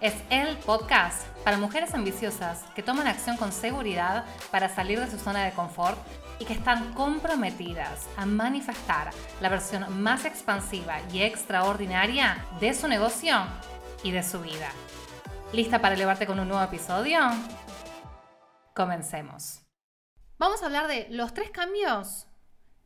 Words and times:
es 0.00 0.14
el 0.30 0.56
podcast 0.58 1.26
para 1.44 1.58
mujeres 1.58 1.94
ambiciosas 1.94 2.62
que 2.74 2.82
toman 2.82 3.06
acción 3.06 3.36
con 3.36 3.52
seguridad 3.52 4.24
para 4.50 4.68
salir 4.68 5.00
de 5.00 5.10
su 5.10 5.18
zona 5.18 5.44
de 5.44 5.52
confort 5.52 5.98
y 6.38 6.44
que 6.44 6.52
están 6.52 6.92
comprometidas 6.94 8.08
a 8.16 8.26
manifestar 8.26 9.10
la 9.40 9.48
versión 9.48 10.02
más 10.02 10.24
expansiva 10.24 10.98
y 11.12 11.22
extraordinaria 11.22 12.44
de 12.60 12.74
su 12.74 12.88
negocio 12.88 13.36
y 14.02 14.10
de 14.10 14.22
su 14.22 14.40
vida. 14.40 14.70
¿Lista 15.52 15.80
para 15.80 15.94
elevarte 15.94 16.26
con 16.26 16.40
un 16.40 16.48
nuevo 16.48 16.62
episodio? 16.62 17.20
Comencemos. 18.74 19.60
Vamos 20.38 20.62
a 20.62 20.66
hablar 20.66 20.88
de 20.88 21.06
los 21.10 21.32
tres 21.32 21.50
cambios 21.50 22.26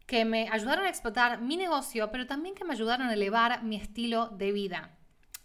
que 0.07 0.25
me 0.25 0.49
ayudaron 0.51 0.85
a 0.85 0.91
explotar 0.91 1.41
mi 1.41 1.57
negocio, 1.57 2.11
pero 2.11 2.27
también 2.27 2.55
que 2.55 2.65
me 2.65 2.75
ayudaron 2.75 3.09
a 3.09 3.15
elevar 3.15 3.63
mi 3.63 3.77
estilo 3.77 4.29
de 4.29 4.53
vida. 4.53 4.98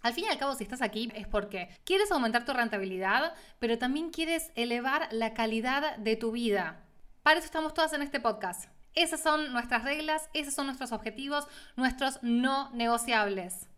Al 0.04 0.14
fin 0.14 0.26
y 0.26 0.28
al 0.28 0.38
cabo, 0.38 0.54
si 0.54 0.66
estás 0.66 0.82
aquí 0.82 1.10
es 1.16 1.28
porque 1.28 1.70
quieres 1.86 2.12
aumentar 2.12 2.44
tu 2.44 2.52
rentabilidad, 2.52 3.34
pero 3.60 3.78
también 3.78 4.12
quieres 4.12 4.52
elevar 4.56 5.08
la 5.12 5.34
calidad 5.34 5.96
de 5.96 6.18
tu 6.18 6.34
vida. 6.34 6.84
Para 7.24 7.40
eso 7.40 7.46
estamos 7.46 7.74
todas 7.74 7.94
en 7.94 8.02
este 8.02 8.20
podcast. 8.20 8.70
Esas 8.96 9.22
son 9.22 9.54
nuestras 9.54 9.84
reglas, 9.86 10.30
esos 10.34 10.54
son 10.54 10.66
nuestros 10.66 10.92
objetivos, 10.92 11.48
nuestros 11.78 12.22
no 12.22 12.70
negociables. 12.72 13.70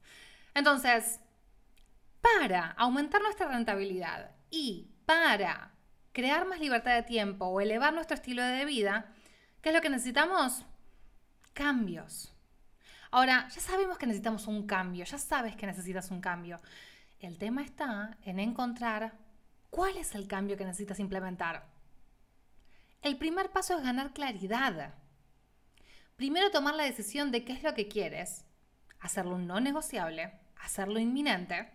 Entonces, 0.55 1.19
para 2.21 2.71
aumentar 2.71 3.21
nuestra 3.21 3.47
rentabilidad 3.47 4.31
y 4.49 4.89
para 5.05 5.73
crear 6.11 6.47
más 6.47 6.59
libertad 6.59 6.95
de 6.95 7.03
tiempo 7.03 7.45
o 7.45 7.61
elevar 7.61 7.93
nuestro 7.93 8.15
estilo 8.15 8.41
de 8.41 8.65
vida, 8.65 9.13
¿qué 9.61 9.69
es 9.69 9.75
lo 9.75 9.81
que 9.81 9.89
necesitamos? 9.91 10.65
Cambios. 11.53 12.34
Ahora, 13.11 13.47
ya 13.49 13.61
sabemos 13.61 13.97
que 13.97 14.07
necesitamos 14.07 14.47
un 14.47 14.65
cambio, 14.65 15.05
ya 15.05 15.17
sabes 15.17 15.55
que 15.55 15.65
necesitas 15.65 16.11
un 16.11 16.21
cambio. 16.21 16.59
El 17.19 17.37
tema 17.37 17.63
está 17.63 18.17
en 18.23 18.39
encontrar 18.39 19.13
cuál 19.69 19.97
es 19.97 20.15
el 20.15 20.27
cambio 20.27 20.57
que 20.57 20.65
necesitas 20.65 20.99
implementar. 20.99 21.65
El 23.01 23.17
primer 23.17 23.51
paso 23.51 23.77
es 23.77 23.83
ganar 23.83 24.13
claridad. 24.13 24.93
Primero 26.15 26.49
tomar 26.49 26.75
la 26.75 26.83
decisión 26.83 27.31
de 27.31 27.43
qué 27.43 27.53
es 27.53 27.63
lo 27.63 27.73
que 27.73 27.87
quieres, 27.87 28.45
hacerlo 28.99 29.37
no 29.37 29.59
negociable, 29.59 30.33
hacerlo 30.59 30.99
inminente, 30.99 31.69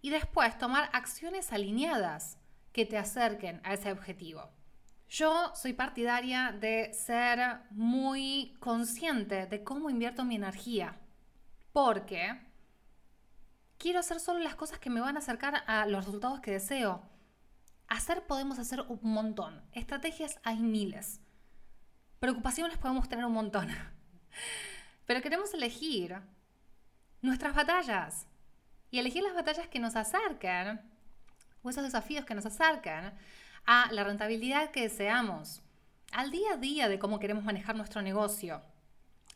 y 0.00 0.10
después 0.10 0.58
tomar 0.58 0.90
acciones 0.92 1.52
alineadas 1.52 2.38
que 2.72 2.84
te 2.84 2.98
acerquen 2.98 3.60
a 3.64 3.74
ese 3.74 3.92
objetivo. 3.92 4.50
Yo 5.08 5.54
soy 5.54 5.74
partidaria 5.74 6.52
de 6.52 6.92
ser 6.92 7.60
muy 7.70 8.56
consciente 8.58 9.46
de 9.46 9.62
cómo 9.62 9.90
invierto 9.90 10.24
mi 10.24 10.36
energía, 10.36 10.98
porque 11.72 12.40
quiero 13.78 14.00
hacer 14.00 14.18
solo 14.18 14.40
las 14.40 14.54
cosas 14.54 14.78
que 14.78 14.90
me 14.90 15.00
van 15.00 15.16
a 15.16 15.20
acercar 15.20 15.62
a 15.66 15.86
los 15.86 16.06
resultados 16.06 16.40
que 16.40 16.52
deseo. 16.52 17.02
Hacer 17.86 18.26
podemos 18.26 18.58
hacer 18.58 18.80
un 18.80 18.98
montón, 19.02 19.62
estrategias 19.72 20.40
hay 20.42 20.58
miles, 20.58 21.20
preocupaciones 22.18 22.78
podemos 22.78 23.08
tener 23.08 23.26
un 23.26 23.34
montón, 23.34 23.68
pero 25.06 25.20
queremos 25.20 25.52
elegir 25.52 26.18
nuestras 27.20 27.54
batallas 27.54 28.26
y 28.90 28.98
elegir 28.98 29.22
las 29.22 29.34
batallas 29.34 29.68
que 29.68 29.80
nos 29.80 29.96
acercan 29.96 30.90
o 31.62 31.70
esos 31.70 31.82
desafíos 31.82 32.24
que 32.24 32.34
nos 32.34 32.46
acercan 32.46 33.14
a 33.66 33.90
la 33.92 34.04
rentabilidad 34.04 34.70
que 34.70 34.82
deseamos, 34.82 35.62
al 36.12 36.30
día 36.30 36.52
a 36.52 36.56
día 36.56 36.88
de 36.88 36.98
cómo 36.98 37.18
queremos 37.18 37.44
manejar 37.44 37.76
nuestro 37.76 38.02
negocio. 38.02 38.62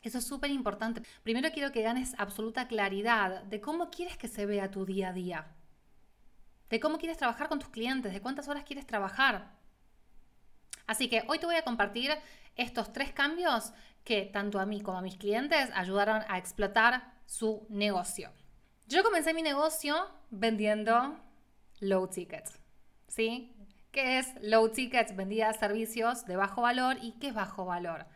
Eso 0.02 0.18
es 0.18 0.26
súper 0.26 0.50
importante. 0.50 1.02
Primero 1.22 1.50
quiero 1.50 1.72
que 1.72 1.82
ganes 1.82 2.14
absoluta 2.18 2.68
claridad 2.68 3.42
de 3.44 3.60
cómo 3.60 3.90
quieres 3.90 4.16
que 4.16 4.28
se 4.28 4.46
vea 4.46 4.70
tu 4.70 4.84
día 4.84 5.08
a 5.08 5.12
día, 5.12 5.46
de 6.70 6.80
cómo 6.80 6.98
quieres 6.98 7.18
trabajar 7.18 7.48
con 7.48 7.58
tus 7.58 7.68
clientes, 7.68 8.12
de 8.12 8.20
cuántas 8.20 8.48
horas 8.48 8.64
quieres 8.64 8.86
trabajar. 8.86 9.56
Así 10.86 11.08
que 11.08 11.24
hoy 11.28 11.38
te 11.38 11.46
voy 11.46 11.56
a 11.56 11.64
compartir 11.64 12.12
estos 12.56 12.92
tres 12.92 13.12
cambios 13.12 13.72
que 14.04 14.22
tanto 14.22 14.58
a 14.58 14.66
mí 14.66 14.80
como 14.80 14.98
a 14.98 15.02
mis 15.02 15.16
clientes 15.16 15.70
ayudaron 15.74 16.22
a 16.28 16.38
explotar 16.38 17.12
su 17.26 17.66
negocio. 17.68 18.32
Yo 18.86 19.02
comencé 19.02 19.34
mi 19.34 19.42
negocio 19.42 20.08
vendiendo 20.30 21.18
low 21.80 22.08
ticket, 22.08 22.48
¿sí? 23.06 23.54
¿Qué 23.98 24.20
es 24.20 24.32
low 24.42 24.68
tickets? 24.68 25.16
Vendía 25.16 25.52
servicios 25.54 26.24
de 26.24 26.36
bajo 26.36 26.62
valor. 26.62 26.98
¿Y 27.02 27.18
qué 27.18 27.30
es 27.30 27.34
bajo 27.34 27.64
valor? 27.64 28.06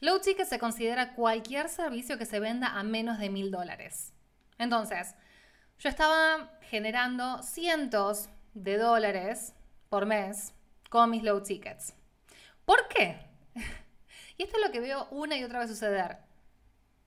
Low 0.00 0.18
ticket 0.18 0.48
se 0.48 0.58
considera 0.58 1.14
cualquier 1.14 1.68
servicio 1.68 2.18
que 2.18 2.26
se 2.26 2.40
venda 2.40 2.66
a 2.66 2.82
menos 2.82 3.20
de 3.20 3.30
mil 3.30 3.52
dólares. 3.52 4.12
Entonces, 4.58 5.14
yo 5.78 5.88
estaba 5.88 6.58
generando 6.62 7.44
cientos 7.44 8.28
de 8.54 8.76
dólares 8.76 9.54
por 9.88 10.04
mes 10.04 10.52
con 10.90 11.10
mis 11.10 11.22
low 11.22 11.40
tickets. 11.44 11.94
¿Por 12.64 12.88
qué? 12.88 13.20
Y 14.36 14.42
esto 14.42 14.56
es 14.56 14.66
lo 14.66 14.72
que 14.72 14.80
veo 14.80 15.06
una 15.12 15.36
y 15.36 15.44
otra 15.44 15.60
vez 15.60 15.70
suceder. 15.70 16.16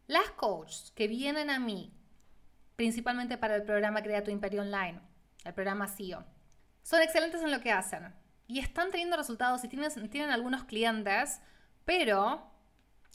Las 0.08 0.30
coaches 0.30 0.94
que 0.96 1.10
vienen 1.10 1.50
a 1.50 1.60
mí, 1.60 1.92
principalmente 2.78 3.38
para 3.38 3.58
el 3.58 3.64
programa 3.64 4.02
Crea 4.02 4.24
tu 4.24 4.32
Imperio 4.32 4.62
Online, 4.62 5.02
el 5.44 5.54
programa 5.54 5.90
CEO, 5.90 6.24
son 6.86 7.02
excelentes 7.02 7.42
en 7.42 7.50
lo 7.50 7.62
que 7.62 7.72
hacen 7.72 8.14
y 8.46 8.60
están 8.60 8.92
teniendo 8.92 9.18
resultados 9.18 9.64
y 9.64 9.68
tienen, 9.68 10.30
algunos 10.30 10.66
clientes, 10.66 11.42
pero 11.84 12.52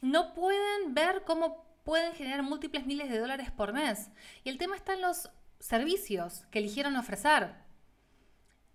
no 0.02 0.34
pueden 0.34 0.92
ver 0.92 1.22
cómo 1.24 1.64
pueden 1.84 2.12
generar 2.14 2.42
múltiples 2.42 2.84
miles 2.84 3.08
de 3.08 3.20
dólares 3.20 3.52
por 3.52 3.72
mes. 3.72 4.10
Y 4.42 4.48
el 4.48 4.58
tema 4.58 4.74
está 4.74 4.94
en 4.94 5.02
los 5.02 5.30
servicios 5.60 6.46
que 6.50 6.58
eligieron 6.58 6.96
ofrecer. 6.96 7.54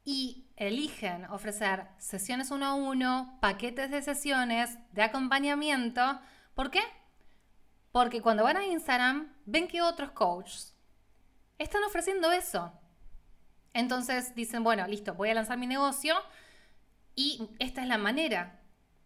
Y 0.05 0.47
eligen 0.55 1.25
ofrecer 1.25 1.87
sesiones 1.97 2.49
uno 2.49 2.65
a 2.65 2.75
uno, 2.75 3.37
paquetes 3.41 3.91
de 3.91 4.01
sesiones, 4.01 4.77
de 4.93 5.03
acompañamiento. 5.03 6.21
¿Por 6.53 6.71
qué? 6.71 6.83
Porque 7.91 8.21
cuando 8.21 8.45
van 8.45 8.55
a 8.55 8.65
Instagram 8.65 9.35
ven 9.45 9.67
que 9.67 9.81
otros 9.81 10.11
coaches 10.11 10.73
están 11.57 11.83
ofreciendo 11.83 12.31
eso. 12.31 12.71
Entonces 13.75 14.33
dicen, 14.35 14.63
bueno, 14.63 14.87
listo, 14.87 15.15
voy 15.15 15.29
a 15.29 15.33
lanzar 15.33 15.57
mi 15.57 15.67
negocio 15.67 16.15
y 17.13 17.49
esta 17.59 17.81
es 17.81 17.89
la 17.89 17.97
manera 17.97 18.61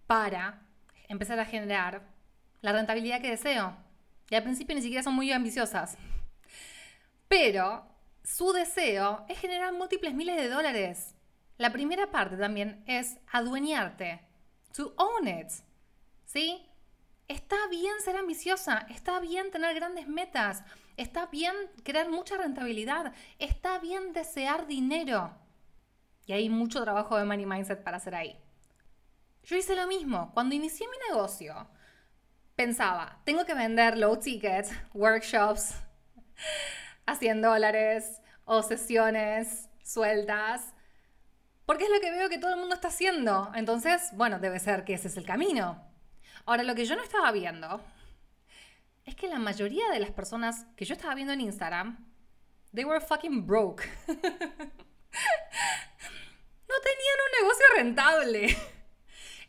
para 0.05 0.61
empezar 1.07 1.39
a 1.39 1.45
generar 1.45 2.03
la 2.61 2.71
rentabilidad 2.71 3.19
que 3.19 3.31
deseo. 3.31 3.75
Y 4.29 4.35
al 4.35 4.43
principio 4.43 4.75
ni 4.75 4.83
siquiera 4.83 5.01
son 5.01 5.15
muy 5.15 5.31
ambiciosas. 5.31 5.97
Pero 7.27 7.83
su 8.23 8.53
deseo 8.53 9.25
es 9.27 9.39
generar 9.39 9.73
múltiples 9.73 10.13
miles 10.13 10.37
de 10.37 10.49
dólares. 10.49 11.15
La 11.57 11.71
primera 11.71 12.11
parte 12.11 12.37
también 12.37 12.83
es 12.85 13.17
adueñarte. 13.31 14.21
To 14.75 14.93
own 14.97 15.27
it. 15.27 15.49
¿Sí? 16.25 16.63
Está 17.27 17.57
bien 17.71 17.99
ser 18.01 18.17
ambiciosa, 18.17 18.85
está 18.89 19.19
bien 19.19 19.49
tener 19.49 19.73
grandes 19.73 20.07
metas, 20.07 20.63
está 20.99 21.27
bien 21.27 21.55
crear 21.83 22.09
mucha 22.09 22.37
rentabilidad, 22.37 23.13
está 23.39 23.79
bien 23.79 24.11
desear 24.11 24.67
dinero. 24.67 25.31
Y 26.25 26.33
hay 26.33 26.49
mucho 26.49 26.83
trabajo 26.83 27.17
de 27.17 27.23
money 27.23 27.45
mindset 27.45 27.83
para 27.83 27.97
hacer 27.97 28.15
ahí. 28.15 28.37
Yo 29.43 29.55
hice 29.55 29.75
lo 29.75 29.87
mismo. 29.87 30.31
Cuando 30.33 30.55
inicié 30.55 30.87
mi 30.87 30.97
negocio, 31.09 31.69
pensaba, 32.55 33.19
tengo 33.23 33.45
que 33.45 33.53
vender 33.53 33.97
low 33.97 34.17
ticket, 34.17 34.67
workshops 34.93 35.73
a 37.05 37.15
100 37.15 37.41
dólares 37.41 38.21
o 38.43 38.61
sesiones 38.61 39.69
sueltas, 39.83 40.73
porque 41.65 41.85
es 41.85 41.89
lo 41.91 42.01
que 42.01 42.11
veo 42.11 42.29
que 42.29 42.39
todo 42.39 42.51
el 42.51 42.59
mundo 42.59 42.75
está 42.75 42.89
haciendo. 42.89 43.51
Entonces, 43.55 44.09
bueno, 44.15 44.39
debe 44.39 44.59
ser 44.59 44.83
que 44.83 44.95
ese 44.95 45.07
es 45.07 45.15
el 45.15 45.25
camino. 45.25 45.81
Ahora, 46.45 46.63
lo 46.63 46.75
que 46.75 46.85
yo 46.85 46.95
no 46.97 47.03
estaba 47.03 47.31
viendo 47.31 47.81
es 49.09 49.15
que 49.15 49.27
la 49.27 49.39
mayoría 49.39 49.89
de 49.89 49.99
las 49.99 50.11
personas 50.11 50.65
que 50.75 50.85
yo 50.85 50.93
estaba 50.93 51.15
viendo 51.15 51.33
en 51.33 51.41
Instagram, 51.41 52.05
they 52.73 52.85
were 52.85 53.01
fucking 53.01 53.45
broke. 53.45 53.83
no 54.07 54.15
tenían 56.87 57.17
un 57.25 57.31
negocio 57.41 57.65
rentable. 57.75 58.41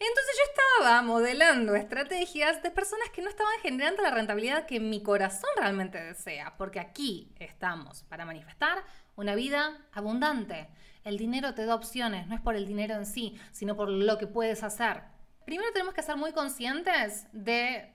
Entonces 0.03 0.37
yo 0.39 0.45
estaba 0.51 1.03
modelando 1.03 1.75
estrategias 1.75 2.63
de 2.63 2.71
personas 2.71 3.11
que 3.11 3.21
no 3.21 3.29
estaban 3.29 3.53
generando 3.61 4.03
la 4.03 4.11
rentabilidad 4.11 4.65
que 4.65 4.81
mi 4.81 5.03
corazón 5.03 5.51
realmente 5.59 6.03
desea, 6.03 6.55
porque 6.57 6.81
aquí 6.81 7.35
estamos 7.39 8.05
para 8.05 8.25
manifestar 8.25 8.83
una 9.15 9.35
vida 9.35 9.87
abundante. 9.93 10.69
El 11.05 11.19
dinero 11.19 11.53
te 11.55 11.67
da 11.67 11.75
opciones, 11.75 12.27
no 12.29 12.35
es 12.35 12.41
por 12.41 12.55
el 12.55 12.67
dinero 12.67 12.95
en 12.95 13.05
sí, 13.05 13.39
sino 13.53 13.77
por 13.77 13.91
lo 13.91 14.17
que 14.17 14.27
puedes 14.27 14.63
hacer. 14.63 15.03
Primero 15.45 15.71
tenemos 15.73 15.93
que 15.93 16.03
ser 16.03 16.17
muy 16.17 16.33
conscientes 16.33 17.27
de 17.33 17.93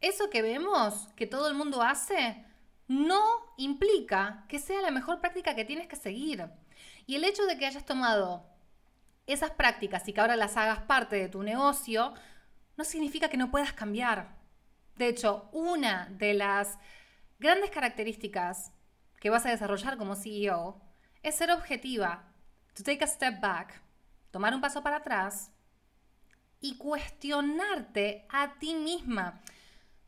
eso 0.00 0.30
que 0.30 0.42
vemos, 0.42 1.08
que 1.16 1.26
todo 1.26 1.48
el 1.48 1.54
mundo 1.54 1.82
hace, 1.82 2.44
no 2.86 3.22
implica 3.56 4.44
que 4.48 4.58
sea 4.58 4.80
la 4.80 4.90
mejor 4.90 5.20
práctica 5.20 5.54
que 5.54 5.64
tienes 5.64 5.86
que 5.86 5.96
seguir. 5.96 6.48
Y 7.06 7.16
el 7.16 7.24
hecho 7.24 7.44
de 7.46 7.58
que 7.58 7.66
hayas 7.66 7.84
tomado 7.84 8.44
esas 9.26 9.50
prácticas 9.50 10.08
y 10.08 10.12
que 10.12 10.20
ahora 10.20 10.36
las 10.36 10.56
hagas 10.56 10.80
parte 10.80 11.16
de 11.16 11.28
tu 11.28 11.42
negocio, 11.42 12.14
no 12.76 12.84
significa 12.84 13.28
que 13.28 13.36
no 13.36 13.50
puedas 13.50 13.72
cambiar. 13.72 14.36
De 14.96 15.08
hecho, 15.08 15.48
una 15.52 16.08
de 16.10 16.34
las 16.34 16.78
grandes 17.38 17.70
características 17.70 18.72
que 19.20 19.30
vas 19.30 19.44
a 19.46 19.50
desarrollar 19.50 19.98
como 19.98 20.16
CEO 20.16 20.80
es 21.22 21.34
ser 21.34 21.50
objetiva, 21.50 22.24
to 22.74 22.82
take 22.82 23.04
a 23.04 23.06
step 23.06 23.40
back, 23.40 23.82
tomar 24.30 24.54
un 24.54 24.60
paso 24.60 24.82
para 24.82 24.96
atrás 24.96 25.50
y 26.60 26.76
cuestionarte 26.78 28.26
a 28.30 28.58
ti 28.58 28.74
misma. 28.74 29.40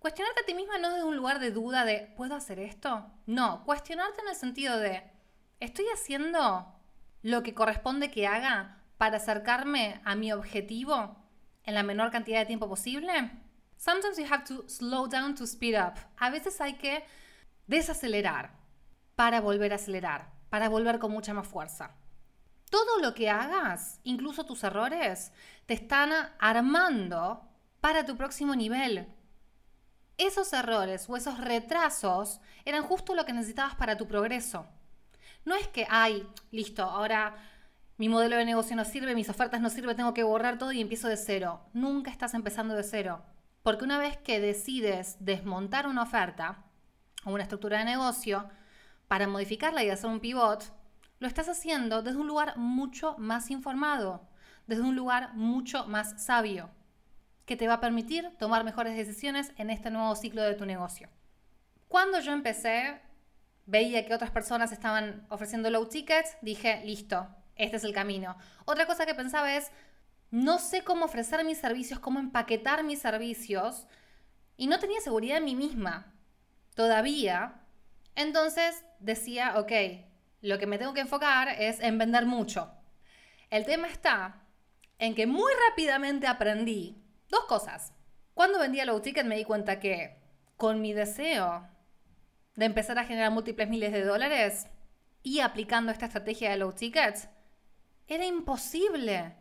Cuestionarte 0.00 0.40
a 0.40 0.46
ti 0.46 0.54
misma 0.54 0.78
no 0.78 0.88
desde 0.94 1.04
un 1.04 1.14
lugar 1.14 1.40
de 1.40 1.50
duda 1.50 1.84
de, 1.84 2.10
¿puedo 2.16 2.34
hacer 2.34 2.58
esto? 2.58 3.04
No, 3.26 3.62
cuestionarte 3.66 4.22
en 4.22 4.28
el 4.28 4.34
sentido 4.34 4.78
de, 4.78 5.02
¿estoy 5.60 5.84
haciendo 5.92 6.74
lo 7.20 7.42
que 7.42 7.52
corresponde 7.52 8.10
que 8.10 8.26
haga 8.26 8.78
para 8.96 9.18
acercarme 9.18 10.00
a 10.06 10.14
mi 10.14 10.32
objetivo 10.32 11.18
en 11.64 11.74
la 11.74 11.82
menor 11.82 12.10
cantidad 12.10 12.38
de 12.38 12.46
tiempo 12.46 12.66
posible? 12.66 13.12
Sometimes 13.76 14.16
you 14.16 14.24
have 14.24 14.44
to 14.44 14.66
slow 14.70 15.06
down 15.06 15.34
to 15.34 15.44
speed 15.44 15.78
up. 15.78 15.98
A 16.16 16.30
veces 16.30 16.58
hay 16.62 16.78
que 16.78 17.04
desacelerar 17.66 18.52
para 19.16 19.42
volver 19.42 19.72
a 19.72 19.76
acelerar, 19.76 20.32
para 20.48 20.70
volver 20.70 20.98
con 20.98 21.12
mucha 21.12 21.34
más 21.34 21.46
fuerza. 21.46 21.94
Todo 22.70 23.00
lo 23.02 23.12
que 23.12 23.28
hagas, 23.28 24.00
incluso 24.04 24.46
tus 24.46 24.64
errores, 24.64 25.30
te 25.66 25.74
están 25.74 26.10
armando 26.38 27.46
para 27.82 28.06
tu 28.06 28.16
próximo 28.16 28.54
nivel. 28.54 29.14
Esos 30.20 30.52
errores 30.52 31.08
o 31.08 31.16
esos 31.16 31.38
retrasos 31.38 32.42
eran 32.66 32.82
justo 32.82 33.14
lo 33.14 33.24
que 33.24 33.32
necesitabas 33.32 33.74
para 33.74 33.96
tu 33.96 34.06
progreso. 34.06 34.66
No 35.46 35.54
es 35.54 35.66
que, 35.66 35.86
ay, 35.88 36.28
listo, 36.50 36.82
ahora 36.82 37.36
mi 37.96 38.10
modelo 38.10 38.36
de 38.36 38.44
negocio 38.44 38.76
no 38.76 38.84
sirve, 38.84 39.14
mis 39.14 39.30
ofertas 39.30 39.62
no 39.62 39.70
sirven, 39.70 39.96
tengo 39.96 40.12
que 40.12 40.22
borrar 40.22 40.58
todo 40.58 40.72
y 40.72 40.80
empiezo 40.82 41.08
de 41.08 41.16
cero. 41.16 41.62
Nunca 41.72 42.10
estás 42.10 42.34
empezando 42.34 42.74
de 42.74 42.82
cero. 42.82 43.22
Porque 43.62 43.86
una 43.86 43.96
vez 43.96 44.18
que 44.18 44.40
decides 44.40 45.16
desmontar 45.20 45.86
una 45.86 46.02
oferta 46.02 46.64
o 47.24 47.32
una 47.32 47.44
estructura 47.44 47.78
de 47.78 47.86
negocio 47.86 48.46
para 49.08 49.26
modificarla 49.26 49.84
y 49.84 49.88
hacer 49.88 50.10
un 50.10 50.20
pivot, 50.20 50.70
lo 51.18 51.28
estás 51.28 51.48
haciendo 51.48 52.02
desde 52.02 52.18
un 52.18 52.26
lugar 52.26 52.58
mucho 52.58 53.16
más 53.16 53.50
informado, 53.50 54.28
desde 54.66 54.82
un 54.82 54.96
lugar 54.96 55.32
mucho 55.32 55.86
más 55.86 56.22
sabio, 56.22 56.68
que 57.50 57.56
te 57.56 57.66
va 57.66 57.74
a 57.74 57.80
permitir 57.80 58.30
tomar 58.38 58.62
mejores 58.62 58.96
decisiones 58.96 59.50
en 59.56 59.70
este 59.70 59.90
nuevo 59.90 60.14
ciclo 60.14 60.40
de 60.44 60.54
tu 60.54 60.66
negocio. 60.66 61.08
Cuando 61.88 62.20
yo 62.20 62.32
empecé, 62.32 63.00
veía 63.66 64.06
que 64.06 64.14
otras 64.14 64.30
personas 64.30 64.70
estaban 64.70 65.26
ofreciendo 65.30 65.68
low 65.68 65.88
tickets, 65.88 66.36
dije, 66.42 66.80
listo, 66.84 67.26
este 67.56 67.78
es 67.78 67.82
el 67.82 67.92
camino. 67.92 68.36
Otra 68.66 68.86
cosa 68.86 69.04
que 69.04 69.16
pensaba 69.16 69.56
es, 69.56 69.72
no 70.30 70.60
sé 70.60 70.84
cómo 70.84 71.06
ofrecer 71.06 71.44
mis 71.44 71.58
servicios, 71.58 71.98
cómo 71.98 72.20
empaquetar 72.20 72.84
mis 72.84 73.00
servicios, 73.00 73.88
y 74.56 74.68
no 74.68 74.78
tenía 74.78 75.00
seguridad 75.00 75.38
en 75.38 75.46
mí 75.46 75.56
misma 75.56 76.14
todavía. 76.76 77.62
Entonces 78.14 78.84
decía, 79.00 79.58
ok, 79.58 79.72
lo 80.40 80.60
que 80.60 80.68
me 80.68 80.78
tengo 80.78 80.94
que 80.94 81.00
enfocar 81.00 81.48
es 81.48 81.80
en 81.80 81.98
vender 81.98 82.26
mucho. 82.26 82.70
El 83.50 83.64
tema 83.64 83.88
está 83.88 84.44
en 85.00 85.16
que 85.16 85.26
muy 85.26 85.50
rápidamente 85.68 86.28
aprendí 86.28 86.99
dos 87.30 87.44
cosas. 87.44 87.92
Cuando 88.34 88.58
vendía 88.58 88.84
low 88.84 89.00
ticket 89.00 89.24
me 89.24 89.36
di 89.36 89.44
cuenta 89.44 89.80
que 89.80 90.18
con 90.56 90.80
mi 90.80 90.92
deseo 90.92 91.66
de 92.56 92.66
empezar 92.66 92.98
a 92.98 93.04
generar 93.04 93.30
múltiples 93.30 93.68
miles 93.68 93.92
de 93.92 94.04
dólares 94.04 94.66
y 95.22 95.40
aplicando 95.40 95.92
esta 95.92 96.06
estrategia 96.06 96.50
de 96.50 96.58
low 96.58 96.72
tickets, 96.72 97.28
era 98.06 98.26
imposible 98.26 99.36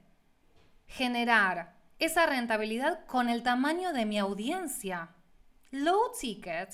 generar 0.88 1.76
esa 1.98 2.26
rentabilidad 2.26 3.06
con 3.06 3.30
el 3.30 3.44
tamaño 3.44 3.92
de 3.94 4.06
mi 4.06 4.20
audiencia. 4.20 5.10
Low 5.72 6.12
ticket 6.20 6.70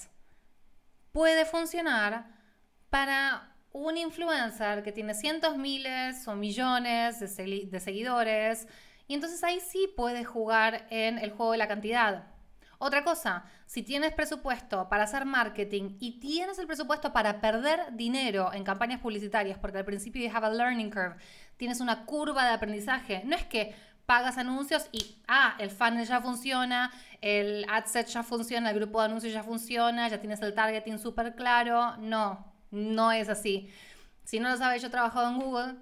puede 1.12 1.46
funcionar 1.46 2.28
para 2.90 3.56
un 3.72 3.98
influencer 3.98 4.84
que 4.84 4.92
tiene 4.92 5.14
cientos 5.14 5.58
miles 5.58 6.28
o 6.28 6.36
millones 6.36 7.20
de, 7.20 7.68
de 7.70 7.80
seguidores 7.80 8.68
y 9.08 9.14
entonces 9.14 9.44
ahí 9.44 9.60
sí 9.60 9.88
puedes 9.96 10.28
jugar 10.28 10.88
en 10.90 11.18
el 11.20 11.32
juego 11.32 11.52
de 11.52 11.58
la 11.58 11.68
cantidad. 11.68 12.28
Otra 12.78 13.04
cosa, 13.04 13.46
si 13.66 13.84
tienes 13.84 14.14
presupuesto 14.14 14.90
para 14.90 15.06
hacer 15.06 15.26
marketing 15.26 15.96
y 16.00 16.20
tienes 16.20 16.60
el 16.60 16.68
presupuesto 16.68 17.14
para 17.14 17.40
perder 17.40 17.80
dinero 17.94 18.52
en 18.54 18.64
campañas 18.64 19.00
publicitarias, 19.00 19.58
porque 19.58 19.78
al 19.78 19.86
principio 19.86 20.22
you 20.22 20.36
have 20.36 20.46
a 20.46 20.50
learning 20.50 20.90
curve, 20.90 21.16
tienes 21.58 21.80
una 21.80 22.06
curva 22.06 22.46
de 22.46 22.54
aprendizaje, 22.54 23.22
no 23.26 23.36
es 23.36 23.46
que 23.46 23.76
pagas 24.06 24.38
anuncios 24.38 24.88
y, 24.92 25.18
ah, 25.28 25.56
el 25.60 25.70
funnel 25.70 26.06
ya 26.06 26.22
funciona, 26.22 26.92
el 27.22 27.66
ad 27.70 27.86
set 27.86 28.08
ya 28.08 28.24
funciona, 28.24 28.70
el 28.70 28.76
grupo 28.76 29.00
de 29.00 29.06
anuncios 29.06 29.34
ya 29.34 29.44
funciona, 29.44 30.08
ya 30.08 30.20
tienes 30.20 30.42
el 30.42 30.54
targeting 30.54 31.00
súper 31.00 31.36
claro. 31.36 31.98
No, 31.98 32.54
no 32.72 33.12
es 33.12 33.30
así. 33.30 33.70
Si 34.24 34.40
no 34.40 34.50
lo 34.50 34.58
sabes, 34.58 34.82
yo 34.82 34.88
he 34.90 34.92
trabajado 34.92 35.30
en 35.30 35.40
Google 35.40 35.76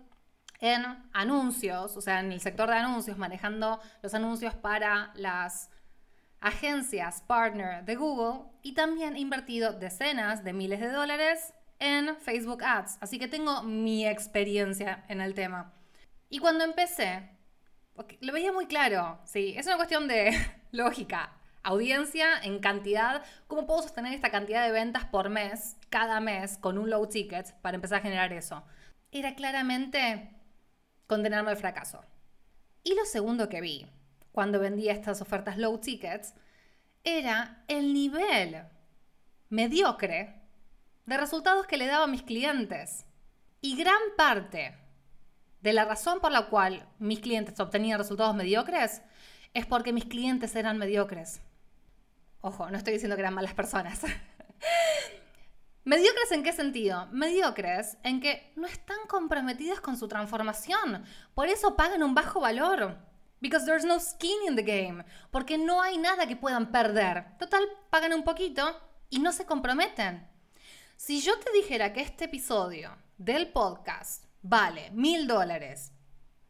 en 0.63 0.85
anuncios, 1.11 1.97
o 1.97 2.01
sea, 2.01 2.21
en 2.21 2.31
el 2.31 2.39
sector 2.39 2.69
de 2.69 2.77
anuncios, 2.77 3.17
manejando 3.17 3.81
los 4.01 4.13
anuncios 4.13 4.55
para 4.55 5.11
las 5.13 5.69
agencias 6.39 7.21
partner 7.27 7.83
de 7.83 7.95
Google 7.95 8.49
y 8.61 8.73
también 8.73 9.17
he 9.17 9.19
invertido 9.19 9.73
decenas 9.73 10.45
de 10.45 10.53
miles 10.53 10.79
de 10.79 10.89
dólares 10.89 11.53
en 11.79 12.15
Facebook 12.15 12.63
Ads. 12.63 12.97
Así 13.01 13.19
que 13.19 13.27
tengo 13.27 13.61
mi 13.63 14.07
experiencia 14.07 15.03
en 15.09 15.19
el 15.19 15.33
tema. 15.33 15.73
Y 16.29 16.39
cuando 16.39 16.63
empecé, 16.63 17.29
lo 18.21 18.31
veía 18.31 18.53
muy 18.53 18.65
claro, 18.65 19.19
sí, 19.25 19.55
es 19.57 19.67
una 19.67 19.75
cuestión 19.75 20.07
de 20.07 20.31
lógica. 20.71 21.33
Audiencia 21.61 22.41
en 22.41 22.59
cantidad, 22.59 23.21
¿cómo 23.47 23.67
puedo 23.67 23.81
sostener 23.81 24.13
esta 24.13 24.31
cantidad 24.31 24.65
de 24.65 24.71
ventas 24.71 25.03
por 25.03 25.29
mes, 25.29 25.75
cada 25.89 26.21
mes, 26.21 26.57
con 26.57 26.77
un 26.77 26.89
low 26.89 27.05
ticket 27.07 27.53
para 27.59 27.75
empezar 27.75 27.99
a 27.99 28.03
generar 28.03 28.31
eso? 28.31 28.63
Era 29.11 29.35
claramente 29.35 30.29
condenarme 31.07 31.51
al 31.51 31.57
fracaso. 31.57 32.03
Y 32.83 32.95
lo 32.95 33.05
segundo 33.05 33.49
que 33.49 33.61
vi 33.61 33.87
cuando 34.31 34.59
vendía 34.59 34.93
estas 34.93 35.21
ofertas 35.21 35.57
low 35.57 35.77
tickets 35.79 36.33
era 37.03 37.63
el 37.67 37.93
nivel 37.93 38.63
mediocre 39.49 40.41
de 41.05 41.17
resultados 41.17 41.67
que 41.67 41.77
le 41.77 41.87
daba 41.87 42.05
a 42.05 42.07
mis 42.07 42.23
clientes. 42.23 43.05
Y 43.61 43.75
gran 43.77 43.99
parte 44.17 44.75
de 45.61 45.73
la 45.73 45.85
razón 45.85 46.19
por 46.19 46.31
la 46.31 46.47
cual 46.47 46.87
mis 46.99 47.19
clientes 47.19 47.59
obtenían 47.59 47.97
resultados 47.97 48.35
mediocres 48.35 49.01
es 49.53 49.65
porque 49.65 49.93
mis 49.93 50.05
clientes 50.05 50.55
eran 50.55 50.77
mediocres. 50.77 51.41
Ojo, 52.41 52.69
no 52.69 52.77
estoy 52.77 52.93
diciendo 52.93 53.15
que 53.15 53.21
eran 53.21 53.33
malas 53.33 53.53
personas. 53.53 54.01
¿Mediocres 55.93 56.31
en 56.31 56.41
qué 56.41 56.51
sentido? 56.53 57.07
Mediocres 57.11 57.97
en 58.01 58.19
que 58.19 58.51
no 58.55 58.65
están 58.65 58.97
comprometidos 59.07 59.79
con 59.79 59.95
su 59.95 60.07
transformación. 60.07 61.05
Por 61.35 61.49
eso 61.49 61.75
pagan 61.75 62.01
un 62.01 62.15
bajo 62.15 62.39
valor. 62.39 62.97
Because 63.39 63.67
there's 63.67 63.85
no 63.85 63.99
skin 63.99 64.39
in 64.47 64.55
the 64.55 64.63
game. 64.63 65.05
Porque 65.29 65.59
no 65.59 65.83
hay 65.83 65.99
nada 65.99 66.25
que 66.25 66.35
puedan 66.35 66.71
perder. 66.71 67.37
Total, 67.37 67.61
pagan 67.91 68.13
un 68.13 68.23
poquito 68.23 68.75
y 69.11 69.19
no 69.19 69.31
se 69.31 69.45
comprometen. 69.45 70.27
Si 70.97 71.21
yo 71.21 71.37
te 71.37 71.51
dijera 71.51 71.93
que 71.93 72.01
este 72.01 72.25
episodio 72.25 72.97
del 73.19 73.51
podcast 73.51 74.25
vale 74.41 74.89
mil 74.93 75.27
dólares 75.27 75.91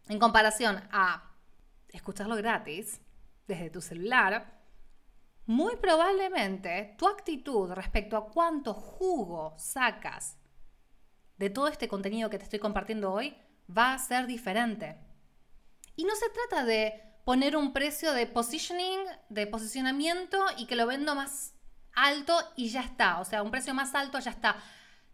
en 0.07 0.19
comparación 0.19 0.81
a 0.89 1.33
escucharlo 1.89 2.37
gratis 2.37 3.01
desde 3.45 3.69
tu 3.69 3.81
celular, 3.81 4.62
muy 5.45 5.75
probablemente 5.77 6.95
tu 6.97 7.07
actitud 7.07 7.71
respecto 7.71 8.17
a 8.17 8.27
cuánto 8.29 8.73
jugo 8.73 9.53
sacas 9.57 10.37
de 11.37 11.49
todo 11.49 11.67
este 11.67 11.87
contenido 11.87 12.29
que 12.29 12.37
te 12.37 12.45
estoy 12.45 12.59
compartiendo 12.59 13.11
hoy 13.11 13.35
va 13.75 13.93
a 13.93 13.99
ser 13.99 14.27
diferente. 14.27 14.97
Y 15.95 16.05
no 16.05 16.15
se 16.15 16.29
trata 16.29 16.65
de 16.65 17.01
poner 17.25 17.55
un 17.55 17.73
precio 17.73 18.13
de 18.13 18.27
positioning, 18.27 18.99
de 19.29 19.47
posicionamiento 19.47 20.39
y 20.57 20.65
que 20.65 20.75
lo 20.75 20.87
vendo 20.87 21.15
más 21.15 21.55
alto 21.95 22.37
y 22.55 22.69
ya 22.69 22.81
está. 22.81 23.19
O 23.19 23.25
sea, 23.25 23.43
un 23.43 23.51
precio 23.51 23.73
más 23.73 23.93
alto 23.95 24.19
ya 24.19 24.31
está. 24.31 24.57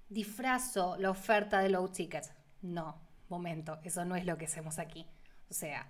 Disfrazo 0.08 0.98
la 0.98 1.12
oferta 1.12 1.60
de 1.60 1.70
low 1.70 1.88
ticket. 1.90 2.26
No, 2.62 3.02
momento, 3.30 3.80
eso 3.84 4.06
no 4.06 4.16
es 4.16 4.26
lo 4.26 4.38
que 4.38 4.46
hacemos 4.46 4.80
aquí. 4.80 5.08
O 5.50 5.54
sea, 5.54 5.88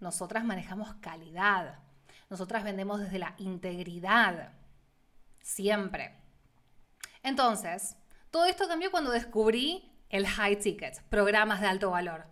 nosotras 0.00 0.44
manejamos 0.44 0.94
calidad. 0.94 1.78
Nosotras 2.30 2.62
vendemos 2.64 3.00
desde 3.00 3.18
la 3.18 3.34
integridad. 3.38 4.52
Siempre. 5.40 6.16
Entonces, 7.22 7.96
todo 8.30 8.44
esto 8.44 8.68
cambió 8.68 8.90
cuando 8.90 9.10
descubrí 9.10 9.92
el 10.08 10.26
high 10.26 10.60
ticket, 10.60 11.02
programas 11.08 11.60
de 11.60 11.66
alto 11.66 11.90
valor. 11.90 12.24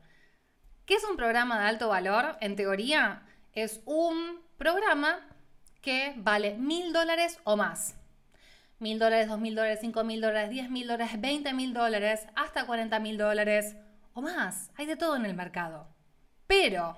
¿Qué 0.86 0.94
es 0.94 1.04
un 1.04 1.16
programa 1.16 1.58
de 1.58 1.66
alto 1.66 1.88
valor? 1.88 2.36
En 2.40 2.56
teoría, 2.56 3.26
es 3.52 3.82
un 3.84 4.40
programa 4.56 5.18
que 5.82 6.14
vale 6.16 6.56
mil 6.56 6.92
dólares 6.92 7.40
o 7.44 7.56
más. 7.56 7.96
Mil 8.78 8.98
dólares, 8.98 9.28
dos 9.28 9.40
mil 9.40 9.56
dólares, 9.56 9.80
cinco 9.80 10.04
mil 10.04 10.20
dólares, 10.20 10.50
diez 10.50 10.70
mil 10.70 10.86
dólares, 10.86 11.20
veinte 11.20 11.52
mil 11.52 11.74
dólares, 11.74 12.26
hasta 12.36 12.66
cuarenta 12.66 13.00
mil 13.00 13.18
dólares 13.18 13.76
o 14.14 14.22
más. 14.22 14.70
Hay 14.76 14.86
de 14.86 14.96
todo 14.96 15.16
en 15.16 15.26
el 15.26 15.34
mercado. 15.34 15.88
Pero, 16.46 16.96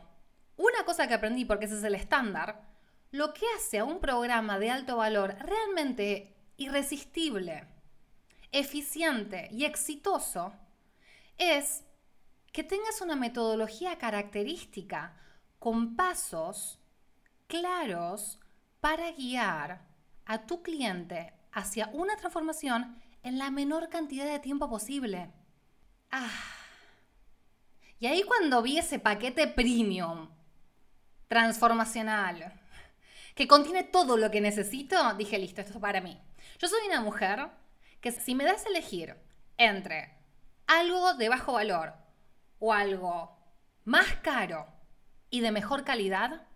una 0.56 0.84
cosa 0.84 1.08
que 1.08 1.14
aprendí, 1.14 1.46
porque 1.46 1.64
ese 1.64 1.78
es 1.78 1.84
el 1.84 1.94
estándar, 1.94 2.69
lo 3.10 3.34
que 3.34 3.44
hace 3.56 3.78
a 3.78 3.84
un 3.84 4.00
programa 4.00 4.58
de 4.58 4.70
alto 4.70 4.96
valor 4.96 5.36
realmente 5.40 6.34
irresistible, 6.56 7.64
eficiente 8.52 9.48
y 9.52 9.64
exitoso 9.64 10.52
es 11.38 11.82
que 12.52 12.64
tengas 12.64 13.00
una 13.00 13.16
metodología 13.16 13.96
característica 13.98 15.16
con 15.58 15.96
pasos 15.96 16.78
claros 17.46 18.38
para 18.80 19.10
guiar 19.12 19.82
a 20.24 20.46
tu 20.46 20.62
cliente 20.62 21.32
hacia 21.52 21.88
una 21.92 22.16
transformación 22.16 22.96
en 23.22 23.38
la 23.38 23.50
menor 23.50 23.88
cantidad 23.88 24.26
de 24.26 24.38
tiempo 24.38 24.68
posible. 24.68 25.30
Ah. 26.10 26.30
Y 27.98 28.06
ahí 28.06 28.22
cuando 28.22 28.62
vi 28.62 28.78
ese 28.78 28.98
paquete 28.98 29.46
premium, 29.46 30.28
transformacional, 31.28 32.59
que 33.40 33.48
contiene 33.48 33.84
todo 33.84 34.18
lo 34.18 34.30
que 34.30 34.42
necesito, 34.42 35.14
dije, 35.14 35.38
listo, 35.38 35.62
esto 35.62 35.72
es 35.72 35.80
para 35.80 36.02
mí. 36.02 36.20
Yo 36.58 36.68
soy 36.68 36.80
una 36.86 37.00
mujer 37.00 37.48
que 38.02 38.12
si 38.12 38.34
me 38.34 38.44
das 38.44 38.66
a 38.66 38.68
elegir 38.68 39.16
entre 39.56 40.14
algo 40.66 41.14
de 41.14 41.30
bajo 41.30 41.54
valor 41.54 41.94
o 42.58 42.74
algo 42.74 43.38
más 43.86 44.08
caro 44.16 44.66
y 45.30 45.40
de 45.40 45.52
mejor 45.52 45.84
calidad, 45.84 46.48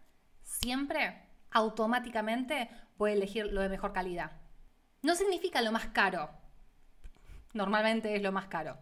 siempre 0.42 1.26
automáticamente 1.50 2.68
voy 2.98 3.12
a 3.12 3.14
elegir 3.14 3.46
lo 3.46 3.62
de 3.62 3.70
mejor 3.70 3.94
calidad. 3.94 4.32
No 5.00 5.14
significa 5.14 5.62
lo 5.62 5.72
más 5.72 5.86
caro. 5.86 6.32
Normalmente 7.54 8.14
es 8.14 8.20
lo 8.20 8.30
más 8.30 8.48
caro. 8.48 8.76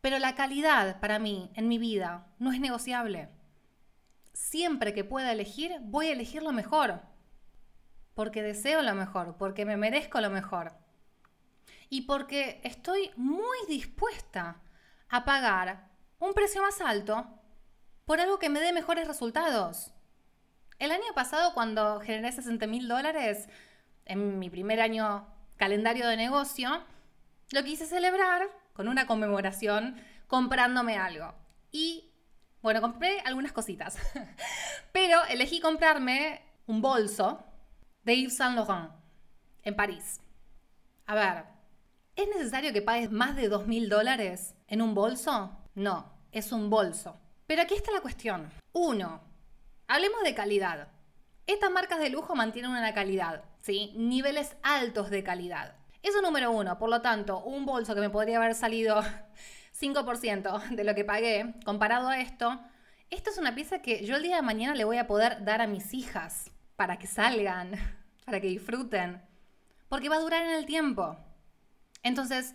Pero 0.00 0.20
la 0.20 0.36
calidad 0.36 1.00
para 1.00 1.18
mí, 1.18 1.50
en 1.54 1.66
mi 1.66 1.78
vida, 1.78 2.28
no 2.38 2.52
es 2.52 2.60
negociable. 2.60 3.30
Siempre 4.34 4.92
que 4.92 5.04
pueda 5.04 5.32
elegir, 5.32 5.76
voy 5.80 6.08
a 6.08 6.12
elegir 6.12 6.42
lo 6.42 6.52
mejor. 6.52 7.00
Porque 8.14 8.42
deseo 8.42 8.82
lo 8.82 8.94
mejor, 8.94 9.36
porque 9.38 9.64
me 9.64 9.76
merezco 9.76 10.20
lo 10.20 10.28
mejor. 10.28 10.72
Y 11.88 12.02
porque 12.02 12.60
estoy 12.64 13.12
muy 13.16 13.56
dispuesta 13.68 14.60
a 15.08 15.24
pagar 15.24 15.88
un 16.18 16.34
precio 16.34 16.62
más 16.62 16.80
alto 16.80 17.26
por 18.04 18.20
algo 18.20 18.38
que 18.38 18.48
me 18.48 18.60
dé 18.60 18.72
mejores 18.72 19.06
resultados. 19.06 19.92
El 20.80 20.90
año 20.90 21.14
pasado, 21.14 21.54
cuando 21.54 22.00
generé 22.00 22.32
60 22.32 22.66
mil 22.66 22.88
dólares 22.88 23.48
en 24.04 24.40
mi 24.40 24.50
primer 24.50 24.80
año 24.80 25.28
calendario 25.56 26.08
de 26.08 26.16
negocio, 26.16 26.82
lo 27.52 27.62
quise 27.62 27.86
celebrar 27.86 28.48
con 28.72 28.88
una 28.88 29.06
conmemoración 29.06 29.96
comprándome 30.26 30.98
algo. 30.98 31.34
Y 31.70 32.13
bueno, 32.64 32.80
compré 32.80 33.20
algunas 33.26 33.52
cositas, 33.52 33.98
pero 34.92 35.22
elegí 35.28 35.60
comprarme 35.60 36.40
un 36.66 36.80
bolso 36.80 37.44
de 38.04 38.16
Yves 38.16 38.38
Saint 38.38 38.56
Laurent 38.56 38.90
en 39.64 39.76
París. 39.76 40.22
A 41.04 41.14
ver, 41.14 41.44
¿es 42.16 42.26
necesario 42.26 42.72
que 42.72 42.80
pagues 42.80 43.10
más 43.10 43.36
de 43.36 43.50
2 43.50 43.66
mil 43.66 43.90
dólares 43.90 44.54
en 44.66 44.80
un 44.80 44.94
bolso? 44.94 45.54
No, 45.74 46.10
es 46.32 46.52
un 46.52 46.70
bolso. 46.70 47.20
Pero 47.46 47.60
aquí 47.60 47.74
está 47.74 47.92
la 47.92 48.00
cuestión. 48.00 48.50
Uno, 48.72 49.20
hablemos 49.86 50.22
de 50.22 50.34
calidad. 50.34 50.88
Estas 51.46 51.70
marcas 51.70 51.98
de 51.98 52.08
lujo 52.08 52.34
mantienen 52.34 52.70
una 52.70 52.94
calidad, 52.94 53.44
¿sí? 53.60 53.92
Niveles 53.94 54.56
altos 54.62 55.10
de 55.10 55.22
calidad. 55.22 55.74
Eso 56.02 56.22
número 56.22 56.50
uno. 56.50 56.78
Por 56.78 56.88
lo 56.88 57.02
tanto, 57.02 57.40
un 57.40 57.66
bolso 57.66 57.94
que 57.94 58.00
me 58.00 58.08
podría 58.08 58.38
haber 58.38 58.54
salido 58.54 59.02
5% 59.78 60.70
de 60.70 60.84
lo 60.84 60.94
que 60.94 61.04
pagué, 61.04 61.54
comparado 61.64 62.08
a 62.08 62.20
esto, 62.20 62.60
esto 63.10 63.30
es 63.30 63.38
una 63.38 63.54
pieza 63.54 63.80
que 63.80 64.04
yo 64.04 64.16
el 64.16 64.22
día 64.22 64.36
de 64.36 64.42
mañana 64.42 64.74
le 64.74 64.84
voy 64.84 64.98
a 64.98 65.06
poder 65.06 65.44
dar 65.44 65.60
a 65.60 65.66
mis 65.66 65.92
hijas 65.94 66.50
para 66.76 66.98
que 66.98 67.06
salgan, 67.06 67.72
para 68.24 68.40
que 68.40 68.48
disfruten, 68.48 69.22
porque 69.88 70.08
va 70.08 70.16
a 70.16 70.20
durar 70.20 70.42
en 70.42 70.52
el 70.52 70.66
tiempo. 70.66 71.16
Entonces, 72.02 72.54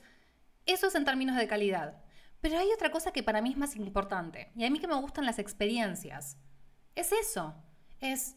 eso 0.66 0.88
es 0.88 0.96
en 0.96 1.06
términos 1.06 1.36
de 1.36 1.48
calidad. 1.48 2.02
Pero 2.42 2.58
hay 2.58 2.68
otra 2.74 2.92
cosa 2.92 3.12
que 3.12 3.24
para 3.24 3.42
mí 3.42 3.52
es 3.52 3.58
más 3.58 3.76
importante, 3.76 4.52
y 4.56 4.66
a 4.66 4.70
mí 4.70 4.80
que 4.80 4.88
me 4.88 4.96
gustan 4.96 5.26
las 5.26 5.40
experiencias. 5.40 6.38
Es 6.96 7.12
eso, 7.12 7.54
es 8.00 8.36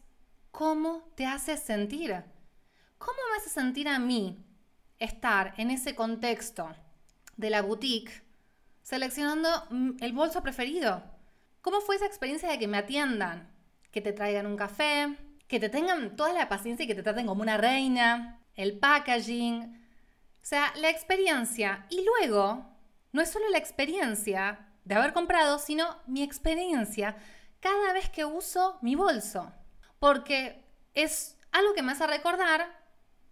cómo 0.51 1.12
te 1.15 1.27
hace 1.27 1.57
sentir. 1.57 2.25
¿Cómo 2.99 3.19
me 3.31 3.39
hace 3.39 3.51
sentir 3.51 3.89
a 3.89 3.99
mí 3.99 4.45
estar 4.99 5.55
en 5.57 5.71
ese 5.71 5.95
contexto 5.95 6.73
de 7.37 7.51
la 7.51 7.62
boutique 7.62 8.23
seleccionando 8.83 9.49
mm, 9.71 9.91
el 10.01 10.12
bolso 10.12 10.43
preferido? 10.43 11.03
¿Cómo 11.61 11.81
fue 11.81 11.97
esa 11.97 12.07
experiencia 12.07 12.51
de 12.51 12.59
que 12.59 12.69
me 12.69 12.79
atiendan? 12.79 13.51
Que 13.91 14.01
te 14.01 14.12
traigan 14.12 14.47
un 14.47 14.57
café, 14.57 15.17
que 15.47 15.61
te 15.61 15.69
tengan 15.69 16.17
toda 16.17 16.33
la 16.33 16.49
paciencia 16.49 16.85
y 16.85 16.87
que 16.87 16.95
te 16.95 17.03
traten 17.03 17.27
como 17.27 17.43
una 17.43 17.57
reina, 17.57 18.41
el 18.55 18.79
packaging, 18.79 19.62
o 20.43 20.45
sea, 20.45 20.73
la 20.77 20.91
experiencia. 20.91 21.87
Y 21.89 22.05
luego 22.05 22.67
no 23.12 23.23
es 23.23 23.31
solo 23.31 23.49
la 23.51 23.59
experiencia 23.59 24.69
de 24.85 24.95
haber 24.95 25.12
comprado, 25.12 25.59
sino 25.59 25.99
mi 26.07 26.23
experiencia 26.23 27.17
cada 27.61 27.93
vez 27.93 28.11
que 28.11 28.25
uso 28.25 28.79
mi 28.83 28.95
bolso. 28.95 29.53
Porque 29.99 30.65
es 30.95 31.39
algo 31.53 31.75
que 31.75 31.83
me 31.83 31.93
hace 31.93 32.07
recordar 32.07 32.83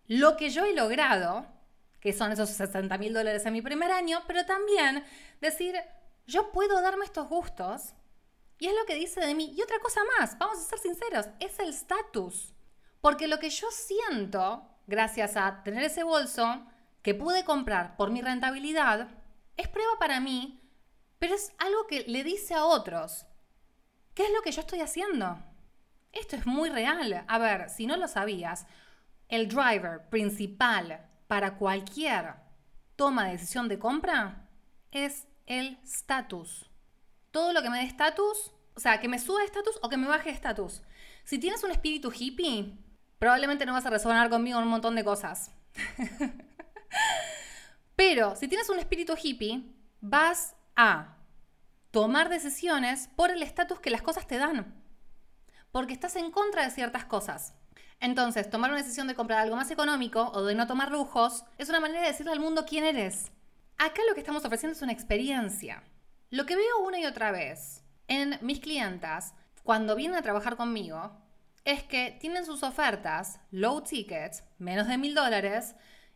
lo 0.07 0.37
que 0.37 0.51
yo 0.51 0.65
he 0.65 0.75
logrado, 0.75 1.47
que 2.01 2.13
son 2.13 2.33
esos 2.33 2.51
60 2.51 2.97
mil 2.99 3.13
dólares 3.13 3.45
en 3.47 3.53
mi 3.53 3.63
primer 3.63 3.91
año, 3.93 4.23
pero 4.27 4.47
también 4.47 5.05
decir, 5.41 5.75
yo 6.27 6.51
puedo 6.53 6.81
darme 6.81 7.05
estos 7.05 7.29
gustos. 7.29 7.95
Y 8.59 8.67
es 8.67 8.75
lo 8.75 8.85
que 8.87 8.95
dice 8.95 9.21
de 9.21 9.35
mí. 9.35 9.55
Y 9.57 9.63
otra 9.63 9.79
cosa 9.81 10.01
más, 10.19 10.39
vamos 10.39 10.59
a 10.59 10.63
ser 10.63 10.79
sinceros, 10.79 11.27
es 11.41 11.59
el 11.59 11.71
estatus. 11.71 12.55
Porque 13.01 13.27
lo 13.27 13.39
que 13.39 13.51
yo 13.51 13.71
siento, 13.71 14.67
gracias 14.87 15.37
a 15.37 15.63
tener 15.63 15.85
ese 15.85 16.03
bolso, 16.03 16.67
que 17.03 17.15
pude 17.15 17.45
comprar 17.45 17.97
por 17.97 18.11
mi 18.11 18.21
rentabilidad, 18.21 19.09
es 19.57 19.69
prueba 19.69 19.99
para 19.99 20.21
mí, 20.21 20.61
pero 21.19 21.35
es 21.35 21.53
algo 21.59 21.87
que 21.87 22.05
le 22.07 22.25
dice 22.25 22.55
a 22.55 22.65
otros. 22.65 23.27
¿Qué 24.15 24.25
es 24.25 24.33
lo 24.33 24.43
que 24.43 24.53
yo 24.53 24.61
estoy 24.61 24.81
haciendo? 24.81 25.39
Esto 26.13 26.37
es 26.37 26.47
muy 26.47 26.71
real. 26.71 27.25
A 27.27 27.39
ver, 27.39 27.71
si 27.71 27.87
no 27.87 27.97
lo 27.97 28.09
sabías, 28.09 28.67
el 29.29 29.49
driver 29.49 30.09
principal 30.09 31.10
para 31.31 31.55
cualquier 31.55 32.35
toma 32.97 33.27
de 33.27 33.33
decisión 33.35 33.69
de 33.69 33.79
compra 33.79 34.49
es 34.91 35.29
el 35.47 35.79
status. 35.85 36.69
Todo 37.31 37.53
lo 37.53 37.63
que 37.63 37.71
me 37.71 37.79
dé 37.79 37.85
estatus, 37.85 38.51
o 38.75 38.81
sea, 38.81 38.99
que 38.99 39.07
me 39.07 39.21
suba 39.21 39.45
estatus 39.45 39.79
o 39.81 39.89
que 39.89 39.97
me 39.97 40.09
baje 40.09 40.31
estatus. 40.31 40.83
Si 41.23 41.39
tienes 41.39 41.63
un 41.63 41.71
espíritu 41.71 42.11
hippie, 42.13 42.77
probablemente 43.21 43.65
no 43.65 43.75
vas 43.75 43.87
a 43.87 43.91
resonar 43.91 44.29
conmigo 44.29 44.59
en 44.59 44.65
un 44.65 44.71
montón 44.71 44.97
de 44.97 45.05
cosas. 45.05 45.53
Pero 47.95 48.35
si 48.35 48.49
tienes 48.49 48.69
un 48.69 48.81
espíritu 48.81 49.15
hippie, 49.17 49.63
vas 50.01 50.57
a 50.75 51.15
tomar 51.93 52.29
decisiones 52.29 53.09
por 53.15 53.31
el 53.31 53.45
estatus 53.45 53.79
que 53.79 53.91
las 53.91 54.03
cosas 54.03 54.27
te 54.27 54.39
dan. 54.39 54.83
Porque 55.71 55.93
estás 55.93 56.17
en 56.17 56.33
contra 56.33 56.65
de 56.65 56.73
ciertas 56.73 57.05
cosas. 57.05 57.55
Entonces, 58.01 58.49
tomar 58.49 58.71
una 58.71 58.81
decisión 58.81 59.07
de 59.07 59.15
comprar 59.15 59.41
algo 59.41 59.57
más 59.57 59.71
económico 59.71 60.31
o 60.33 60.43
de 60.45 60.55
no 60.55 60.67
tomar 60.67 60.91
lujos 60.91 61.45
es 61.59 61.69
una 61.69 61.81
manera 61.81 62.01
de 62.01 62.09
decirle 62.09 62.33
al 62.33 62.41
mundo 62.41 62.65
quién 62.67 62.85
eres. 62.85 63.31
Acá 63.77 64.01
lo 64.09 64.15
que 64.15 64.21
estamos 64.21 64.45
ofreciendo 64.45 64.75
es 64.75 64.83
una 64.83 64.93
experiencia. 64.93 65.83
Lo 66.31 66.47
que 66.47 66.57
veo 66.57 66.81
una 66.87 66.99
y 66.99 67.05
otra 67.05 67.31
vez 67.31 67.85
en 68.09 68.39
mis 68.41 68.61
clientas 68.61 69.35
cuando 69.63 69.97
vienen 69.97 70.17
a 70.17 70.23
trabajar 70.23 70.57
conmigo 70.57 71.13
es 71.65 71.83
que 71.83 72.17
tienen 72.21 72.47
sus 72.47 72.63
ofertas 72.63 73.39
low 73.51 73.83
tickets, 73.83 74.45
menos 74.59 74.89
de 74.89 74.97
mil 74.97 75.15
dólares, 75.15 75.75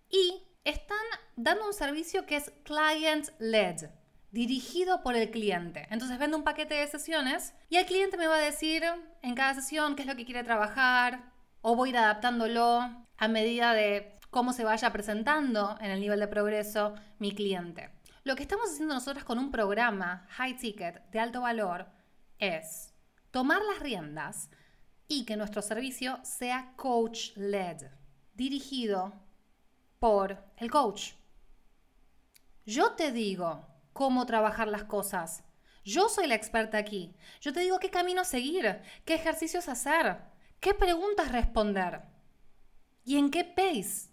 y 0.09 0.43
están 0.65 0.97
dando 1.37 1.67
un 1.67 1.75
servicio 1.75 2.25
que 2.25 2.37
es 2.37 2.51
client-led, 2.65 3.91
dirigido 4.31 5.03
por 5.03 5.17
el 5.17 5.31
cliente. 5.31 5.87
Entonces 5.91 6.19
vendo 6.19 6.39
un 6.39 6.45
paquete 6.45 6.75
de 6.75 6.87
sesiones 6.87 7.53
y 7.69 7.77
el 7.77 7.85
cliente 7.85 8.17
me 8.17 8.27
va 8.27 8.37
a 8.37 8.41
decir 8.41 8.83
en 9.21 9.35
cada 9.35 9.55
sesión 9.55 9.97
qué 9.97 10.03
es 10.03 10.09
lo 10.09 10.17
que 10.17 10.25
quiere 10.25 10.45
trabajar 10.45 11.34
o 11.67 11.75
voy 11.75 11.89
a 11.89 11.91
ir 11.93 11.97
adaptándolo 11.97 12.81
a 13.17 13.29
medida 13.29 13.73
de 13.73 14.19
cómo 14.29 14.53
se 14.53 14.65
vaya 14.65 14.93
presentando 14.93 15.79
en 15.81 15.91
el 15.91 15.99
nivel 15.99 16.21
de 16.21 16.29
progreso 16.29 16.95
mi 17.19 17.35
cliente. 17.35 17.89
Lo 18.23 18.37
que 18.37 18.43
estamos 18.43 18.71
haciendo 18.71 18.93
nosotros 18.93 19.25
con 19.25 19.39
un 19.39 19.51
programa 19.51 20.27
high 20.33 20.59
ticket 20.59 21.09
de 21.11 21.21
alto 21.21 21.41
valor 21.41 21.87
es 22.39 22.93
tomar 23.31 23.63
las 23.63 23.81
riendas 23.81 24.51
y 25.09 25.25
que 25.25 25.39
nuestro 25.39 25.63
servicio 25.63 26.21
sea 26.23 26.75
coach-led, 26.77 27.79
dirigido 28.35 29.15
por 29.99 30.45
el 30.59 30.71
coach. 30.71 31.13
Yo 32.67 32.93
te 32.93 33.11
digo 33.11 33.67
cómo 33.95 34.27
trabajar 34.27 34.69
las 34.69 34.85
cosas. 34.85 35.45
Yo 35.83 36.11
soy 36.11 36.27
la 36.27 36.35
experta 36.35 36.77
aquí. 36.77 37.17
Yo 37.41 37.55
te 37.55 37.61
digo 37.61 37.79
qué 37.79 37.89
camino 37.89 38.23
seguir, 38.25 38.83
qué 39.07 39.15
ejercicios 39.15 39.71
hacer, 39.71 40.34
qué 40.65 40.73
preguntas 40.73 41.31
responder 41.31 42.01
y 43.05 43.19
en 43.19 43.31
qué 43.31 43.45
pace, 43.45 44.09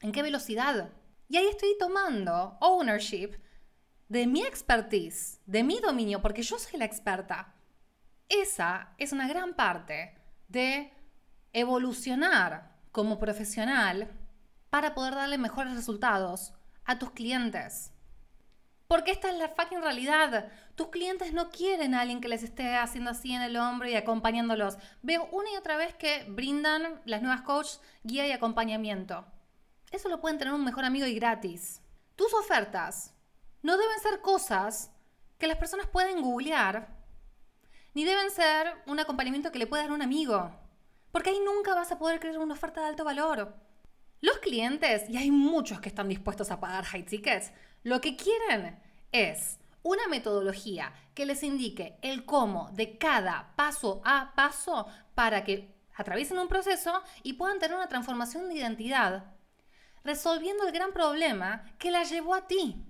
en 0.00 0.12
qué 0.12 0.22
velocidad. 0.22 0.92
Y 1.28 1.38
ahí 1.38 1.48
estoy 1.48 1.74
tomando 1.76 2.56
ownership 2.60 3.32
de 4.08 4.28
mi 4.28 4.42
expertise, 4.42 5.40
de 5.44 5.64
mi 5.64 5.80
dominio, 5.80 6.22
porque 6.22 6.42
yo 6.42 6.56
soy 6.56 6.78
la 6.78 6.84
experta. 6.84 7.52
Esa 8.28 8.94
es 8.96 9.10
una 9.10 9.26
gran 9.26 9.54
parte 9.54 10.14
de 10.46 10.92
evolucionar 11.52 12.76
como 12.92 13.18
profesional 13.18 14.08
para 14.70 14.94
poder 14.94 15.16
darle 15.16 15.36
mejores 15.36 15.74
resultados 15.74 16.54
a 16.84 17.00
tus 17.00 17.10
clientes. 17.10 17.90
Porque 18.88 19.10
esta 19.10 19.28
es 19.28 19.36
la 19.36 19.50
fucking 19.50 19.82
realidad. 19.82 20.50
Tus 20.74 20.88
clientes 20.88 21.34
no 21.34 21.50
quieren 21.50 21.94
a 21.94 22.00
alguien 22.00 22.22
que 22.22 22.28
les 22.28 22.42
esté 22.42 22.74
haciendo 22.74 23.10
así 23.10 23.34
en 23.34 23.42
el 23.42 23.58
hombro 23.58 23.86
y 23.86 23.94
acompañándolos. 23.94 24.78
Veo 25.02 25.28
una 25.30 25.52
y 25.52 25.56
otra 25.56 25.76
vez 25.76 25.94
que 25.94 26.24
brindan 26.26 27.00
las 27.04 27.20
nuevas 27.20 27.42
coaches 27.42 27.82
guía 28.02 28.26
y 28.26 28.32
acompañamiento. 28.32 29.26
Eso 29.90 30.08
lo 30.08 30.22
pueden 30.22 30.38
tener 30.38 30.54
un 30.54 30.64
mejor 30.64 30.86
amigo 30.86 31.06
y 31.06 31.14
gratis. 31.14 31.82
Tus 32.16 32.32
ofertas 32.32 33.14
no 33.62 33.76
deben 33.76 34.00
ser 34.00 34.22
cosas 34.22 34.90
que 35.38 35.46
las 35.46 35.58
personas 35.58 35.86
pueden 35.86 36.22
googlear, 36.22 36.88
ni 37.92 38.04
deben 38.04 38.30
ser 38.30 38.72
un 38.86 39.00
acompañamiento 39.00 39.52
que 39.52 39.58
le 39.58 39.66
pueda 39.66 39.82
dar 39.82 39.92
un 39.92 40.02
amigo, 40.02 40.50
porque 41.12 41.30
ahí 41.30 41.40
nunca 41.40 41.74
vas 41.74 41.92
a 41.92 41.98
poder 41.98 42.20
crear 42.20 42.38
una 42.38 42.54
oferta 42.54 42.80
de 42.80 42.88
alto 42.88 43.04
valor. 43.04 43.54
Los 44.20 44.38
clientes, 44.38 45.08
y 45.08 45.16
hay 45.16 45.30
muchos 45.30 45.80
que 45.80 45.88
están 45.88 46.08
dispuestos 46.08 46.50
a 46.50 46.58
pagar 46.58 46.84
high 46.84 47.04
tickets, 47.04 47.52
lo 47.82 48.00
que 48.00 48.16
quieren 48.16 48.80
es 49.12 49.58
una 49.82 50.06
metodología 50.08 50.92
que 51.14 51.26
les 51.26 51.42
indique 51.42 51.98
el 52.02 52.24
cómo 52.24 52.70
de 52.72 52.98
cada 52.98 53.52
paso 53.56 54.02
a 54.04 54.34
paso 54.34 54.86
para 55.14 55.44
que 55.44 55.74
atraviesen 55.94 56.38
un 56.38 56.48
proceso 56.48 57.02
y 57.22 57.34
puedan 57.34 57.58
tener 57.58 57.76
una 57.76 57.88
transformación 57.88 58.48
de 58.48 58.54
identidad, 58.54 59.34
resolviendo 60.04 60.66
el 60.66 60.72
gran 60.72 60.92
problema 60.92 61.64
que 61.78 61.90
la 61.90 62.04
llevó 62.04 62.34
a 62.34 62.46
ti. 62.46 62.84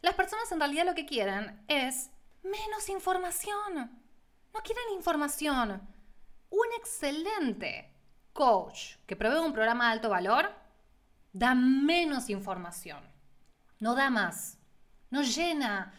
Las 0.00 0.14
personas 0.14 0.50
en 0.52 0.60
realidad 0.60 0.86
lo 0.86 0.94
que 0.94 1.06
quieren 1.06 1.62
es 1.68 2.10
menos 2.42 2.88
información. 2.88 3.74
No 4.54 4.60
quieren 4.60 4.94
información. 4.94 5.86
Un 6.50 6.66
excelente 6.78 7.92
coach 8.32 8.96
que 9.06 9.16
provee 9.16 9.44
un 9.44 9.52
programa 9.52 9.86
de 9.86 9.92
alto 9.92 10.08
valor 10.08 10.50
da 11.32 11.54
menos 11.54 12.30
información. 12.30 13.17
No 13.80 13.94
da 13.94 14.10
más. 14.10 14.58
No 15.10 15.22
llena 15.22 15.94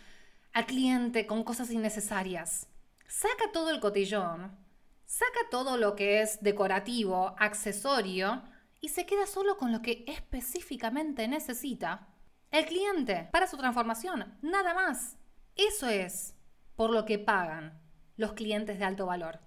al 0.54 0.66
cliente 0.66 1.26
con 1.26 1.44
cosas 1.44 1.72
innecesarias. 1.72 2.68
Saca 3.08 3.52
todo 3.52 3.72
el 3.72 3.80
cotillón, 3.80 4.58
saca 5.06 5.40
todo 5.50 5.78
lo 5.78 5.96
que 5.96 6.22
es 6.22 6.42
decorativo, 6.44 7.36
accesorio, 7.40 8.44
y 8.82 8.90
se 8.90 9.06
queda 9.06 9.26
solo 9.26 9.58
con 9.58 9.72
lo 9.72 9.82
que 9.82 10.04
específicamente 10.08 11.28
necesita 11.28 12.08
el 12.52 12.66
cliente 12.66 13.30
para 13.32 13.48
su 13.48 13.58
transformación, 13.58 14.38
nada 14.42 14.74
más. 14.74 15.18
Eso 15.56 15.88
es 15.88 16.36
por 16.76 16.92
lo 16.92 17.06
que 17.06 17.20
pagan 17.20 17.82
los 18.16 18.34
clientes 18.34 18.80
de 18.80 18.86
alto 18.86 19.06
valor. 19.06 19.40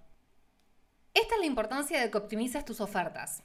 Esta 1.14 1.34
es 1.34 1.40
la 1.40 1.46
importancia 1.46 2.00
de 2.00 2.10
que 2.10 2.18
optimices 2.18 2.64
tus 2.64 2.80
ofertas. 2.80 3.42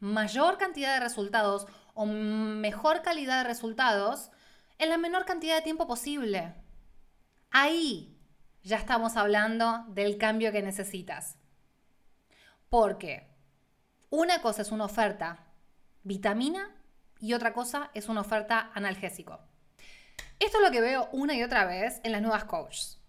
Mayor 0.00 0.58
cantidad 0.58 0.94
de 0.94 1.00
resultados 1.00 1.66
o 1.96 2.04
mejor 2.04 3.02
calidad 3.02 3.42
de 3.42 3.48
resultados 3.48 4.30
en 4.78 4.90
la 4.90 4.98
menor 4.98 5.24
cantidad 5.24 5.56
de 5.56 5.62
tiempo 5.62 5.86
posible. 5.86 6.54
Ahí 7.50 8.20
ya 8.62 8.76
estamos 8.76 9.16
hablando 9.16 9.84
del 9.88 10.18
cambio 10.18 10.52
que 10.52 10.62
necesitas. 10.62 11.38
Porque 12.68 13.26
una 14.10 14.42
cosa 14.42 14.60
es 14.60 14.72
una 14.72 14.84
oferta 14.84 15.46
vitamina 16.02 16.70
y 17.18 17.32
otra 17.32 17.54
cosa 17.54 17.90
es 17.94 18.10
una 18.10 18.20
oferta 18.20 18.70
analgésico. 18.74 19.40
Esto 20.38 20.58
es 20.58 20.64
lo 20.64 20.70
que 20.70 20.82
veo 20.82 21.08
una 21.12 21.34
y 21.34 21.42
otra 21.42 21.64
vez 21.64 22.02
en 22.04 22.12
las 22.12 22.20
nuevas 22.20 22.44
coaches. 22.44 23.00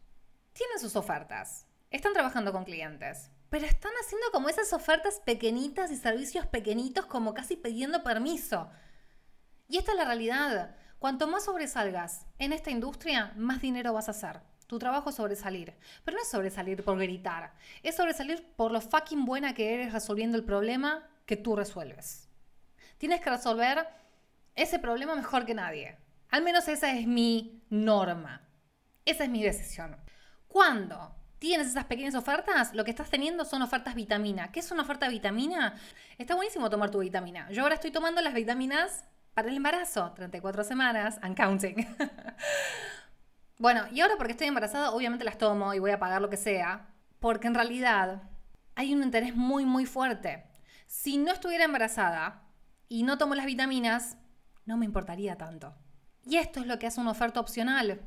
Tienen 0.54 0.80
sus 0.80 0.96
ofertas, 0.96 1.68
están 1.92 2.14
trabajando 2.14 2.54
con 2.54 2.64
clientes, 2.64 3.32
pero 3.50 3.66
están 3.66 3.92
haciendo 4.02 4.28
como 4.32 4.50
esas 4.50 4.74
ofertas 4.74 5.22
pequeñitas 5.26 5.92
y 5.92 5.96
servicios 5.96 6.46
pequeñitos 6.46 7.06
como 7.06 7.34
casi 7.34 7.56
pidiendo 7.56 8.04
permiso. 8.04 8.70
Y 9.68 9.78
esta 9.78 9.92
es 9.92 9.98
la 9.98 10.06
realidad. 10.06 10.76
Cuanto 11.00 11.28
más 11.28 11.46
sobresalgas 11.46 12.26
en 12.40 12.54
esta 12.54 12.72
industria, 12.72 13.34
más 13.36 13.62
dinero 13.62 13.94
vas 13.94 14.08
a 14.08 14.12
hacer. 14.12 14.42
Tu 14.68 14.80
trabajo 14.80 15.10
es 15.10 15.16
sobresalir. 15.16 15.74
Pero 16.04 16.18
no 16.18 16.24
es 16.24 16.30
sobresalir 16.30 16.84
por 16.84 16.98
gritar. 16.98 17.54
Es 17.84 17.96
sobresalir 17.96 18.44
por 18.56 18.72
lo 18.72 18.82
fucking 18.82 19.26
buena 19.26 19.54
que 19.54 19.74
eres 19.74 19.94
resolviendo 19.94 20.38
el 20.38 20.44
problema 20.44 21.08
que 21.26 21.38
tú 21.38 21.56
resuelves. 21.56 22.28
Tienes 22.98 23.22
que 23.22 23.30
resolver 23.30 23.88
ese 24.56 24.80
problema 24.80 25.16
mejor 25.16 25.46
que 25.46 25.54
nadie. 25.54 25.98
Al 26.30 26.42
menos 26.42 26.68
esa 26.68 26.92
es 26.92 27.08
mi 27.08 27.64
norma. 27.70 28.42
Esa 29.06 29.24
es 29.24 29.30
mi 29.30 29.42
decisión. 29.42 29.96
Cuando 30.48 31.16
tienes 31.40 31.68
esas 31.68 31.86
pequeñas 31.86 32.16
ofertas, 32.16 32.74
lo 32.74 32.84
que 32.84 32.92
estás 32.92 33.10
teniendo 33.10 33.46
son 33.46 33.62
ofertas 33.62 33.96
vitamina. 33.96 34.52
¿Qué 34.52 34.60
es 34.60 34.72
una 34.72 34.84
oferta 34.84 35.08
vitamina? 35.08 35.76
Está 36.18 36.36
buenísimo 36.36 36.70
tomar 36.70 36.90
tu 36.90 37.00
vitamina. 37.00 37.50
Yo 37.52 37.64
ahora 37.64 37.76
estoy 37.76 37.92
tomando 37.92 38.22
las 38.22 38.34
vitaminas 38.34 39.06
para 39.34 39.50
el 39.50 39.58
embarazo, 39.58 40.12
34 40.16 40.64
semanas 40.64 41.20
and 41.22 41.38
counting. 41.38 41.88
bueno, 43.60 43.86
y 43.92 44.02
ahora 44.02 44.16
porque 44.18 44.32
estoy 44.32 44.48
embarazada, 44.48 44.92
obviamente 44.92 45.26
las 45.26 45.38
tomo 45.38 45.74
y 45.74 45.80
voy 45.80 45.92
a 45.92 46.00
pagar 46.00 46.22
lo 46.22 46.30
que 46.30 46.38
sea, 46.38 46.88
porque 47.20 47.48
en 47.48 47.56
realidad 47.56 48.24
hay 48.76 48.94
un 48.94 49.04
interés 49.04 49.36
muy, 49.36 49.66
muy 49.66 49.86
fuerte. 49.86 50.44
Si 50.88 51.18
no 51.18 51.32
estuviera 51.32 51.66
embarazada 51.66 52.44
y 52.88 53.04
no 53.04 53.18
tomo 53.18 53.36
las 53.36 53.46
vitaminas, 53.46 54.18
no 54.66 54.78
me 54.78 54.86
importaría 54.86 55.38
tanto. 55.38 55.76
Y 56.26 56.38
esto 56.38 56.60
es 56.60 56.68
lo 56.68 56.80
que 56.80 56.88
hace 56.88 57.00
una 57.00 57.12
oferta 57.12 57.40
opcional. 57.40 58.02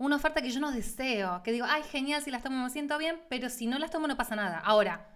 Una 0.00 0.16
oferta 0.16 0.40
que 0.40 0.50
yo 0.50 0.60
no 0.60 0.72
deseo, 0.72 1.42
que 1.42 1.52
digo, 1.52 1.66
ay, 1.68 1.82
genial, 1.82 2.22
si 2.22 2.30
las 2.30 2.42
tomo 2.42 2.64
me 2.64 2.70
siento 2.70 2.96
bien, 2.96 3.20
pero 3.28 3.50
si 3.50 3.66
no 3.66 3.78
las 3.78 3.90
tomo 3.90 4.06
no 4.08 4.16
pasa 4.16 4.34
nada. 4.34 4.58
Ahora, 4.58 5.06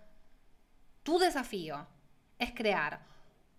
tu 1.03 1.18
desafío 1.18 1.87
es 2.38 2.53
crear 2.53 3.01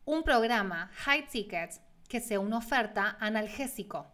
un 0.05 0.21
programa 0.21 0.91
high 0.93 1.27
ticket 1.27 1.81
que 2.07 2.19
sea 2.21 2.39
una 2.39 2.57
oferta 2.57 3.17
analgésico. 3.19 4.05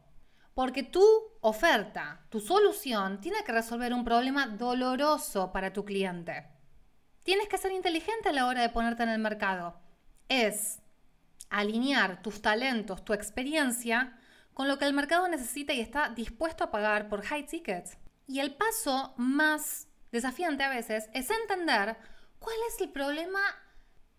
Porque 0.53 0.83
tu 0.83 1.03
oferta, 1.41 2.21
tu 2.29 2.39
solución, 2.39 3.19
tiene 3.19 3.43
que 3.43 3.51
resolver 3.51 3.93
un 3.93 4.05
problema 4.05 4.47
doloroso 4.47 5.51
para 5.51 5.73
tu 5.73 5.83
cliente. 5.83 6.47
Tienes 7.23 7.49
que 7.49 7.57
ser 7.57 7.73
inteligente 7.73 8.29
a 8.29 8.31
la 8.31 8.47
hora 8.47 8.61
de 8.61 8.69
ponerte 8.69 9.03
en 9.03 9.09
el 9.09 9.19
mercado. 9.19 9.77
Es 10.29 10.79
alinear 11.49 12.21
tus 12.21 12.41
talentos, 12.41 13.03
tu 13.03 13.11
experiencia, 13.11 14.17
con 14.61 14.67
lo 14.67 14.77
que 14.77 14.85
el 14.85 14.93
mercado 14.93 15.27
necesita 15.27 15.73
y 15.73 15.81
está 15.81 16.09
dispuesto 16.09 16.63
a 16.63 16.69
pagar 16.69 17.09
por 17.09 17.23
high 17.23 17.47
tickets. 17.47 17.97
Y 18.27 18.41
el 18.41 18.53
paso 18.53 19.15
más 19.17 19.87
desafiante 20.11 20.61
a 20.61 20.69
veces 20.69 21.09
es 21.15 21.31
entender 21.31 21.97
cuál 22.37 22.55
es 22.69 22.79
el 22.79 22.89
problema 22.89 23.39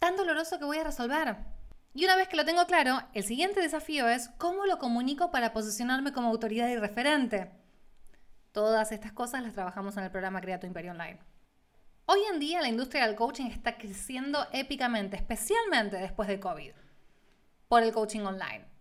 tan 0.00 0.16
doloroso 0.16 0.58
que 0.58 0.64
voy 0.64 0.78
a 0.78 0.82
resolver. 0.82 1.36
Y 1.94 2.06
una 2.06 2.16
vez 2.16 2.26
que 2.26 2.36
lo 2.36 2.44
tengo 2.44 2.66
claro, 2.66 3.04
el 3.14 3.22
siguiente 3.22 3.60
desafío 3.60 4.08
es 4.08 4.30
cómo 4.30 4.66
lo 4.66 4.80
comunico 4.80 5.30
para 5.30 5.52
posicionarme 5.52 6.12
como 6.12 6.30
autoridad 6.30 6.68
y 6.70 6.76
referente. 6.76 7.52
Todas 8.50 8.90
estas 8.90 9.12
cosas 9.12 9.44
las 9.44 9.52
trabajamos 9.52 9.96
en 9.96 10.02
el 10.02 10.10
programa 10.10 10.40
Crea 10.40 10.58
tu 10.58 10.66
Imperio 10.66 10.90
Online. 10.90 11.20
Hoy 12.06 12.18
en 12.32 12.40
día 12.40 12.60
la 12.60 12.68
industria 12.68 13.06
del 13.06 13.14
coaching 13.14 13.46
está 13.46 13.78
creciendo 13.78 14.44
épicamente, 14.50 15.14
especialmente 15.14 15.98
después 15.98 16.26
de 16.26 16.40
COVID, 16.40 16.72
por 17.68 17.84
el 17.84 17.92
coaching 17.92 18.22
online. 18.22 18.72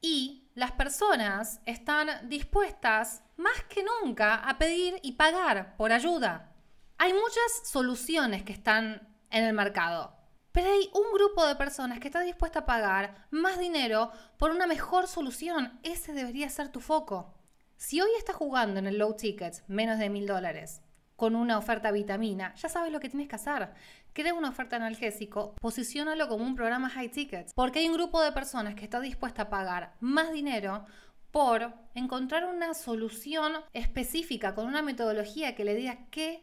Y 0.00 0.39
las 0.54 0.72
personas 0.72 1.60
están 1.64 2.28
dispuestas 2.28 3.22
más 3.36 3.62
que 3.68 3.84
nunca 3.84 4.34
a 4.34 4.58
pedir 4.58 4.98
y 5.02 5.12
pagar 5.12 5.76
por 5.76 5.92
ayuda. 5.92 6.52
Hay 6.98 7.12
muchas 7.12 7.62
soluciones 7.64 8.42
que 8.42 8.52
están 8.52 9.08
en 9.30 9.44
el 9.44 9.54
mercado, 9.54 10.16
pero 10.52 10.70
hay 10.70 10.90
un 10.92 11.12
grupo 11.14 11.46
de 11.46 11.54
personas 11.54 12.00
que 12.00 12.08
está 12.08 12.20
dispuesta 12.20 12.60
a 12.60 12.66
pagar 12.66 13.26
más 13.30 13.58
dinero 13.58 14.10
por 14.36 14.50
una 14.50 14.66
mejor 14.66 15.06
solución. 15.06 15.78
Ese 15.82 16.12
debería 16.12 16.50
ser 16.50 16.68
tu 16.68 16.80
foco. 16.80 17.34
Si 17.76 18.00
hoy 18.00 18.10
estás 18.18 18.36
jugando 18.36 18.78
en 18.80 18.86
el 18.86 18.98
low 18.98 19.14
ticket, 19.16 19.62
menos 19.68 19.98
de 19.98 20.10
mil 20.10 20.26
dólares, 20.26 20.82
con 21.16 21.36
una 21.36 21.58
oferta 21.58 21.90
vitamina, 21.92 22.54
ya 22.54 22.68
sabes 22.68 22.90
lo 22.90 22.98
que 22.98 23.08
tienes 23.08 23.28
que 23.28 23.36
hacer. 23.36 23.70
Crea 24.12 24.34
una 24.34 24.50
oferta 24.50 24.76
analgésico, 24.76 25.54
posiciónalo 25.60 26.28
como 26.28 26.44
un 26.44 26.56
programa 26.56 26.90
high 26.90 27.10
ticket, 27.10 27.52
porque 27.54 27.80
hay 27.80 27.88
un 27.88 27.94
grupo 27.94 28.22
de 28.22 28.32
personas 28.32 28.74
que 28.74 28.84
está 28.84 29.00
dispuesta 29.00 29.42
a 29.42 29.50
pagar 29.50 29.94
más 30.00 30.32
dinero 30.32 30.84
por 31.30 31.72
encontrar 31.94 32.44
una 32.46 32.74
solución 32.74 33.52
específica 33.72 34.54
con 34.54 34.66
una 34.66 34.82
metodología 34.82 35.54
que 35.54 35.64
le 35.64 35.74
diga 35.74 36.06
qué 36.10 36.42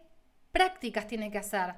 prácticas 0.51 1.07
tiene 1.07 1.29
que 1.29 1.37
hacer 1.37 1.75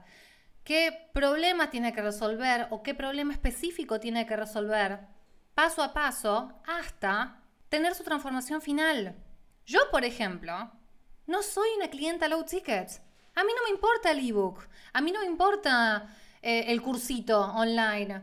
qué 0.70 1.10
problema 1.14 1.72
tiene 1.72 1.94
que 1.94 2.02
resolver 2.04 2.68
o 2.70 2.84
qué 2.84 2.94
problema 2.94 3.34
específico 3.34 4.00
tiene 4.00 4.28
que 4.28 4.36
resolver 4.36 5.00
paso 5.56 5.82
a 5.82 5.94
paso 5.94 6.54
hasta 6.68 7.42
tener 7.70 7.96
su 7.96 8.04
transformación 8.04 8.62
final. 8.62 9.16
Yo, 9.66 9.80
por 9.92 10.06
ejemplo, 10.06 10.72
no 11.26 11.42
soy 11.42 11.68
una 11.78 11.90
clienta 11.90 12.28
low 12.28 12.44
ticket. 12.44 13.02
A 13.40 13.44
mí 13.46 13.54
no 13.56 13.64
me 13.64 13.70
importa 13.70 14.12
el 14.12 14.20
ebook, 14.20 14.68
a 14.92 15.00
mí 15.00 15.14
no 15.14 15.22
me 15.22 15.26
importa 15.26 16.14
eh, 16.42 16.66
el 16.68 16.82
cursito 16.82 17.40
online 17.40 18.22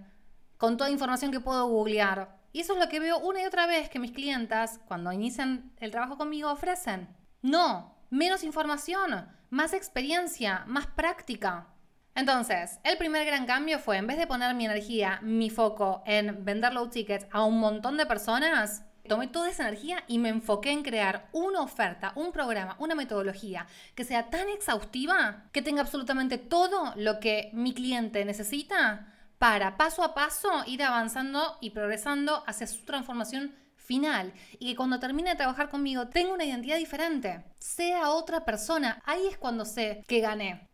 con 0.59 0.76
toda 0.76 0.90
información 0.90 1.33
que 1.33 1.40
puedo 1.40 1.66
googlear. 1.68 2.37
Y 2.52 2.61
eso 2.61 2.74
es 2.74 2.79
lo 2.79 2.90
que 2.90 3.00
veo 3.00 3.18
una 3.20 3.40
y 3.40 3.46
otra 3.46 3.66
vez 3.66 3.88
que 3.88 3.98
mis 3.98 4.12
clientas, 4.12 4.79
cuando 4.87 5.11
inician 5.12 5.72
el 5.79 5.90
trabajo 5.90 6.18
conmigo, 6.18 6.50
ofrecen. 6.52 7.09
No, 7.40 7.96
menos 8.11 8.44
información, 8.44 9.26
más 9.48 9.72
experiencia, 9.72 10.64
más 10.66 10.87
práctica. 10.87 11.68
Entonces, 12.14 12.79
el 12.85 12.98
primer 12.98 13.24
gran 13.24 13.46
cambio 13.46 13.79
fue, 13.79 13.96
en 13.96 14.07
vez 14.07 14.18
de 14.18 14.26
poner 14.26 14.55
mi 14.55 14.66
energía, 14.66 15.20
mi 15.22 15.48
foco 15.48 16.02
en 16.05 16.44
vender 16.44 16.74
low 16.74 16.90
tickets 16.90 17.26
a 17.31 17.42
un 17.42 17.59
montón 17.59 17.96
de 17.96 18.05
personas, 18.05 18.85
tomé 19.07 19.27
toda 19.29 19.51
esa 19.51 19.69
energía 19.69 20.05
y 20.07 20.19
me 20.19 20.29
enfoqué 20.29 20.71
en 20.71 20.83
crear 20.83 21.29
una 21.33 21.61
oferta, 21.61 22.12
un 22.14 22.33
programa, 22.33 22.77
una 22.79 22.95
metodología 22.95 23.66
que 23.95 24.05
sea 24.05 24.31
tan 24.31 24.49
exhaustiva 24.49 25.45
que 25.53 25.62
tenga 25.62 25.81
absolutamente 25.81 26.38
todo 26.38 26.92
lo 26.97 27.19
que 27.21 27.51
mi 27.53 27.73
cliente 27.73 28.25
necesita 28.25 29.12
para 29.38 29.77
paso 29.77 30.03
a 30.03 30.14
paso 30.14 30.51
ir 30.66 30.83
avanzando 30.83 31.59
y 31.61 31.71
progresando 31.71 32.42
hacia 32.47 32.66
su 32.66 32.85
transformación 32.85 33.55
final 33.77 34.33
y 34.59 34.71
que 34.71 34.77
cuando 34.77 34.99
termine 34.99 35.31
de 35.31 35.37
trabajar 35.37 35.69
conmigo 35.69 36.09
tenga 36.09 36.35
una 36.35 36.45
identidad 36.45 36.77
diferente, 36.77 37.45
sea 37.59 38.11
otra 38.11 38.45
persona. 38.45 39.01
Ahí 39.05 39.27
es 39.27 39.38
cuando 39.38 39.64
sé 39.64 40.05
que 40.07 40.21
gané. 40.21 40.69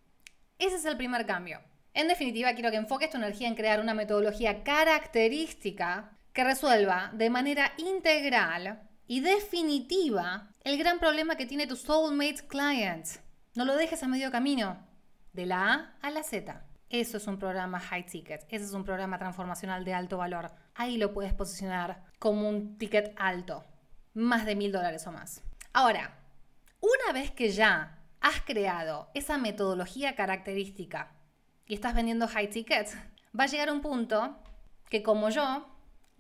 Ese 0.59 0.77
es 0.77 0.85
el 0.85 0.97
primer 0.97 1.27
cambio. 1.27 1.61
En 1.95 2.09
definitiva, 2.09 2.55
quiero 2.55 2.71
que 2.71 2.79
enfoques 2.79 3.11
tu 3.11 3.18
energía 3.18 3.49
en 3.49 3.55
crear 3.55 3.81
una 3.81 3.92
metodología 3.92 4.62
característica 4.62 6.12
que 6.33 6.45
resuelva 6.45 7.11
de 7.14 7.31
manera 7.31 7.73
integral 7.77 8.88
y 9.07 9.21
definitiva 9.21 10.55
el 10.64 10.79
gran 10.79 10.99
problema 10.99 11.37
que 11.37 11.47
tiene 11.47 11.66
tu 11.66 11.77
soulmate 11.77 12.47
client. 12.49 13.07
No 13.55 13.64
lo 13.64 13.77
dejes 13.77 14.03
a 14.03 14.09
medio 14.09 14.31
camino, 14.31 14.79
de 15.33 15.47
la 15.47 15.73
A 15.73 15.97
a 16.01 16.11
la 16.11 16.23
Z. 16.23 16.64
Eso 16.88 17.16
es 17.16 17.27
un 17.27 17.38
programa 17.38 17.81
high 17.81 18.05
ticket, 18.05 18.45
ese 18.49 18.64
es 18.64 18.73
un 18.73 18.85
programa 18.85 19.18
transformacional 19.18 19.85
de 19.85 19.95
alto 19.95 20.18
valor. 20.18 20.53
Ahí 20.75 20.99
lo 20.99 21.12
puedes 21.12 21.33
posicionar 21.33 22.05
como 22.18 22.49
un 22.49 22.77
ticket 22.77 23.14
alto, 23.16 23.64
más 24.14 24.45
de 24.45 24.57
mil 24.57 24.73
dólares 24.73 25.07
o 25.07 25.12
más. 25.12 25.42
Ahora, 25.73 26.18
una 26.81 27.12
vez 27.14 27.31
que 27.31 27.51
ya 27.51 27.99
has 28.21 28.42
creado 28.42 29.11
esa 29.14 29.38
metodología 29.38 30.14
característica 30.14 31.12
y 31.66 31.75
estás 31.75 31.95
vendiendo 31.95 32.29
high 32.29 32.51
tickets, 32.51 32.95
va 33.38 33.45
a 33.45 33.47
llegar 33.47 33.73
un 33.73 33.81
punto 33.81 34.37
que 34.90 35.03
como 35.03 35.31
yo, 35.31 35.66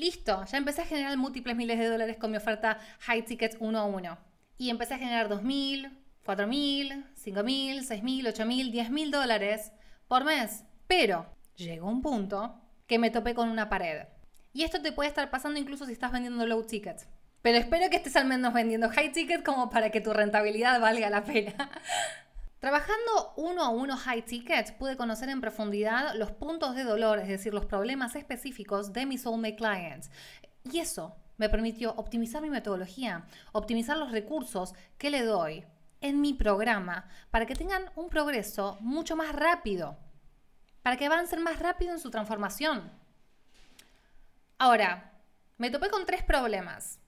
listo, 0.02 0.44
ya 0.44 0.58
empecé 0.58 0.82
a 0.82 0.86
generar 0.86 1.16
múltiples 1.16 1.54
miles 1.54 1.78
de 1.78 1.86
dólares 1.86 2.16
con 2.16 2.30
mi 2.30 2.36
oferta 2.36 2.78
high 3.00 3.24
tickets 3.24 3.56
uno 3.60 3.78
a 3.78 3.84
uno. 3.84 4.18
Y 4.58 4.70
empecé 4.70 4.94
a 4.94 4.98
generar 4.98 5.28
2.000, 5.28 5.90
4.000, 6.24 7.04
5.000, 7.14 7.88
6.000, 7.88 8.32
8.000, 8.32 8.72
10.000 8.72 9.10
dólares 9.10 9.72
por 10.08 10.24
mes. 10.24 10.64
Pero 10.86 11.26
llegó 11.56 11.88
un 11.88 12.02
punto 12.02 12.60
que 12.86 12.98
me 12.98 13.10
topé 13.10 13.34
con 13.34 13.48
una 13.48 13.68
pared. 13.68 14.06
Y 14.52 14.64
esto 14.64 14.82
te 14.82 14.92
puede 14.92 15.08
estar 15.08 15.30
pasando 15.30 15.58
incluso 15.58 15.86
si 15.86 15.92
estás 15.92 16.12
vendiendo 16.12 16.46
low 16.46 16.64
tickets. 16.64 17.06
Pero 17.40 17.58
espero 17.58 17.90
que 17.90 17.96
estés 17.96 18.16
al 18.16 18.26
menos 18.26 18.52
vendiendo 18.52 18.88
high 18.90 19.12
ticket 19.12 19.42
como 19.42 19.70
para 19.70 19.90
que 19.90 20.00
tu 20.00 20.12
rentabilidad 20.12 20.80
valga 20.80 21.10
la 21.10 21.24
pena. 21.24 21.54
Trabajando 22.62 23.32
uno 23.38 23.64
a 23.64 23.70
uno 23.70 23.96
high 23.96 24.22
ticket, 24.22 24.78
pude 24.78 24.96
conocer 24.96 25.28
en 25.28 25.40
profundidad 25.40 26.14
los 26.14 26.30
puntos 26.30 26.76
de 26.76 26.84
dolor, 26.84 27.18
es 27.18 27.26
decir, 27.26 27.52
los 27.52 27.66
problemas 27.66 28.14
específicos 28.14 28.92
de 28.92 29.04
mis 29.04 29.22
soulmate 29.22 29.56
clients. 29.56 30.12
Y 30.62 30.78
eso 30.78 31.16
me 31.38 31.48
permitió 31.48 31.92
optimizar 31.96 32.40
mi 32.40 32.50
metodología, 32.50 33.26
optimizar 33.50 33.96
los 33.96 34.12
recursos 34.12 34.74
que 34.96 35.10
le 35.10 35.24
doy 35.24 35.64
en 36.00 36.20
mi 36.20 36.34
programa 36.34 37.08
para 37.32 37.46
que 37.46 37.56
tengan 37.56 37.90
un 37.96 38.08
progreso 38.08 38.78
mucho 38.78 39.16
más 39.16 39.34
rápido, 39.34 39.98
para 40.84 40.96
que 40.96 41.06
avancen 41.06 41.42
más 41.42 41.58
rápido 41.58 41.90
en 41.90 41.98
su 41.98 42.12
transformación. 42.12 42.92
Ahora, 44.58 45.18
me 45.58 45.68
topé 45.68 45.90
con 45.90 46.06
tres 46.06 46.22
problemas. 46.22 47.00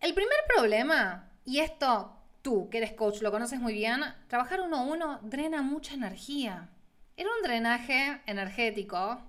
El 0.00 0.14
primer 0.14 0.38
problema, 0.52 1.30
y 1.44 1.60
esto 1.60 2.19
tú 2.42 2.68
que 2.70 2.78
eres 2.78 2.92
coach 2.92 3.20
lo 3.22 3.30
conoces 3.30 3.60
muy 3.60 3.72
bien, 3.72 4.00
trabajar 4.28 4.60
uno 4.60 4.78
a 4.78 4.82
uno 4.82 5.18
drena 5.22 5.62
mucha 5.62 5.94
energía. 5.94 6.68
Era 7.16 7.30
un 7.36 7.42
drenaje 7.42 8.20
energético 8.26 9.20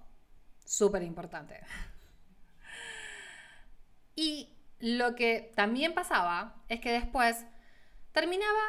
súper 0.65 1.03
importante. 1.03 1.59
Y 4.15 4.49
lo 4.79 5.15
que 5.15 5.51
también 5.55 5.93
pasaba 5.93 6.55
es 6.69 6.79
que 6.79 6.91
después 6.91 7.45
terminaba 8.11 8.61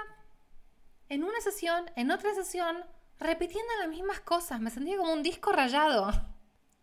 en 1.09 1.25
una 1.25 1.41
sesión, 1.41 1.91
en 1.97 2.11
otra 2.11 2.35
sesión, 2.35 2.85
repitiendo 3.19 3.71
las 3.81 3.89
mismas 3.89 4.21
cosas. 4.21 4.61
Me 4.61 4.71
sentía 4.71 4.97
como 4.97 5.13
un 5.13 5.23
disco 5.23 5.53
rayado. 5.53 6.11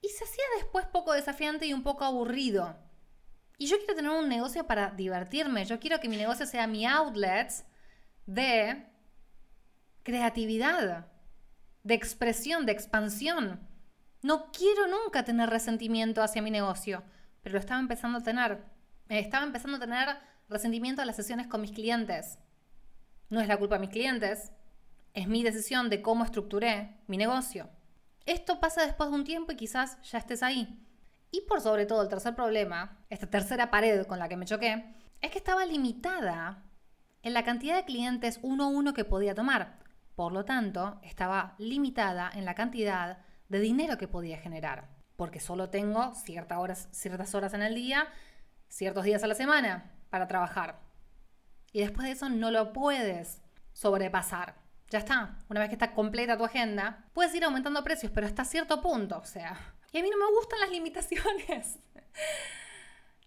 Y 0.02 0.10
se 0.10 0.24
hacía 0.24 0.44
después 0.58 0.86
poco 0.86 1.14
desafiante 1.14 1.66
y 1.66 1.74
un 1.74 1.84
poco 1.84 2.06
aburrido. 2.06 2.76
Y 3.60 3.68
yo 3.68 3.78
quiero 3.78 3.94
tener 3.94 4.12
un 4.12 4.30
negocio 4.30 4.66
para 4.66 4.92
divertirme. 4.92 5.66
Yo 5.66 5.82
quiero 5.82 6.00
que 6.00 6.08
mi 6.08 6.16
negocio 6.16 6.46
sea 6.46 6.66
mi 6.66 6.86
outlet 6.86 7.52
de 8.26 8.88
creatividad, 10.02 11.08
de 11.84 11.94
expresión, 11.94 12.66
de 12.66 12.72
expansión. 12.72 13.60
No 14.22 14.50
quiero 14.54 14.88
nunca 14.88 15.26
tener 15.26 15.50
resentimiento 15.50 16.24
hacia 16.24 16.42
mi 16.42 16.52
negocio, 16.52 17.04
pero 17.42 17.54
lo 17.54 17.60
estaba 17.60 17.82
empezando 17.82 18.20
a 18.20 18.24
tener. 18.24 18.64
Estaba 19.10 19.46
empezando 19.46 19.76
a 19.76 19.82
tener 19.82 20.08
resentimiento 20.48 21.02
a 21.02 21.06
las 21.06 21.18
sesiones 21.18 21.48
con 21.48 21.60
mis 21.60 21.74
clientes. 21.74 22.40
No 23.30 23.42
es 23.42 23.50
la 23.50 23.58
culpa 23.58 23.76
de 23.76 23.82
mis 23.82 23.90
clientes, 23.90 24.54
es 25.14 25.28
mi 25.28 25.44
decisión 25.44 25.90
de 25.90 26.02
cómo 26.02 26.24
estructuré 26.24 26.96
mi 27.08 27.18
negocio. 27.18 27.70
Esto 28.26 28.62
pasa 28.62 28.86
después 28.86 29.10
de 29.10 29.18
un 29.18 29.26
tiempo 29.26 29.52
y 29.52 29.58
quizás 29.58 30.02
ya 30.10 30.18
estés 30.18 30.44
ahí. 30.44 30.89
Y 31.32 31.42
por 31.42 31.62
sobre 31.62 31.86
todo 31.86 32.02
el 32.02 32.10
tercer 32.10 32.36
problema, 32.36 32.98
esta 33.10 33.28
tercera 33.28 33.70
pared 33.70 34.06
con 34.06 34.20
la 34.20 34.28
que 34.28 34.38
me 34.38 34.46
choqué, 34.46 34.96
es 35.22 35.32
que 35.32 35.38
estaba 35.38 35.66
limitada 35.66 36.64
en 37.22 37.34
la 37.34 37.44
cantidad 37.44 37.76
de 37.76 37.86
clientes 37.86 38.40
uno 38.42 38.66
a 38.66 38.68
uno 38.70 38.94
que 38.94 39.06
podía 39.06 39.36
tomar. 39.36 39.80
Por 40.16 40.32
lo 40.32 40.46
tanto, 40.46 41.00
estaba 41.04 41.56
limitada 41.60 42.32
en 42.34 42.46
la 42.46 42.56
cantidad 42.56 43.20
de 43.48 43.60
dinero 43.60 43.98
que 43.98 44.08
podía 44.08 44.38
generar. 44.38 44.90
Porque 45.16 45.40
solo 45.40 45.70
tengo 45.70 46.14
ciertas 46.16 46.58
horas, 46.58 46.88
ciertas 46.92 47.36
horas 47.36 47.54
en 47.54 47.62
el 47.62 47.76
día, 47.76 48.08
ciertos 48.68 49.04
días 49.04 49.24
a 49.24 49.28
la 49.28 49.36
semana 49.36 49.92
para 50.10 50.28
trabajar. 50.28 50.80
Y 51.72 51.82
después 51.82 52.06
de 52.06 52.14
eso 52.14 52.30
no 52.30 52.52
lo 52.52 52.74
puedes 52.74 53.42
sobrepasar. 53.74 54.56
Ya 54.90 55.00
está, 55.00 55.38
una 55.50 55.60
vez 55.60 55.70
que 55.70 55.76
está 55.76 55.94
completa 55.94 56.38
tu 56.38 56.46
agenda, 56.46 57.06
puedes 57.14 57.34
ir 57.36 57.44
aumentando 57.44 57.84
precios, 57.84 58.12
pero 58.12 58.26
hasta 58.26 58.44
cierto 58.44 58.82
punto, 58.82 59.20
o 59.20 59.26
sea. 59.26 59.76
Y 59.92 60.00
a 60.00 60.04
mí 60.04 60.10
no 60.10 60.18
me 60.18 60.32
gustan 60.36 60.60
las 60.60 60.70
limitaciones. 60.70 61.80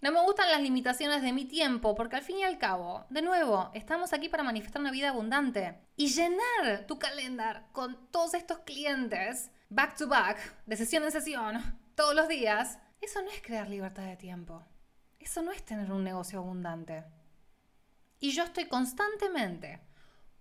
No 0.03 0.11
me 0.11 0.20
gustan 0.22 0.51
las 0.51 0.61
limitaciones 0.61 1.22
de 1.22 1.33
mi 1.33 1.44
tiempo, 1.44 1.94
porque 1.94 2.16
al 2.16 2.22
fin 2.22 2.38
y 2.38 2.42
al 2.42 2.59
cabo, 2.59 3.07
de 3.09 3.22
nuevo, 3.22 3.70
estamos 3.72 4.12
aquí 4.12 4.29
para 4.29 4.42
manifestar 4.42 4.83
una 4.83 4.90
vida 4.90 5.11
abundante. 5.11 5.79
Y 5.94 6.09
llenar 6.09 6.88
tu 6.88 6.98
calendar 6.98 7.68
con 7.70 8.11
todos 8.11 8.35
estos 8.35 8.59
clientes, 8.66 9.53
back 9.68 9.96
to 9.96 10.09
back, 10.09 10.38
de 10.66 10.77
sesión 10.77 11.05
en 11.05 11.12
sesión, 11.12 11.79
todos 11.94 12.16
los 12.16 12.27
días, 12.27 12.81
eso 13.01 13.22
no 13.22 13.31
es 13.31 13.40
crear 13.42 13.68
libertad 13.68 14.03
de 14.03 14.16
tiempo. 14.16 14.64
Eso 15.20 15.40
no 15.40 15.53
es 15.53 15.64
tener 15.64 15.92
un 15.92 16.03
negocio 16.03 16.40
abundante. 16.40 17.05
Y 18.18 18.33
yo 18.33 18.42
estoy 18.42 18.66
constantemente 18.66 19.79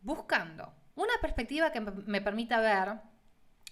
buscando 0.02 0.74
una 0.96 1.14
perspectiva 1.22 1.72
que 1.72 1.82
me 1.82 2.22
permita 2.22 2.60
ver 2.60 3.00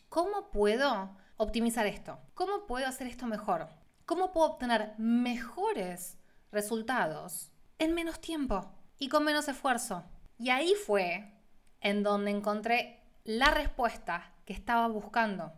cómo 0.08 0.52
puedo 0.52 1.18
optimizar 1.40 1.88
esto, 1.88 2.20
cómo 2.34 2.68
puedo 2.68 2.86
hacer 2.86 3.08
esto 3.08 3.26
mejor, 3.26 3.70
cómo 4.06 4.34
puedo 4.34 4.48
obtener 4.52 4.94
mejores 4.98 6.18
resultados 6.52 7.50
en 7.78 7.94
menos 7.94 8.20
tiempo 8.20 8.70
y 8.98 9.08
con 9.08 9.24
menos 9.24 9.48
esfuerzo. 9.48 10.04
Y 10.38 10.50
ahí 10.50 10.74
fue 10.86 11.34
en 11.80 12.04
donde 12.04 12.32
encontré 12.32 13.02
la 13.24 13.52
respuesta 13.52 14.34
que 14.46 14.52
estaba 14.52 14.90
buscando. 14.90 15.54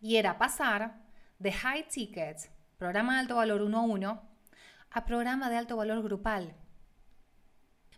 Y 0.00 0.14
era 0.14 0.38
pasar 0.38 1.02
de 1.40 1.50
high 1.50 1.88
ticket, 1.88 2.48
programa 2.76 3.14
de 3.14 3.20
alto 3.20 3.34
valor 3.34 3.62
1 3.62 3.78
a 3.78 3.82
1, 3.82 4.22
a 4.90 5.04
programa 5.04 5.50
de 5.50 5.56
alto 5.56 5.76
valor 5.76 6.04
grupal. 6.04 6.54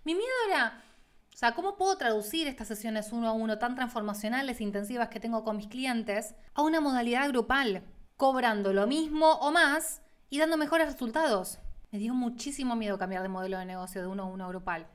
Mi 0.04 0.14
miedo 0.14 0.30
era, 0.48 0.82
sea, 1.40 1.55
¿cómo 1.55 1.79
puedo 1.79 1.96
traducir 1.96 2.46
estas 2.46 2.68
sesiones 2.68 3.12
uno 3.12 3.26
a 3.26 3.33
uno 3.33 3.59
tan 3.59 3.74
transformacionales 3.74 4.61
e 4.61 4.62
intensivas 4.62 5.09
que 5.09 5.20
tengo 5.20 5.42
con 5.42 5.57
mis 5.57 5.68
clientes 5.68 6.35
a 6.53 6.61
una 6.61 6.83
modalidad 6.83 7.26
grupal, 7.31 7.83
cobrando 8.18 8.74
lo 8.74 8.87
mismo 8.87 9.33
o 9.40 9.50
más 9.50 10.03
y 10.29 10.38
dando 10.38 10.59
mejores 10.59 10.87
resultados? 10.87 11.59
Me 11.92 11.98
dio 11.98 12.12
muchísimo 12.12 12.76
miedo 12.76 12.98
cambiar 12.98 13.22
de 13.22 13.31
modelo 13.31 13.57
de 13.57 13.64
negocio 13.64 14.03
de 14.03 14.09
uno 14.09 14.24
a 14.24 14.26
uno 14.26 14.48
grupal, 14.48 14.87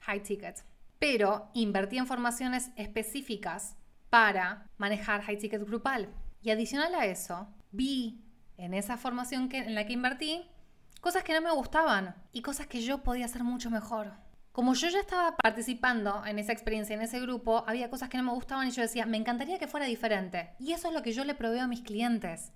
high 0.00 0.24
ticket. 0.24 0.64
Pero 0.98 1.50
invertí 1.54 1.98
en 1.98 2.08
formaciones 2.08 2.72
específicas 2.74 3.76
para 4.10 4.66
manejar 4.78 5.22
high 5.22 5.38
ticket 5.38 5.64
grupal. 5.64 6.08
Y 6.42 6.50
adicional 6.50 6.96
a 6.96 7.06
eso, 7.06 7.46
vi 7.70 8.24
en 8.56 8.74
esa 8.74 8.96
formación 8.96 9.48
que, 9.48 9.58
en 9.58 9.76
la 9.76 9.86
que 9.86 9.92
invertí 9.92 10.50
cosas 11.00 11.22
que 11.22 11.32
no 11.32 11.42
me 11.42 11.52
gustaban 11.52 12.16
y 12.32 12.42
cosas 12.42 12.66
que 12.66 12.82
yo 12.82 13.04
podía 13.04 13.26
hacer 13.26 13.44
mucho 13.44 13.70
mejor. 13.70 14.21
Como 14.52 14.74
yo 14.74 14.88
ya 14.90 15.00
estaba 15.00 15.34
participando 15.36 16.24
en 16.26 16.38
esa 16.38 16.52
experiencia, 16.52 16.94
en 16.94 17.00
ese 17.00 17.20
grupo, 17.20 17.64
había 17.66 17.88
cosas 17.88 18.10
que 18.10 18.18
no 18.18 18.24
me 18.24 18.32
gustaban 18.32 18.68
y 18.68 18.70
yo 18.70 18.82
decía, 18.82 19.06
me 19.06 19.16
encantaría 19.16 19.58
que 19.58 19.66
fuera 19.66 19.86
diferente. 19.86 20.54
Y 20.58 20.72
eso 20.72 20.88
es 20.88 20.94
lo 20.94 21.02
que 21.02 21.12
yo 21.12 21.24
le 21.24 21.34
proveo 21.34 21.62
a 21.62 21.68
mis 21.68 21.80
clientes. 21.80 22.52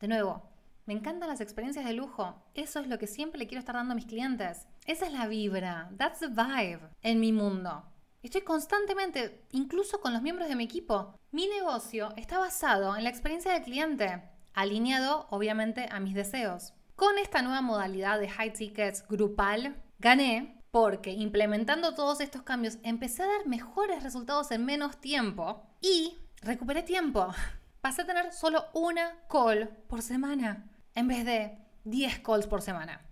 De 0.00 0.08
nuevo, 0.08 0.42
me 0.86 0.94
encantan 0.94 1.28
las 1.28 1.42
experiencias 1.42 1.84
de 1.84 1.92
lujo. 1.92 2.34
Eso 2.54 2.80
es 2.80 2.88
lo 2.88 2.98
que 2.98 3.06
siempre 3.06 3.38
le 3.38 3.46
quiero 3.46 3.58
estar 3.58 3.74
dando 3.74 3.92
a 3.92 3.94
mis 3.94 4.06
clientes. 4.06 4.66
Esa 4.86 5.06
es 5.06 5.12
la 5.12 5.26
vibra. 5.26 5.90
That's 5.98 6.20
the 6.20 6.28
vibe 6.28 6.80
en 7.02 7.20
mi 7.20 7.30
mundo. 7.30 7.84
Estoy 8.22 8.40
constantemente, 8.40 9.44
incluso 9.52 10.00
con 10.00 10.14
los 10.14 10.22
miembros 10.22 10.48
de 10.48 10.56
mi 10.56 10.64
equipo. 10.64 11.14
Mi 11.30 11.46
negocio 11.46 12.14
está 12.16 12.38
basado 12.38 12.96
en 12.96 13.04
la 13.04 13.10
experiencia 13.10 13.52
del 13.52 13.62
cliente, 13.62 14.22
alineado 14.54 15.26
obviamente 15.28 15.88
a 15.90 16.00
mis 16.00 16.14
deseos. 16.14 16.72
Con 16.96 17.18
esta 17.18 17.42
nueva 17.42 17.60
modalidad 17.60 18.18
de 18.18 18.30
high 18.30 18.54
tickets 18.54 19.06
grupal, 19.08 19.76
gané 19.98 20.53
porque 20.74 21.12
implementando 21.12 21.94
todos 21.94 22.20
estos 22.20 22.42
cambios 22.42 22.78
empecé 22.82 23.22
a 23.22 23.28
dar 23.28 23.46
mejores 23.46 24.02
resultados 24.02 24.50
en 24.50 24.64
menos 24.64 25.00
tiempo 25.00 25.64
y 25.80 26.18
recuperé 26.42 26.82
tiempo. 26.82 27.32
Pasé 27.80 28.02
a 28.02 28.06
tener 28.06 28.32
solo 28.32 28.66
una 28.74 29.20
call 29.30 29.68
por 29.88 30.02
semana 30.02 30.68
en 30.96 31.06
vez 31.06 31.24
de 31.24 31.56
10 31.84 32.18
calls 32.24 32.48
por 32.48 32.60
semana. 32.60 33.08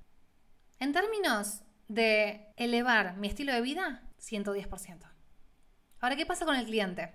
En 0.80 0.92
términos 0.92 1.62
de 1.86 2.52
elevar 2.56 3.16
mi 3.18 3.28
estilo 3.28 3.52
de 3.52 3.60
vida, 3.60 4.10
110%. 4.18 5.08
Ahora, 6.00 6.16
¿qué 6.16 6.26
pasa 6.26 6.44
con 6.44 6.56
el 6.56 6.66
cliente? 6.66 7.14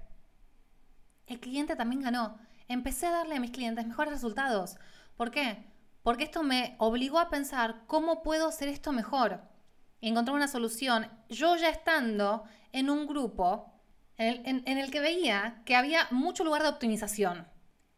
El 1.26 1.42
cliente 1.42 1.76
también 1.76 2.04
ganó. 2.04 2.40
Empecé 2.70 3.08
a 3.08 3.12
darle 3.12 3.36
a 3.36 3.42
mis 3.42 3.52
clientes 3.52 3.86
mejores 3.86 4.14
resultados. 4.14 4.78
¿Por 5.18 5.30
qué? 5.30 5.66
Porque 6.04 6.24
esto 6.24 6.42
me 6.42 6.78
obligó 6.80 7.20
a 7.20 7.30
pensar 7.30 7.84
cómo 7.86 8.24
puedo 8.24 8.48
hacer 8.48 8.70
esto 8.70 8.94
mejor. 8.94 9.57
Encontrar 10.02 10.36
una 10.36 10.48
solución. 10.48 11.08
Yo 11.30 11.56
ya 11.56 11.70
estando 11.70 12.44
en 12.72 12.90
un 12.90 13.08
grupo 13.08 13.74
en 14.18 14.78
el, 14.78 14.92
que 14.92 15.00
veía 15.00 15.62
que 15.66 15.76
había 15.76 16.08
mucho 16.12 16.44
lugar 16.44 16.64
de 16.64 16.70
optimización 16.70 17.48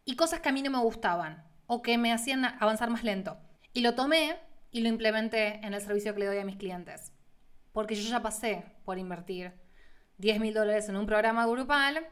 y 0.05 0.15
cosas 0.15 0.41
que 0.41 0.49
a 0.49 0.51
mí 0.51 0.61
no 0.61 0.71
me 0.71 0.79
gustaban 0.79 1.45
o 1.67 1.81
que 1.81 1.97
me 1.97 2.11
hacían 2.11 2.45
avanzar 2.45 2.89
más 2.89 3.03
lento. 3.03 3.37
Y 3.73 3.81
lo 3.81 3.95
tomé 3.95 4.37
y 4.71 4.81
lo 4.81 4.89
implementé 4.89 5.65
en 5.65 5.73
el 5.73 5.81
servicio 5.81 6.13
que 6.13 6.19
le 6.19 6.25
doy 6.25 6.37
a 6.37 6.45
mis 6.45 6.57
clientes. 6.57 7.13
Porque 7.71 7.95
yo 7.95 8.09
ya 8.09 8.21
pasé 8.21 8.65
por 8.83 8.97
invertir 8.97 9.53
10 10.17 10.39
mil 10.39 10.53
dólares 10.53 10.89
en 10.89 10.97
un 10.97 11.05
programa 11.05 11.45
grupal, 11.45 12.05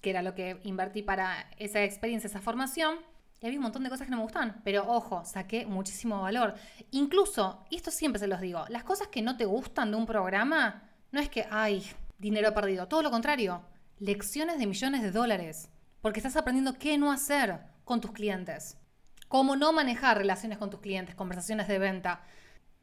que 0.00 0.10
era 0.10 0.22
lo 0.22 0.34
que 0.34 0.60
invertí 0.64 1.02
para 1.02 1.48
esa 1.58 1.84
experiencia, 1.84 2.26
esa 2.26 2.40
formación, 2.40 2.98
y 3.42 3.46
había 3.46 3.58
un 3.58 3.64
montón 3.64 3.82
de 3.82 3.90
cosas 3.90 4.06
que 4.06 4.12
no 4.12 4.18
me 4.18 4.22
gustaban. 4.22 4.60
Pero 4.62 4.88
ojo, 4.88 5.24
saqué 5.24 5.66
muchísimo 5.66 6.22
valor. 6.22 6.54
Incluso, 6.92 7.64
y 7.70 7.76
esto 7.76 7.90
siempre 7.90 8.20
se 8.20 8.28
los 8.28 8.40
digo, 8.40 8.64
las 8.68 8.84
cosas 8.84 9.08
que 9.08 9.20
no 9.20 9.36
te 9.36 9.44
gustan 9.44 9.90
de 9.90 9.96
un 9.96 10.06
programa, 10.06 10.84
no 11.10 11.20
es 11.20 11.28
que, 11.28 11.46
ay, 11.50 11.84
dinero 12.18 12.54
perdido. 12.54 12.86
Todo 12.86 13.02
lo 13.02 13.10
contrario, 13.10 13.62
lecciones 13.98 14.60
de 14.60 14.66
millones 14.66 15.02
de 15.02 15.10
dólares. 15.10 15.68
Porque 16.00 16.20
estás 16.20 16.36
aprendiendo 16.36 16.78
qué 16.78 16.96
no 16.98 17.10
hacer 17.10 17.58
con 17.84 18.00
tus 18.00 18.12
clientes. 18.12 18.78
Cómo 19.26 19.56
no 19.56 19.72
manejar 19.72 20.18
relaciones 20.18 20.58
con 20.58 20.70
tus 20.70 20.80
clientes, 20.80 21.16
conversaciones 21.16 21.66
de 21.66 21.80
venta, 21.80 22.22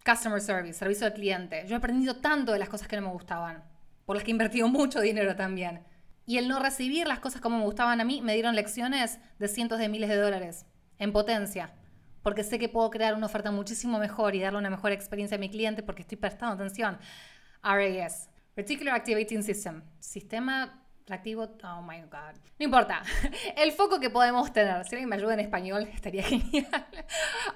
customer 0.05 0.41
service, 0.41 0.77
servicio 0.77 1.07
al 1.07 1.13
cliente. 1.13 1.63
Yo 1.67 1.75
he 1.75 1.77
aprendido 1.77 2.17
tanto 2.17 2.51
de 2.51 2.59
las 2.59 2.69
cosas 2.69 2.87
que 2.87 2.97
no 2.97 3.03
me 3.03 3.13
gustaban, 3.13 3.63
por 4.05 4.17
las 4.17 4.25
que 4.25 4.31
he 4.31 4.33
invertido 4.33 4.67
mucho 4.67 4.99
dinero 4.99 5.35
también. 5.37 5.85
Y 6.29 6.37
el 6.37 6.47
no 6.47 6.59
recibir 6.59 7.07
las 7.07 7.17
cosas 7.17 7.41
como 7.41 7.57
me 7.57 7.63
gustaban 7.63 7.99
a 8.01 8.03
mí 8.03 8.21
me 8.21 8.35
dieron 8.35 8.53
lecciones 8.53 9.17
de 9.39 9.47
cientos 9.47 9.79
de 9.79 9.89
miles 9.89 10.09
de 10.09 10.15
dólares 10.15 10.67
en 10.99 11.11
potencia. 11.11 11.73
Porque 12.21 12.43
sé 12.43 12.59
que 12.59 12.69
puedo 12.69 12.91
crear 12.91 13.15
una 13.15 13.25
oferta 13.25 13.49
muchísimo 13.49 13.97
mejor 13.97 14.35
y 14.35 14.39
darle 14.39 14.59
una 14.59 14.69
mejor 14.69 14.91
experiencia 14.91 15.37
a 15.37 15.39
mi 15.39 15.49
cliente 15.49 15.81
porque 15.81 16.03
estoy 16.03 16.19
prestando 16.19 16.53
atención. 16.53 16.99
RAS, 17.63 18.29
Reticular 18.55 18.93
Activating 18.93 19.41
System, 19.41 19.81
sistema 19.97 20.85
reactivo, 21.07 21.49
oh 21.63 21.81
my 21.81 22.01
god. 22.01 22.35
No 22.59 22.65
importa, 22.65 23.01
el 23.57 23.71
foco 23.71 23.99
que 23.99 24.11
podemos 24.11 24.53
tener, 24.53 24.85
si 24.85 24.93
alguien 24.93 25.09
me 25.09 25.15
ayuda 25.15 25.33
en 25.33 25.39
español 25.39 25.89
estaría 25.91 26.21
genial. 26.25 26.85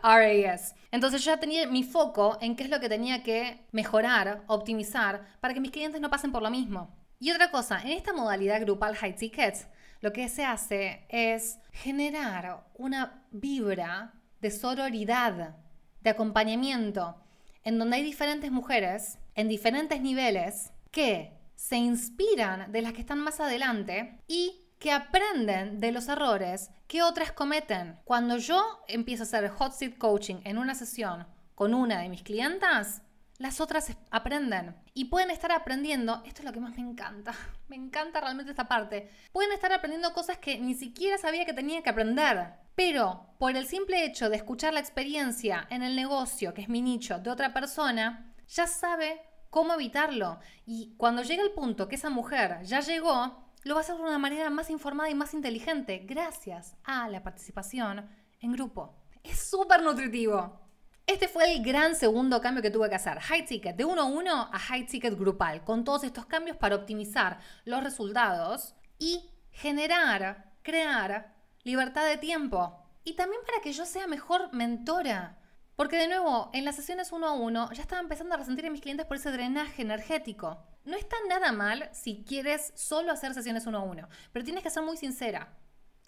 RAS. 0.02 0.74
Entonces 0.90 1.24
yo 1.24 1.32
ya 1.32 1.40
tenía 1.40 1.68
mi 1.68 1.84
foco 1.84 2.40
en 2.42 2.56
qué 2.56 2.64
es 2.64 2.72
lo 2.72 2.80
que 2.80 2.90
tenía 2.90 3.22
que 3.22 3.68
mejorar, 3.72 4.42
optimizar, 4.48 5.28
para 5.42 5.54
que 5.54 5.60
mis 5.60 5.70
clientes 5.70 6.02
no 6.02 6.10
pasen 6.10 6.32
por 6.32 6.42
lo 6.42 6.50
mismo. 6.50 7.03
Y 7.24 7.32
otra 7.32 7.52
cosa, 7.52 7.80
en 7.80 7.92
esta 7.92 8.12
modalidad 8.12 8.60
grupal 8.60 8.98
high 8.98 9.16
tickets, 9.16 9.66
lo 10.02 10.12
que 10.12 10.28
se 10.28 10.44
hace 10.44 11.06
es 11.08 11.58
generar 11.72 12.66
una 12.74 13.24
vibra 13.32 14.12
de 14.42 14.52
sororidad, 14.52 15.56
de 16.02 16.10
acompañamiento, 16.10 17.16
en 17.64 17.80
donde 17.80 17.96
hay 17.96 18.04
diferentes 18.04 18.52
mujeres 18.52 19.20
en 19.36 19.48
diferentes 19.48 20.02
niveles 20.02 20.74
que 20.92 21.32
se 21.56 21.78
inspiran 21.78 22.70
de 22.74 22.82
las 22.82 22.92
que 22.92 23.00
están 23.00 23.20
más 23.20 23.40
adelante 23.40 24.20
y 24.28 24.60
que 24.78 24.92
aprenden 24.92 25.80
de 25.80 25.94
los 25.94 26.10
errores 26.10 26.72
que 26.88 27.04
otras 27.04 27.32
cometen. 27.32 28.02
Cuando 28.04 28.36
yo 28.36 28.82
empiezo 28.90 29.24
a 29.24 29.28
hacer 29.28 29.48
hot 29.48 29.72
seat 29.72 29.98
coaching 29.98 30.42
en 30.44 30.58
una 30.58 30.76
sesión 30.76 31.26
con 31.56 31.74
una 31.74 32.00
de 32.02 32.10
mis 32.10 32.24
clientas, 32.24 33.02
las 33.44 33.60
otras 33.60 33.92
aprenden 34.10 34.74
y 34.94 35.06
pueden 35.06 35.30
estar 35.30 35.52
aprendiendo, 35.52 36.24
esto 36.26 36.40
es 36.40 36.46
lo 36.46 36.54
que 36.54 36.62
más 36.62 36.78
me 36.78 36.82
encanta, 36.82 37.36
me 37.68 37.76
encanta 37.76 38.22
realmente 38.22 38.52
esta 38.52 38.70
parte, 38.70 39.10
pueden 39.34 39.52
estar 39.52 39.74
aprendiendo 39.74 40.14
cosas 40.14 40.38
que 40.38 40.58
ni 40.60 40.76
siquiera 40.76 41.18
sabía 41.18 41.44
que 41.44 41.52
tenía 41.52 41.84
que 41.84 41.90
aprender, 41.90 42.54
pero 42.74 43.36
por 43.40 43.58
el 43.58 43.68
simple 43.68 44.06
hecho 44.06 44.30
de 44.30 44.38
escuchar 44.38 44.74
la 44.74 44.80
experiencia 44.80 45.68
en 45.70 45.84
el 45.84 45.94
negocio, 45.94 46.54
que 46.54 46.62
es 46.62 46.70
mi 46.70 46.82
nicho, 46.82 47.20
de 47.20 47.32
otra 47.32 47.54
persona, 47.54 48.34
ya 48.48 48.66
sabe 48.66 49.22
cómo 49.50 49.74
evitarlo. 49.74 50.40
Y 50.66 50.96
cuando 50.96 51.22
llega 51.22 51.44
el 51.44 51.52
punto 51.52 51.90
que 51.90 51.96
esa 51.96 52.10
mujer 52.10 52.64
ya 52.64 52.80
llegó, 52.80 53.52
lo 53.64 53.76
va 53.76 53.82
a 53.82 53.84
hacer 53.84 53.98
de 53.98 54.04
una 54.04 54.20
manera 54.20 54.50
más 54.52 54.70
informada 54.70 55.10
y 55.10 55.16
más 55.16 55.34
inteligente, 55.34 56.06
gracias 56.06 56.78
a 56.86 57.10
la 57.10 57.22
participación 57.24 58.10
en 58.40 58.54
grupo. 58.54 58.96
Es 59.22 59.50
súper 59.50 59.84
nutritivo. 59.84 60.63
Este 61.06 61.28
fue 61.28 61.52
el 61.52 61.64
gran 61.64 61.96
segundo 61.96 62.40
cambio 62.40 62.64
que 62.64 62.72
tuve 62.72 62.88
que 62.88 62.96
hacer. 62.96 63.20
High 63.20 63.46
ticket, 63.46 63.76
de 63.76 63.84
1 63.84 64.02
a 64.02 64.06
1 64.06 64.50
a 64.54 64.60
high 64.60 64.86
ticket 64.86 65.18
grupal, 65.20 65.64
con 65.66 65.84
todos 65.84 66.06
estos 66.06 66.26
cambios 66.26 66.56
para 66.56 66.78
optimizar 66.78 67.40
los 67.66 67.84
resultados 67.84 68.74
y 69.00 69.30
generar, 69.52 70.54
crear 70.62 71.36
libertad 71.64 72.06
de 72.06 72.18
tiempo. 72.18 72.80
Y 73.04 73.16
también 73.16 73.42
para 73.46 73.62
que 73.62 73.74
yo 73.74 73.86
sea 73.86 74.08
mejor 74.08 74.54
mentora. 74.54 75.40
Porque 75.76 75.98
de 75.98 76.08
nuevo, 76.08 76.50
en 76.54 76.64
las 76.64 76.78
sesiones 76.78 77.12
1 77.12 77.28
a 77.28 77.34
1 77.34 77.72
ya 77.74 77.82
estaba 77.82 78.02
empezando 78.02 78.36
a 78.36 78.38
resentir 78.38 78.66
a 78.66 78.70
mis 78.70 78.82
clientes 78.82 79.06
por 79.06 79.18
ese 79.18 79.32
drenaje 79.32 79.82
energético. 79.82 80.64
No 80.86 80.96
está 80.96 81.18
nada 81.28 81.52
mal 81.52 81.90
si 81.92 82.24
quieres 82.24 82.72
solo 82.76 83.12
hacer 83.12 83.34
sesiones 83.34 83.66
1 83.66 83.78
a 83.78 83.84
1, 83.84 84.08
pero 84.32 84.46
tienes 84.46 84.64
que 84.64 84.70
ser 84.70 84.84
muy 84.84 84.96
sincera. 84.96 85.58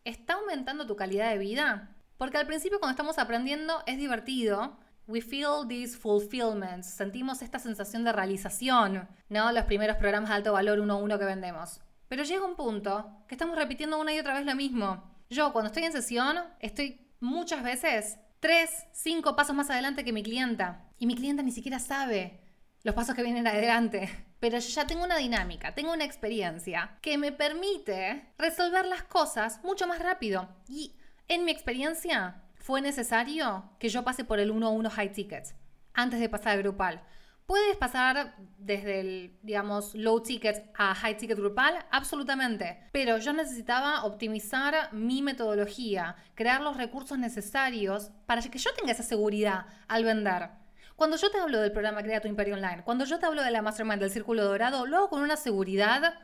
¿Está 0.05 0.36
aumentando 0.36 0.88
tu 0.88 0.95
calidad 0.95 1.31
de 1.31 1.38
vida? 1.38 1.95
Porque 2.17 2.38
al 2.38 2.47
principio 2.47 2.79
cuando 2.79 2.91
estamos 2.91 3.17
aprendiendo 3.17 3.84
es 3.86 3.97
divertido, 3.97 4.77
We 5.07 5.21
feel 5.21 5.67
these 5.67 5.95
fulfillments. 5.95 6.87
Sentimos 6.87 7.41
esta 7.41 7.59
sensación 7.59 8.03
de 8.03 8.11
realización, 8.11 9.07
¿no? 9.29 9.51
Los 9.51 9.65
primeros 9.65 9.97
programas 9.97 10.29
de 10.29 10.35
alto 10.37 10.53
valor 10.53 10.79
uno 10.79 10.93
a 10.95 10.97
uno 10.97 11.19
que 11.19 11.25
vendemos. 11.25 11.79
Pero 12.07 12.23
llega 12.23 12.45
un 12.45 12.55
punto 12.55 13.23
que 13.27 13.35
estamos 13.35 13.55
repitiendo 13.55 13.99
una 13.99 14.13
y 14.13 14.19
otra 14.19 14.33
vez 14.33 14.45
lo 14.45 14.55
mismo. 14.55 15.03
Yo, 15.29 15.51
cuando 15.53 15.67
estoy 15.67 15.83
en 15.83 15.91
sesión, 15.91 16.37
estoy 16.59 17.07
muchas 17.19 17.63
veces 17.63 18.17
tres, 18.39 18.85
cinco 18.93 19.35
pasos 19.35 19.55
más 19.55 19.69
adelante 19.69 20.03
que 20.03 20.13
mi 20.13 20.23
clienta. 20.23 20.89
Y 20.97 21.07
mi 21.07 21.15
clienta 21.15 21.43
ni 21.43 21.51
siquiera 21.51 21.79
sabe 21.79 22.41
los 22.83 22.95
pasos 22.95 23.15
que 23.15 23.23
vienen 23.23 23.47
adelante. 23.47 24.09
Pero 24.39 24.59
yo 24.59 24.69
ya 24.69 24.85
tengo 24.85 25.03
una 25.03 25.17
dinámica, 25.17 25.73
tengo 25.73 25.93
una 25.93 26.03
experiencia 26.03 26.97
que 27.01 27.17
me 27.17 27.31
permite 27.31 28.33
resolver 28.37 28.85
las 28.85 29.03
cosas 29.03 29.63
mucho 29.63 29.87
más 29.87 29.99
rápido. 29.99 30.47
Y 30.67 30.95
en 31.27 31.45
mi 31.45 31.51
experiencia, 31.51 32.43
fue 32.65 32.82
necesario 32.82 33.69
que 33.78 33.89
yo 33.89 34.04
pase 34.04 34.25
por 34.25 34.39
el 34.39 34.51
1-1 34.51 34.89
high 34.89 35.12
tickets 35.12 35.54
antes 35.93 36.19
de 36.19 36.30
pasar 36.30 36.54
al 36.54 36.63
grupal. 36.63 37.04
¿Puedes 37.45 37.78
pasar 37.78 38.38
desde 38.58 39.01
el, 39.01 39.38
digamos, 39.43 39.93
low 39.93 40.23
ticket 40.23 40.71
a 40.75 40.95
high 40.95 41.15
ticket 41.15 41.38
grupal? 41.38 41.86
Absolutamente. 41.91 42.89
Pero 42.91 43.19
yo 43.19 43.34
necesitaba 43.34 44.04
optimizar 44.04 44.91
mi 44.93 45.21
metodología, 45.21 46.15
crear 46.34 46.62
los 46.62 46.75
recursos 46.75 47.19
necesarios 47.19 48.10
para 48.25 48.41
que 48.41 48.58
yo 48.58 48.73
tenga 48.73 48.93
esa 48.93 49.04
seguridad 49.04 49.67
al 49.88 50.04
vender. 50.04 50.49
Cuando 50.95 51.17
yo 51.17 51.30
te 51.30 51.38
hablo 51.38 51.62
del 51.62 51.71
programa 51.71 52.01
Crea 52.01 52.19
tu 52.19 52.28
Imperio 52.28 52.56
Online, 52.56 52.82
cuando 52.84 53.06
yo 53.06 53.19
te 53.19 53.28
hablo 53.28 53.43
de 53.43 53.51
la 53.51 53.62
Mastermind 53.62 54.01
del 54.01 54.10
Círculo 54.10 54.43
Dorado, 54.43 54.88
lo 54.88 54.97
hago 54.97 55.10
con 55.10 55.21
una 55.21 55.38
seguridad 55.38 56.15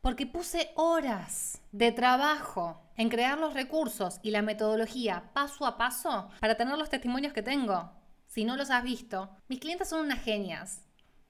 porque 0.00 0.26
puse 0.26 0.70
horas 0.76 1.60
de 1.72 1.92
trabajo 1.92 2.82
en 2.96 3.08
crear 3.08 3.38
los 3.38 3.54
recursos 3.54 4.20
y 4.22 4.30
la 4.30 4.42
metodología 4.42 5.30
paso 5.32 5.66
a 5.66 5.76
paso 5.76 6.30
para 6.40 6.56
tener 6.56 6.76
los 6.78 6.90
testimonios 6.90 7.32
que 7.32 7.42
tengo. 7.42 7.92
Si 8.26 8.44
no 8.44 8.56
los 8.56 8.70
has 8.70 8.82
visto, 8.82 9.30
mis 9.48 9.60
clientes 9.60 9.88
son 9.88 10.00
unas 10.00 10.22
genias 10.22 10.86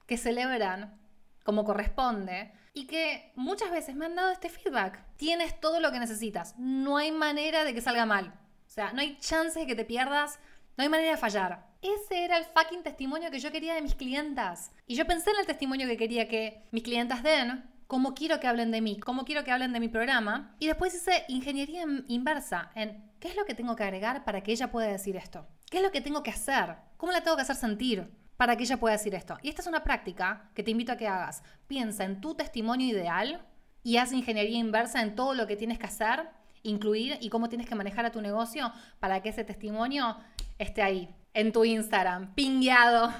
que 0.07 0.17
celebran 0.17 0.99
como 1.45 1.65
corresponde 1.65 2.53
y 2.75 2.87
que 2.87 3.33
muchas 3.37 3.71
veces 3.71 3.97
me 3.97 4.07
han 4.07 4.15
dado 4.15 4.31
este 4.31 4.49
feedback. 4.49 5.05
Tienes 5.17 5.59
todo 5.61 5.81
lo 5.81 5.91
que 5.91 5.99
necesitas, 5.99 6.55
no 6.59 6.97
hay 6.97 7.13
manera 7.13 7.65
de 7.65 7.75
que 7.75 7.81
salga 7.81 8.07
mal. 8.07 8.35
O 8.67 8.71
sea, 8.71 8.93
no 8.93 9.01
hay 9.01 9.17
chance 9.19 9.59
de 9.59 9.67
que 9.67 9.75
te 9.75 9.85
pierdas, 9.85 10.39
no 10.77 10.83
hay 10.83 10.89
manera 10.89 11.13
de 11.13 11.17
fallar. 11.17 11.67
Ese 11.81 12.25
era 12.25 12.37
el 12.37 12.45
fucking 12.45 12.83
testimonio 12.83 13.31
que 13.31 13.39
yo 13.39 13.51
quería 13.51 13.75
de 13.75 13.83
mis 13.83 13.95
clientas. 13.95 14.73
Y 14.87 14.95
yo 14.95 15.07
pensé 15.07 15.31
en 15.31 15.41
el 15.41 15.47
testimonio 15.47 15.87
que 15.87 15.97
quería 15.97 16.29
que 16.29 16.63
mis 16.71 16.83
clientas 16.83 17.23
den, 17.23 17.65
cómo 17.89 18.15
quiero 18.15 18.39
que 18.39 18.47
hablen 18.47 18.71
de 18.71 18.81
mí, 18.81 19.01
cómo 19.01 19.25
quiero 19.25 19.43
que 19.43 19.51
hablen 19.51 19.73
de 19.73 19.81
mi 19.81 19.89
programa. 19.89 20.55
Y 20.61 20.67
después 20.67 20.95
hice 20.95 21.25
ingeniería 21.27 21.85
inversa 22.07 22.71
en 22.77 23.11
qué 23.19 23.29
es 23.29 23.37
lo 23.37 23.45
que 23.45 23.55
tengo 23.55 23.75
que 23.75 23.83
agregar 23.83 24.25
para 24.25 24.43
que 24.43 24.53
ella 24.53 24.71
pueda 24.71 24.87
decir 24.87 25.17
esto. 25.17 25.47
¿Qué 25.69 25.79
es 25.79 25.83
lo 25.83 25.91
que 25.91 26.01
tengo 26.01 26.23
que 26.23 26.31
hacer? 26.31 26.77
¿Cómo 26.97 27.11
la 27.11 27.23
tengo 27.23 27.37
que 27.37 27.43
hacer 27.43 27.57
sentir? 27.57 28.09
para 28.39 28.57
que 28.57 28.63
ella 28.63 28.77
pueda 28.77 28.97
decir 28.97 29.17
esto. 29.17 29.37
Y 29.43 29.49
esta 29.49 29.63
es 29.63 29.67
una 29.67 29.83
práctica 29.83 30.49
que 30.55 30.63
te 30.63 30.71
invito 30.71 30.93
a 30.93 30.97
que 30.97 31.09
hagas. 31.09 31.43
Piensa 31.67 32.05
en 32.05 32.21
tu 32.21 32.37
testimonio 32.37 32.87
ideal 32.87 33.45
y 33.83 33.97
haz 33.97 34.13
ingeniería 34.13 34.59
inversa 34.59 35.03
en 35.03 35.17
todo 35.17 35.35
lo 35.35 35.49
que 35.49 35.57
tienes 35.57 35.77
que 35.77 35.87
hacer, 35.87 36.29
incluir 36.63 37.19
y 37.21 37.31
cómo 37.31 37.49
tienes 37.49 37.69
que 37.69 37.75
manejar 37.75 38.07
a 38.07 38.13
tu 38.13 38.23
negocio 38.23 38.73
para 39.01 39.21
que 39.23 39.31
ese 39.31 39.43
testimonio 39.43 40.17
esté 40.57 40.83
ahí, 40.83 41.13
en 41.35 41.51
tu 41.51 41.65
Instagram, 41.65 42.33
pingueado 42.37 43.13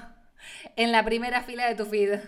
en 0.77 0.93
la 0.93 1.03
primera 1.03 1.43
fila 1.43 1.67
de 1.67 1.75
tu 1.75 1.85
feed. 1.85 2.19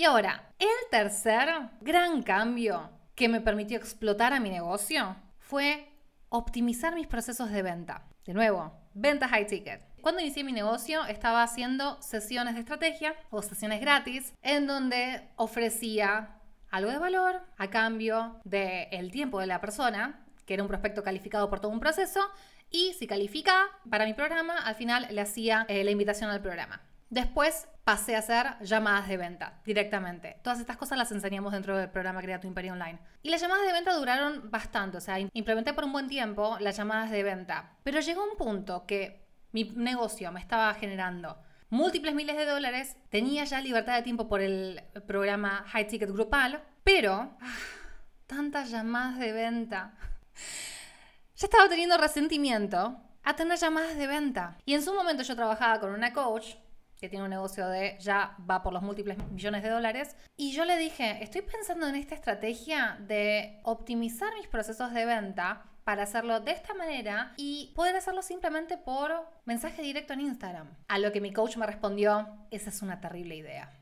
Y 0.00 0.04
ahora, 0.04 0.54
el 0.60 0.90
tercer 0.92 1.48
gran 1.80 2.22
cambio 2.22 2.88
que 3.16 3.28
me 3.28 3.40
permitió 3.40 3.76
explotar 3.76 4.32
a 4.32 4.38
mi 4.38 4.48
negocio 4.48 5.16
fue 5.40 5.92
optimizar 6.28 6.94
mis 6.94 7.08
procesos 7.08 7.50
de 7.50 7.62
venta. 7.62 8.06
De 8.24 8.32
nuevo, 8.32 8.72
venta 8.94 9.26
high 9.26 9.48
ticket. 9.48 9.84
Cuando 10.00 10.20
inicié 10.20 10.44
mi 10.44 10.52
negocio 10.52 11.04
estaba 11.06 11.42
haciendo 11.42 12.00
sesiones 12.00 12.54
de 12.54 12.60
estrategia 12.60 13.16
o 13.30 13.42
sesiones 13.42 13.80
gratis 13.80 14.32
en 14.40 14.68
donde 14.68 15.30
ofrecía 15.34 16.36
algo 16.70 16.92
de 16.92 16.98
valor 16.98 17.42
a 17.56 17.68
cambio 17.68 18.40
del 18.44 19.10
tiempo 19.10 19.40
de 19.40 19.48
la 19.48 19.60
persona, 19.60 20.24
que 20.46 20.54
era 20.54 20.62
un 20.62 20.68
prospecto 20.68 21.02
calificado 21.02 21.50
por 21.50 21.58
todo 21.58 21.72
un 21.72 21.80
proceso, 21.80 22.20
y 22.70 22.92
si 22.92 23.08
califica 23.08 23.66
para 23.90 24.04
mi 24.04 24.14
programa, 24.14 24.58
al 24.58 24.76
final 24.76 25.08
le 25.10 25.20
hacía 25.20 25.66
eh, 25.68 25.82
la 25.82 25.90
invitación 25.90 26.30
al 26.30 26.40
programa. 26.40 26.87
Después 27.10 27.66
pasé 27.84 28.16
a 28.16 28.18
hacer 28.18 28.58
llamadas 28.60 29.08
de 29.08 29.16
venta 29.16 29.60
directamente. 29.64 30.36
Todas 30.42 30.60
estas 30.60 30.76
cosas 30.76 30.98
las 30.98 31.10
enseñamos 31.10 31.52
dentro 31.52 31.76
del 31.76 31.88
programa 31.88 32.20
Crea 32.20 32.38
tu 32.38 32.46
Imperio 32.46 32.74
Online. 32.74 32.98
Y 33.22 33.30
las 33.30 33.40
llamadas 33.40 33.66
de 33.66 33.72
venta 33.72 33.94
duraron 33.94 34.50
bastante, 34.50 34.98
o 34.98 35.00
sea, 35.00 35.18
implementé 35.18 35.72
por 35.72 35.84
un 35.84 35.92
buen 35.92 36.06
tiempo 36.06 36.58
las 36.60 36.76
llamadas 36.76 37.10
de 37.10 37.22
venta. 37.22 37.72
Pero 37.82 38.00
llegó 38.00 38.22
un 38.24 38.36
punto 38.36 38.84
que 38.84 39.26
mi 39.52 39.64
negocio 39.64 40.30
me 40.32 40.40
estaba 40.40 40.74
generando 40.74 41.38
múltiples 41.70 42.14
miles 42.14 42.36
de 42.36 42.44
dólares, 42.44 42.96
tenía 43.08 43.44
ya 43.44 43.60
libertad 43.60 43.96
de 43.96 44.02
tiempo 44.02 44.28
por 44.28 44.42
el 44.42 44.82
programa 45.06 45.64
High 45.68 45.86
Ticket 45.86 46.10
Grupal, 46.10 46.62
pero 46.84 47.36
ah, 47.40 47.56
tantas 48.26 48.70
llamadas 48.70 49.18
de 49.18 49.32
venta. 49.32 49.94
Ya 51.36 51.46
estaba 51.46 51.68
teniendo 51.68 51.96
resentimiento 51.96 53.00
a 53.22 53.36
tener 53.36 53.58
llamadas 53.58 53.96
de 53.96 54.06
venta. 54.06 54.58
Y 54.66 54.74
en 54.74 54.82
su 54.82 54.92
momento 54.92 55.22
yo 55.22 55.36
trabajaba 55.36 55.80
con 55.80 55.90
una 55.90 56.12
coach 56.12 56.54
que 57.00 57.08
tiene 57.08 57.24
un 57.24 57.30
negocio 57.30 57.68
de 57.68 57.96
ya 58.00 58.36
va 58.48 58.62
por 58.62 58.72
los 58.72 58.82
múltiples 58.82 59.18
millones 59.30 59.62
de 59.62 59.70
dólares. 59.70 60.16
Y 60.36 60.52
yo 60.52 60.64
le 60.64 60.76
dije, 60.76 61.22
estoy 61.22 61.42
pensando 61.42 61.86
en 61.86 61.94
esta 61.94 62.14
estrategia 62.14 62.98
de 63.00 63.60
optimizar 63.62 64.34
mis 64.34 64.48
procesos 64.48 64.92
de 64.92 65.04
venta 65.04 65.64
para 65.84 66.02
hacerlo 66.02 66.40
de 66.40 66.50
esta 66.50 66.74
manera 66.74 67.32
y 67.36 67.72
poder 67.74 67.96
hacerlo 67.96 68.20
simplemente 68.22 68.76
por 68.76 69.10
mensaje 69.46 69.80
directo 69.80 70.12
en 70.12 70.20
Instagram. 70.20 70.68
A 70.88 70.98
lo 70.98 71.12
que 71.12 71.20
mi 71.20 71.32
coach 71.32 71.56
me 71.56 71.66
respondió, 71.66 72.28
esa 72.50 72.70
es 72.70 72.82
una 72.82 73.00
terrible 73.00 73.36
idea. 73.36 73.72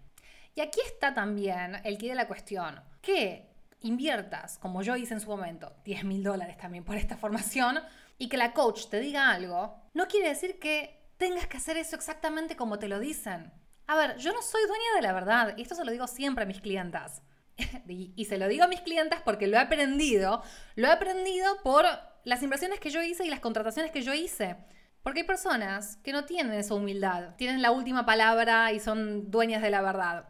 Y 0.54 0.60
aquí 0.60 0.80
está 0.86 1.14
también 1.14 1.80
el 1.84 1.98
quid 1.98 2.10
de 2.10 2.14
la 2.14 2.28
cuestión, 2.28 2.80
que 3.02 3.50
inviertas, 3.80 4.58
como 4.58 4.82
yo 4.82 4.96
hice 4.96 5.14
en 5.14 5.20
su 5.20 5.28
momento, 5.28 5.72
10 5.84 6.04
mil 6.04 6.22
dólares 6.22 6.56
también 6.56 6.84
por 6.84 6.96
esta 6.96 7.16
formación, 7.16 7.80
y 8.18 8.28
que 8.28 8.36
la 8.36 8.52
coach 8.52 8.86
te 8.88 9.00
diga 9.00 9.30
algo, 9.30 9.76
no 9.92 10.06
quiere 10.06 10.28
decir 10.28 10.58
que 10.58 11.05
tengas 11.16 11.46
que 11.46 11.56
hacer 11.56 11.76
eso 11.76 11.96
exactamente 11.96 12.56
como 12.56 12.78
te 12.78 12.88
lo 12.88 13.00
dicen. 13.00 13.52
A 13.86 13.96
ver, 13.96 14.16
yo 14.18 14.32
no 14.32 14.42
soy 14.42 14.62
dueña 14.66 14.94
de 14.96 15.02
la 15.02 15.12
verdad, 15.12 15.54
y 15.56 15.62
esto 15.62 15.74
se 15.74 15.84
lo 15.84 15.92
digo 15.92 16.06
siempre 16.06 16.44
a 16.44 16.46
mis 16.46 16.60
clientas. 16.60 17.22
y 17.88 18.24
se 18.26 18.36
lo 18.36 18.48
digo 18.48 18.64
a 18.64 18.68
mis 18.68 18.82
clientes 18.82 19.20
porque 19.24 19.46
lo 19.46 19.56
he 19.56 19.60
aprendido, 19.60 20.42
lo 20.74 20.88
he 20.88 20.90
aprendido 20.90 21.62
por 21.62 21.86
las 22.24 22.42
inversiones 22.42 22.80
que 22.80 22.90
yo 22.90 23.02
hice 23.02 23.24
y 23.24 23.30
las 23.30 23.40
contrataciones 23.40 23.92
que 23.92 24.02
yo 24.02 24.12
hice. 24.12 24.56
Porque 25.02 25.20
hay 25.20 25.26
personas 25.26 25.98
que 25.98 26.12
no 26.12 26.24
tienen 26.24 26.52
esa 26.54 26.74
humildad, 26.74 27.36
tienen 27.36 27.62
la 27.62 27.70
última 27.70 28.04
palabra 28.04 28.72
y 28.72 28.80
son 28.80 29.30
dueñas 29.30 29.62
de 29.62 29.70
la 29.70 29.80
verdad. 29.80 30.28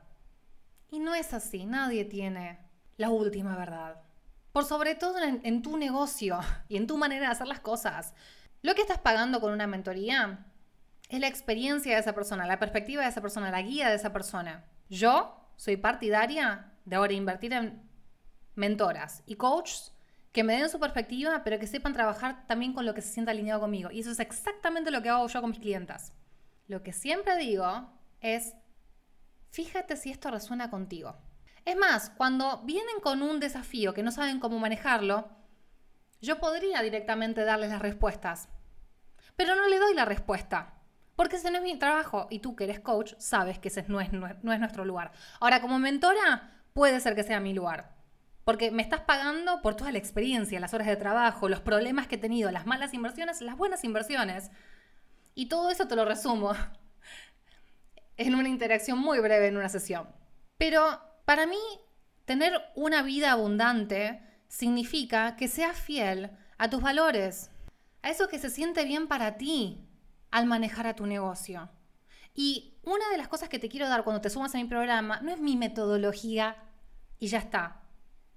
Y 0.91 0.99
no 0.99 1.15
es 1.15 1.33
así, 1.33 1.65
nadie 1.65 2.05
tiene 2.05 2.59
la 2.99 3.09
última 3.09 3.57
verdad. 3.57 4.03
Por 4.53 4.67
sobre 4.67 4.95
todo 4.95 5.17
en 5.19 5.63
tu 5.63 5.79
negocio 5.79 6.41
y 6.69 6.77
en 6.77 6.87
tu 6.87 6.99
manera 6.99 7.27
de 7.27 7.33
hacer 7.33 7.47
las 7.47 7.61
cosas. 7.61 8.13
Lo 8.61 8.75
que 8.75 8.83
estás 8.83 8.99
pagando 8.99 9.41
con 9.41 9.53
una 9.53 9.67
mentoría 9.67 10.47
es 11.09 11.21
la 11.21 11.29
experiencia 11.29 11.95
de 11.95 12.01
esa 12.01 12.15
persona, 12.15 12.47
la 12.47 12.59
perspectiva 12.59 13.03
de 13.03 13.09
esa 13.09 13.21
persona, 13.21 13.51
la 13.51 13.63
guía 13.63 13.89
de 13.89 13.97
esa 13.97 14.13
persona. 14.13 14.65
Yo 14.89 15.51
soy 15.57 15.77
partidaria 15.77 16.73
de 16.85 16.97
ahora 16.97 17.13
invertir 17.13 17.53
en 17.53 17.83
mentoras 18.55 19.23
y 19.27 19.37
coaches 19.37 19.93
que 20.33 20.45
me 20.45 20.59
den 20.59 20.69
su 20.69 20.79
perspectiva, 20.79 21.43
pero 21.45 21.59
que 21.59 21.67
sepan 21.67 21.95
trabajar 21.95 22.47
también 22.47 22.75
con 22.75 22.85
lo 22.85 22.93
que 22.93 23.01
se 23.01 23.13
sienta 23.13 23.31
alineado 23.31 23.61
conmigo. 23.61 23.91
Y 23.91 24.01
eso 24.01 24.11
es 24.11 24.21
exactamente 24.21 24.91
lo 24.91 25.01
que 25.01 25.09
hago 25.09 25.27
yo 25.27 25.41
con 25.41 25.51
mis 25.51 25.61
clientas. 25.61 26.13
Lo 26.67 26.83
que 26.83 26.93
siempre 26.93 27.37
digo 27.39 27.91
es, 28.21 28.55
fíjate 29.51 29.97
si 29.97 30.11
esto 30.11 30.31
resuena 30.31 30.69
contigo. 30.69 31.17
Es 31.65 31.77
más, 31.77 32.11
cuando 32.11 32.63
vienen 32.65 33.01
con 33.03 33.23
un 33.23 33.41
desafío 33.41 33.95
que 33.95 34.03
no 34.03 34.11
saben 34.11 34.39
cómo 34.39 34.59
manejarlo, 34.59 35.31
yo 36.21 36.39
podría 36.39 36.83
directamente 36.83 37.45
darles 37.45 37.71
las 37.71 37.81
respuestas, 37.81 38.49
pero 39.37 39.55
no 39.55 39.69
le 39.69 39.79
doy 39.79 39.95
la 39.95 40.05
respuesta. 40.05 40.76
Porque 41.17 41.37
ese 41.37 41.51
no 41.51 41.57
es 41.57 41.65
mi 41.65 41.79
trabajo 41.79 42.29
y 42.31 42.41
tú 42.41 42.55
que 42.55 42.65
eres 42.65 42.79
coach 42.81 43.15
sabes 43.19 43.59
que 43.59 43.69
ese 43.69 43.85
no 43.89 44.01
es, 44.01 44.13
nuestro 44.13 44.85
lugar. 44.85 45.13
Ahora, 45.41 45.63
como 45.63 45.79
mentora, 45.79 46.63
puede 46.75 47.01
ser 47.01 47.15
que 47.15 47.25
sea 47.25 47.41
mi 47.41 47.55
lugar. 47.55 47.97
Porque 48.45 48.71
me 48.71 48.83
estás 48.83 49.01
pagando 49.01 49.63
por 49.63 49.75
toda 49.75 49.91
la 49.91 49.99
experiencia, 49.99 50.61
las 50.61 50.75
horas 50.75 50.87
de 50.87 50.97
trabajo, 50.97 51.49
los 51.49 51.61
problemas 51.61 52.07
que 52.07 52.15
he 52.17 52.19
tenido, 52.19 52.51
las 52.53 52.67
malas 52.67 52.95
inversiones, 52.95 53.41
las 53.41 53.57
buenas 53.57 53.83
inversiones. 53.83 54.51
Y 55.35 55.47
todo 55.47 55.71
eso 55.71 55.89
te 55.89 55.97
lo 55.97 56.05
resumo 56.05 56.53
en 58.19 58.35
una 58.35 58.49
interacción 58.49 58.99
muy 58.99 59.19
breve 59.19 59.49
en 59.49 59.57
una 59.57 59.71
sesión. 59.71 60.07
Pero 60.59 61.01
para 61.25 61.47
mí, 61.47 61.59
tener 62.27 62.53
una 62.75 63.03
vida 63.03 63.33
abundante 63.33 64.21
significa 64.49 65.35
que 65.37 65.49
seas 65.49 65.79
fiel 65.79 66.31
a 66.59 66.69
tus 66.69 66.83
valores, 66.83 67.51
a 68.03 68.11
eso 68.11 68.29
que 68.29 68.39
se 68.39 68.51
siente 68.51 68.85
bien 68.85 69.09
para 69.09 69.39
ti 69.39 69.86
al 70.31 70.47
manejar 70.47 70.87
a 70.87 70.97
tu 70.97 71.07
negocio. 71.07 71.69
Y 72.35 72.79
una 72.83 73.09
de 73.11 73.17
las 73.17 73.29
cosas 73.29 73.49
que 73.49 73.59
te 73.59 73.69
quiero 73.69 73.89
dar 73.89 74.05
cuando 74.05 74.21
te 74.21 74.31
sumas 74.31 74.55
a 74.55 74.59
mi 74.59 74.65
programa 74.65 75.21
no 75.21 75.33
es 75.33 75.41
mi 75.41 75.57
metodología 75.57 76.57
y 77.19 77.29
ya 77.29 77.39
está. 77.39 77.83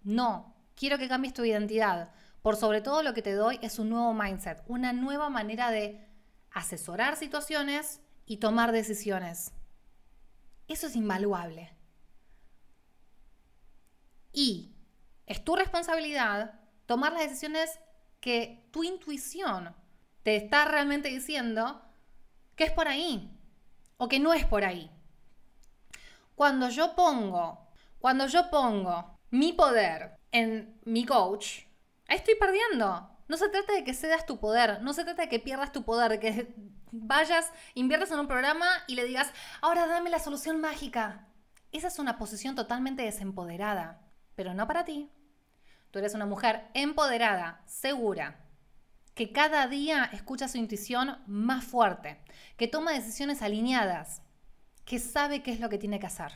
No, 0.03 0.55
quiero 0.75 0.97
que 0.97 1.09
cambies 1.09 1.33
tu 1.33 1.43
identidad. 1.43 2.11
Por 2.41 2.55
sobre 2.55 2.81
todo 2.81 3.03
lo 3.03 3.13
que 3.13 3.21
te 3.21 3.33
doy 3.33 3.59
es 3.61 3.79
un 3.79 3.89
nuevo 3.89 4.13
mindset, 4.13 4.63
una 4.67 4.93
nueva 4.93 5.29
manera 5.29 5.71
de 5.71 6.07
asesorar 6.51 7.17
situaciones 7.17 7.99
y 8.25 8.37
tomar 8.37 8.71
decisiones. 8.71 9.51
Eso 10.67 10.87
es 10.87 10.95
invaluable. 10.95 11.75
Y 14.31 14.75
es 15.25 15.43
tu 15.43 15.55
responsabilidad 15.55 16.59
tomar 16.85 17.13
las 17.13 17.23
decisiones 17.23 17.79
que 18.19 18.67
tu 18.71 18.83
intuición 18.83 19.75
te 20.29 20.35
está 20.35 20.63
realmente 20.65 21.09
diciendo 21.09 21.81
que 22.55 22.65
es 22.65 22.71
por 22.71 22.87
ahí 22.87 23.35
o 23.97 24.07
que 24.07 24.19
no 24.19 24.31
es 24.31 24.45
por 24.45 24.63
ahí. 24.63 24.91
Cuando 26.35 26.69
yo 26.69 26.95
pongo, 26.95 27.67
cuando 27.97 28.27
yo 28.27 28.51
pongo 28.51 29.17
mi 29.31 29.53
poder 29.53 30.19
en 30.31 30.79
mi 30.85 31.03
coach, 31.03 31.61
estoy 32.07 32.35
perdiendo. 32.35 33.09
No 33.27 33.37
se 33.37 33.49
trata 33.49 33.73
de 33.73 33.83
que 33.83 33.95
cedas 33.95 34.27
tu 34.27 34.39
poder, 34.39 34.83
no 34.83 34.93
se 34.93 35.03
trata 35.03 35.23
de 35.23 35.29
que 35.29 35.39
pierdas 35.39 35.71
tu 35.71 35.81
poder, 35.81 36.11
de 36.11 36.19
que 36.19 36.53
vayas, 36.91 37.51
inviertas 37.73 38.11
en 38.11 38.19
un 38.19 38.27
programa 38.27 38.67
y 38.85 38.93
le 38.93 39.05
digas, 39.05 39.33
ahora 39.61 39.87
dame 39.87 40.11
la 40.11 40.19
solución 40.19 40.61
mágica. 40.61 41.27
Esa 41.71 41.87
es 41.87 41.97
una 41.97 42.19
posición 42.19 42.53
totalmente 42.53 43.01
desempoderada, 43.01 43.99
pero 44.35 44.53
no 44.53 44.67
para 44.67 44.85
ti. 44.85 45.11
Tú 45.89 45.97
eres 45.97 46.13
una 46.13 46.27
mujer 46.27 46.67
empoderada, 46.75 47.63
segura, 47.65 48.45
que 49.19 49.33
cada 49.33 49.67
día 49.67 50.09
escucha 50.13 50.47
su 50.47 50.57
intuición 50.57 51.17
más 51.27 51.65
fuerte, 51.65 52.21
que 52.55 52.69
toma 52.69 52.93
decisiones 52.93 53.41
alineadas, 53.41 54.21
que 54.85 54.97
sabe 54.97 55.43
qué 55.43 55.51
es 55.51 55.59
lo 55.59 55.67
que 55.67 55.77
tiene 55.77 55.99
que 55.99 56.05
hacer. 56.05 56.31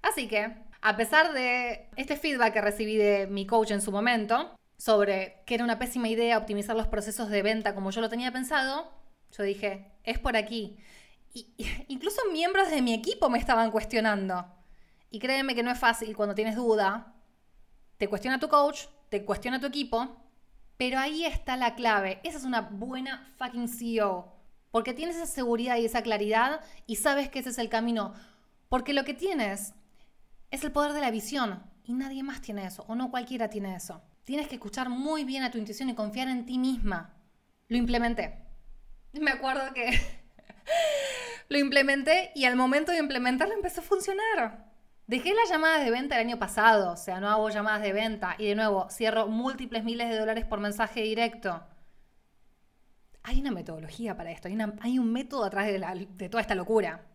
Así 0.00 0.28
que 0.28 0.50
a 0.80 0.96
pesar 0.96 1.34
de 1.34 1.90
este 1.96 2.16
feedback 2.16 2.54
que 2.54 2.62
recibí 2.62 2.96
de 2.96 3.26
mi 3.26 3.46
coach 3.46 3.72
en 3.72 3.82
su 3.82 3.92
momento, 3.92 4.56
sobre 4.78 5.42
que 5.44 5.56
era 5.56 5.64
una 5.64 5.78
pésima 5.78 6.08
idea 6.08 6.38
optimizar 6.38 6.74
los 6.74 6.88
procesos 6.88 7.28
de 7.28 7.42
venta 7.42 7.74
como 7.74 7.90
yo 7.90 8.00
lo 8.00 8.08
tenía 8.08 8.32
pensado, 8.32 8.90
yo 9.36 9.42
dije, 9.42 9.92
es 10.04 10.18
por 10.18 10.38
aquí. 10.38 10.78
Y, 11.34 11.52
incluso 11.88 12.22
miembros 12.32 12.70
de 12.70 12.80
mi 12.80 12.94
equipo 12.94 13.28
me 13.28 13.38
estaban 13.38 13.70
cuestionando. 13.70 14.46
Y 15.10 15.18
créeme 15.18 15.54
que 15.54 15.62
no 15.62 15.70
es 15.70 15.78
fácil 15.78 16.16
cuando 16.16 16.34
tienes 16.34 16.56
duda. 16.56 17.14
Te 17.98 18.08
cuestiona 18.08 18.40
tu 18.40 18.48
coach, 18.48 18.86
te 19.10 19.22
cuestiona 19.26 19.60
tu 19.60 19.66
equipo, 19.66 20.16
Pero 20.78 20.98
ahí 20.98 21.24
está 21.24 21.56
la 21.56 21.74
clave. 21.74 22.20
Esa 22.22 22.38
es 22.38 22.44
una 22.44 22.62
buena 22.62 23.30
fucking 23.36 23.68
CEO. 23.68 24.32
Porque 24.70 24.94
tienes 24.94 25.16
esa 25.16 25.26
seguridad 25.26 25.76
y 25.76 25.84
esa 25.84 26.02
claridad 26.02 26.60
y 26.86 26.96
sabes 26.96 27.28
que 27.28 27.40
ese 27.40 27.50
es 27.50 27.58
el 27.58 27.68
camino. 27.68 28.14
Porque 28.68 28.94
lo 28.94 29.04
que 29.04 29.12
tienes 29.12 29.74
es 30.50 30.64
el 30.64 30.72
poder 30.72 30.92
de 30.92 31.00
la 31.00 31.10
visión. 31.10 31.62
Y 31.84 31.94
nadie 31.94 32.22
más 32.22 32.40
tiene 32.40 32.64
eso. 32.64 32.84
O 32.86 32.94
no 32.94 33.10
cualquiera 33.10 33.50
tiene 33.50 33.74
eso. 33.74 34.02
Tienes 34.22 34.46
que 34.46 34.54
escuchar 34.54 34.88
muy 34.88 35.24
bien 35.24 35.42
a 35.42 35.50
tu 35.50 35.58
intuición 35.58 35.88
y 35.88 35.94
confiar 35.94 36.28
en 36.28 36.46
ti 36.46 36.58
misma. 36.58 37.12
Lo 37.66 37.76
implementé. 37.76 38.38
Me 39.14 39.32
acuerdo 39.32 39.74
que 39.74 39.90
lo 41.48 41.58
implementé 41.58 42.30
y 42.36 42.44
al 42.44 42.54
momento 42.54 42.92
de 42.92 42.98
implementarlo 42.98 43.54
empezó 43.54 43.80
a 43.80 43.84
funcionar. 43.84 44.67
Dejé 45.08 45.32
las 45.32 45.48
llamadas 45.48 45.82
de 45.82 45.90
venta 45.90 46.16
el 46.16 46.26
año 46.26 46.38
pasado, 46.38 46.92
o 46.92 46.96
sea, 46.98 47.18
no 47.18 47.30
hago 47.30 47.48
llamadas 47.48 47.80
de 47.80 47.94
venta 47.94 48.34
y 48.36 48.48
de 48.48 48.54
nuevo 48.54 48.90
cierro 48.90 49.26
múltiples 49.26 49.82
miles 49.82 50.10
de 50.10 50.18
dólares 50.18 50.44
por 50.44 50.60
mensaje 50.60 51.00
directo. 51.00 51.66
Hay 53.22 53.40
una 53.40 53.50
metodología 53.50 54.18
para 54.18 54.30
esto, 54.30 54.48
hay, 54.82 54.98
un 54.98 55.10
método 55.10 55.44
atrás 55.44 55.66
de, 55.66 56.08
de 56.10 56.28
toda 56.28 56.42
esta 56.42 56.54
locura. 56.54 57.06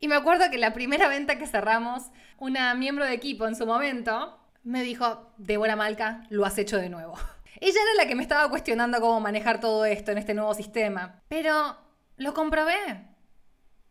Y 0.00 0.08
me 0.08 0.16
acuerdo 0.16 0.50
que 0.50 0.58
la 0.58 0.74
primera 0.74 1.06
venta 1.06 1.38
que 1.38 1.46
cerramos, 1.46 2.10
una 2.36 2.74
miembro 2.74 3.04
de 3.04 3.14
equipo 3.14 3.46
en 3.46 3.54
su 3.54 3.64
momento 3.64 4.40
me 4.64 4.82
dijo, 4.82 5.32
Débora 5.38 5.76
Malca, 5.76 6.24
lo 6.30 6.44
has 6.44 6.58
hecho 6.58 6.78
de 6.78 6.88
nuevo. 6.88 7.14
Ella 7.60 7.78
era 7.80 8.02
la 8.02 8.08
que 8.08 8.16
me 8.16 8.22
estaba 8.24 8.50
cuestionando 8.50 9.00
cómo 9.00 9.20
manejar 9.20 9.60
todo 9.60 9.84
esto 9.84 10.10
en 10.10 10.18
este 10.18 10.34
nuevo 10.34 10.52
sistema. 10.52 11.22
Pero 11.28 11.76
lo 12.16 12.34
comprobé. 12.34 13.06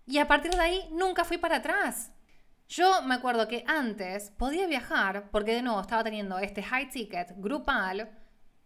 Y 0.05 0.17
a 0.17 0.27
partir 0.27 0.51
de 0.51 0.59
ahí 0.59 0.89
nunca 0.91 1.23
fui 1.23 1.37
para 1.37 1.55
atrás. 1.55 2.11
Yo 2.67 3.01
me 3.03 3.15
acuerdo 3.15 3.47
que 3.47 3.63
antes 3.67 4.31
podía 4.31 4.67
viajar 4.67 5.29
porque 5.31 5.53
de 5.53 5.61
nuevo 5.61 5.79
estaba 5.79 6.03
teniendo 6.03 6.39
este 6.39 6.63
high 6.63 6.89
ticket 6.89 7.33
grupal, 7.37 8.09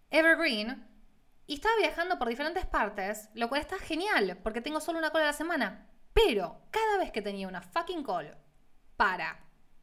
evergreen, 0.09 0.87
y 1.45 1.55
estaba 1.55 1.75
viajando 1.77 2.17
por 2.17 2.29
diferentes 2.29 2.65
partes, 2.65 3.29
lo 3.33 3.49
cual 3.49 3.61
está 3.61 3.77
genial 3.79 4.37
porque 4.43 4.61
tengo 4.61 4.79
solo 4.79 4.99
una 4.99 5.09
call 5.09 5.23
a 5.23 5.25
la 5.25 5.33
semana. 5.33 5.89
Pero 6.13 6.61
cada 6.71 6.97
vez 6.97 7.11
que 7.11 7.21
tenía 7.21 7.47
una 7.47 7.61
fucking 7.61 8.03
call 8.03 8.37
para 8.95 9.39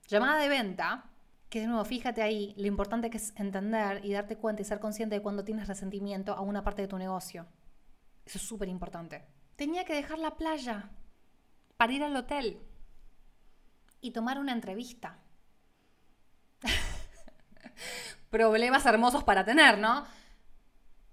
llamada 0.07 0.41
de 0.41 0.49
venta, 0.49 1.11
que 1.49 1.61
de 1.61 1.67
nuevo, 1.67 1.85
fíjate 1.85 2.23
ahí 2.23 2.55
lo 2.57 2.67
importante 2.67 3.11
que 3.11 3.19
es 3.19 3.33
entender 3.37 4.05
y 4.05 4.13
darte 4.13 4.37
cuenta 4.37 4.63
y 4.63 4.65
ser 4.65 4.81
consciente 4.81 5.17
de 5.17 5.23
cuando 5.23 5.45
tienes 5.45 5.69
resentimiento 5.69 6.35
a 6.35 6.41
una 6.41 6.65
parte 6.65 6.83
de 6.83 6.89
tu 6.89 6.99
negocio. 6.99 7.47
Eso 8.25 8.39
es 8.39 8.45
súper 8.45 8.69
importante. 8.69 9.25
Tenía 9.57 9.85
que 9.85 9.95
dejar 9.95 10.19
la 10.19 10.37
playa 10.37 10.91
para 11.77 11.93
ir 11.93 12.03
al 12.03 12.17
hotel 12.17 12.61
y 14.01 14.13
tomar 14.13 14.39
una 14.39 14.53
entrevista. 14.53 15.19
Problemas 18.31 18.87
hermosos 18.87 19.25
para 19.25 19.45
tener, 19.45 19.79
¿no? 19.79 20.07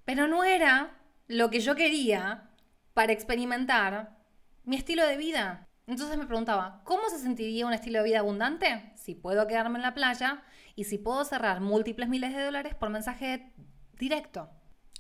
Pero 0.06 0.28
no 0.28 0.44
era 0.44 0.98
lo 1.28 1.50
que 1.50 1.60
yo 1.60 1.76
quería 1.76 2.50
para 2.94 3.14
experimentar 3.14 4.18
mi 4.64 4.76
estilo 4.76 5.06
de 5.06 5.18
vida. 5.18 5.68
Entonces 5.88 6.18
me 6.18 6.26
preguntaba, 6.26 6.82
¿cómo 6.86 7.10
se 7.10 7.20
sentiría 7.20 7.66
un 7.66 7.74
estilo 7.74 8.00
de 8.00 8.06
vida 8.06 8.20
abundante 8.20 8.94
si 8.96 9.16
puedo 9.16 9.48
quedarme 9.48 9.80
en 9.80 9.84
la 9.84 9.94
playa 9.94 10.44
y 10.76 10.86
si 10.86 10.98
puedo 10.98 11.26
cerrar 11.26 11.60
múltiples 11.60 12.08
miles 12.08 12.34
de 12.34 12.44
dólares 12.44 12.76
por 12.76 12.90
mensaje 12.90 13.52
directo? 13.98 14.50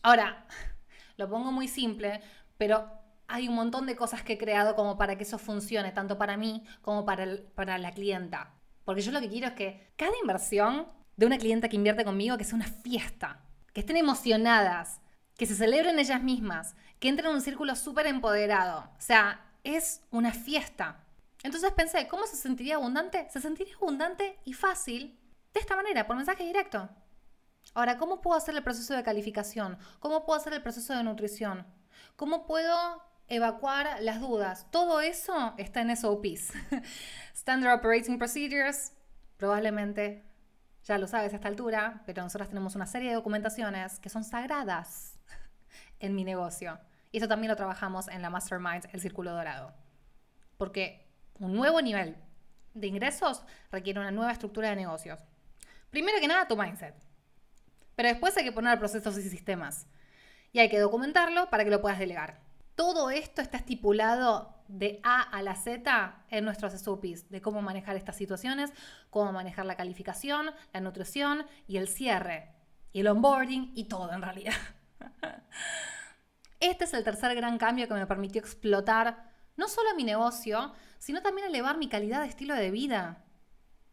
Ahora, 0.01 0.45
lo 1.17 1.29
pongo 1.29 1.51
muy 1.51 1.67
simple, 1.67 2.21
pero 2.57 3.02
hay 3.27 3.47
un 3.47 3.55
montón 3.55 3.85
de 3.85 3.95
cosas 3.95 4.23
que 4.23 4.33
he 4.33 4.37
creado 4.37 4.75
como 4.75 4.97
para 4.97 5.17
que 5.17 5.23
eso 5.23 5.37
funcione, 5.37 5.91
tanto 5.91 6.17
para 6.17 6.37
mí 6.37 6.63
como 6.81 7.05
para, 7.05 7.77
la 7.77 7.91
clienta. 7.91 8.53
Porque 8.85 9.01
yo 9.01 9.11
lo 9.11 9.21
que 9.21 9.29
quiero 9.29 9.47
es 9.47 9.53
que 9.53 9.93
cada 9.95 10.13
inversión 10.21 10.87
de 11.15 11.25
una 11.25 11.37
clienta 11.37 11.69
que 11.69 11.75
invierte 11.75 12.03
conmigo, 12.03 12.37
que 12.37 12.43
sea 12.43 12.55
una 12.55 12.67
fiesta, 12.67 13.41
que 13.73 13.81
estén 13.81 13.97
emocionadas, 13.97 14.99
que 15.37 15.45
se 15.45 15.55
celebren 15.55 15.99
ellas 15.99 16.21
mismas, 16.21 16.75
que 16.99 17.09
entren 17.09 17.29
en 17.29 17.35
un 17.35 17.41
círculo 17.41 17.75
súper 17.75 18.07
empoderado. 18.07 18.79
O 18.97 19.01
sea, 19.01 19.45
es 19.63 20.01
una 20.11 20.31
fiesta. 20.31 21.03
Entonces 21.43 21.71
pensé, 21.71 22.07
¿cómo 22.07 22.25
se 22.25 22.35
sentiría 22.35 22.75
abundante? 22.75 23.27
Se 23.31 23.41
sentiría 23.41 23.75
abundante 23.75 24.39
y 24.45 24.53
fácil 24.53 25.19
de 25.53 25.59
esta 25.59 25.75
manera, 25.75 26.07
por 26.07 26.15
mensaje 26.15 26.43
directo. 26.43 26.89
Ahora, 27.73 27.97
¿cómo 27.97 28.21
puedo 28.21 28.37
hacer 28.37 28.55
el 28.55 28.63
proceso 28.63 28.93
de 28.93 29.03
calificación? 29.03 29.77
¿Cómo 29.99 30.25
puedo 30.25 30.39
hacer 30.39 30.53
el 30.53 30.61
proceso 30.61 30.93
de 30.93 31.03
nutrición? 31.03 31.65
¿Cómo 32.15 32.45
puedo 32.45 33.01
evacuar 33.27 34.01
las 34.01 34.19
dudas. 34.19 34.67
Todo 34.71 35.01
eso 35.01 35.53
está 35.57 35.81
en 35.81 35.95
SOPs. 35.95 36.51
Standard 37.33 37.79
Operating 37.79 38.17
Procedures, 38.17 38.93
probablemente 39.37 40.23
ya 40.83 40.97
lo 40.97 41.07
sabes 41.07 41.33
a 41.33 41.37
esta 41.37 41.47
altura, 41.47 42.03
pero 42.05 42.23
nosotros 42.23 42.49
tenemos 42.49 42.75
una 42.75 42.85
serie 42.85 43.09
de 43.09 43.15
documentaciones 43.15 43.99
que 43.99 44.09
son 44.09 44.23
sagradas 44.23 45.17
en 45.99 46.13
mi 46.13 46.23
negocio. 46.23 46.79
Y 47.11 47.17
eso 47.17 47.27
también 47.27 47.49
lo 47.49 47.55
trabajamos 47.55 48.07
en 48.07 48.21
la 48.21 48.29
Mastermind, 48.29 48.89
el 48.91 48.99
Círculo 48.99 49.31
Dorado. 49.31 49.73
Porque 50.57 51.07
un 51.39 51.53
nuevo 51.53 51.81
nivel 51.81 52.17
de 52.73 52.87
ingresos 52.87 53.43
requiere 53.71 53.99
una 53.99 54.11
nueva 54.11 54.31
estructura 54.31 54.69
de 54.69 54.75
negocios. 54.75 55.19
Primero 55.89 56.19
que 56.19 56.27
nada, 56.27 56.47
tu 56.47 56.57
mindset. 56.57 56.95
Pero 57.95 58.09
después 58.09 58.35
hay 58.35 58.43
que 58.43 58.51
poner 58.51 58.79
procesos 58.79 59.17
y 59.17 59.29
sistemas. 59.29 59.85
Y 60.51 60.59
hay 60.59 60.69
que 60.69 60.79
documentarlo 60.79 61.49
para 61.49 61.63
que 61.63 61.69
lo 61.69 61.81
puedas 61.81 61.99
delegar. 61.99 62.42
Todo 62.75 63.09
esto 63.11 63.41
está 63.41 63.57
estipulado 63.57 64.53
de 64.67 64.99
A 65.03 65.21
a 65.21 65.41
la 65.41 65.55
Z 65.55 66.25
en 66.29 66.45
nuestros 66.45 66.73
SOPs, 66.73 67.29
de 67.29 67.41
cómo 67.41 67.61
manejar 67.61 67.95
estas 67.95 68.15
situaciones, 68.15 68.71
cómo 69.09 69.31
manejar 69.31 69.65
la 69.65 69.75
calificación, 69.75 70.51
la 70.73 70.81
nutrición 70.81 71.45
y 71.67 71.77
el 71.77 71.87
cierre, 71.87 72.49
y 72.91 73.01
el 73.01 73.07
onboarding 73.07 73.71
y 73.75 73.85
todo 73.85 74.11
en 74.11 74.21
realidad. 74.21 74.53
Este 76.59 76.85
es 76.85 76.93
el 76.93 77.03
tercer 77.03 77.35
gran 77.35 77.57
cambio 77.57 77.89
que 77.89 77.93
me 77.93 78.07
permitió 78.07 78.39
explotar 78.39 79.33
no 79.57 79.67
solo 79.67 79.93
mi 79.97 80.05
negocio, 80.05 80.71
sino 80.97 81.21
también 81.21 81.47
elevar 81.47 81.77
mi 81.77 81.89
calidad 81.89 82.21
de 82.21 82.29
estilo 82.29 82.55
de 82.55 82.71
vida. 82.71 83.25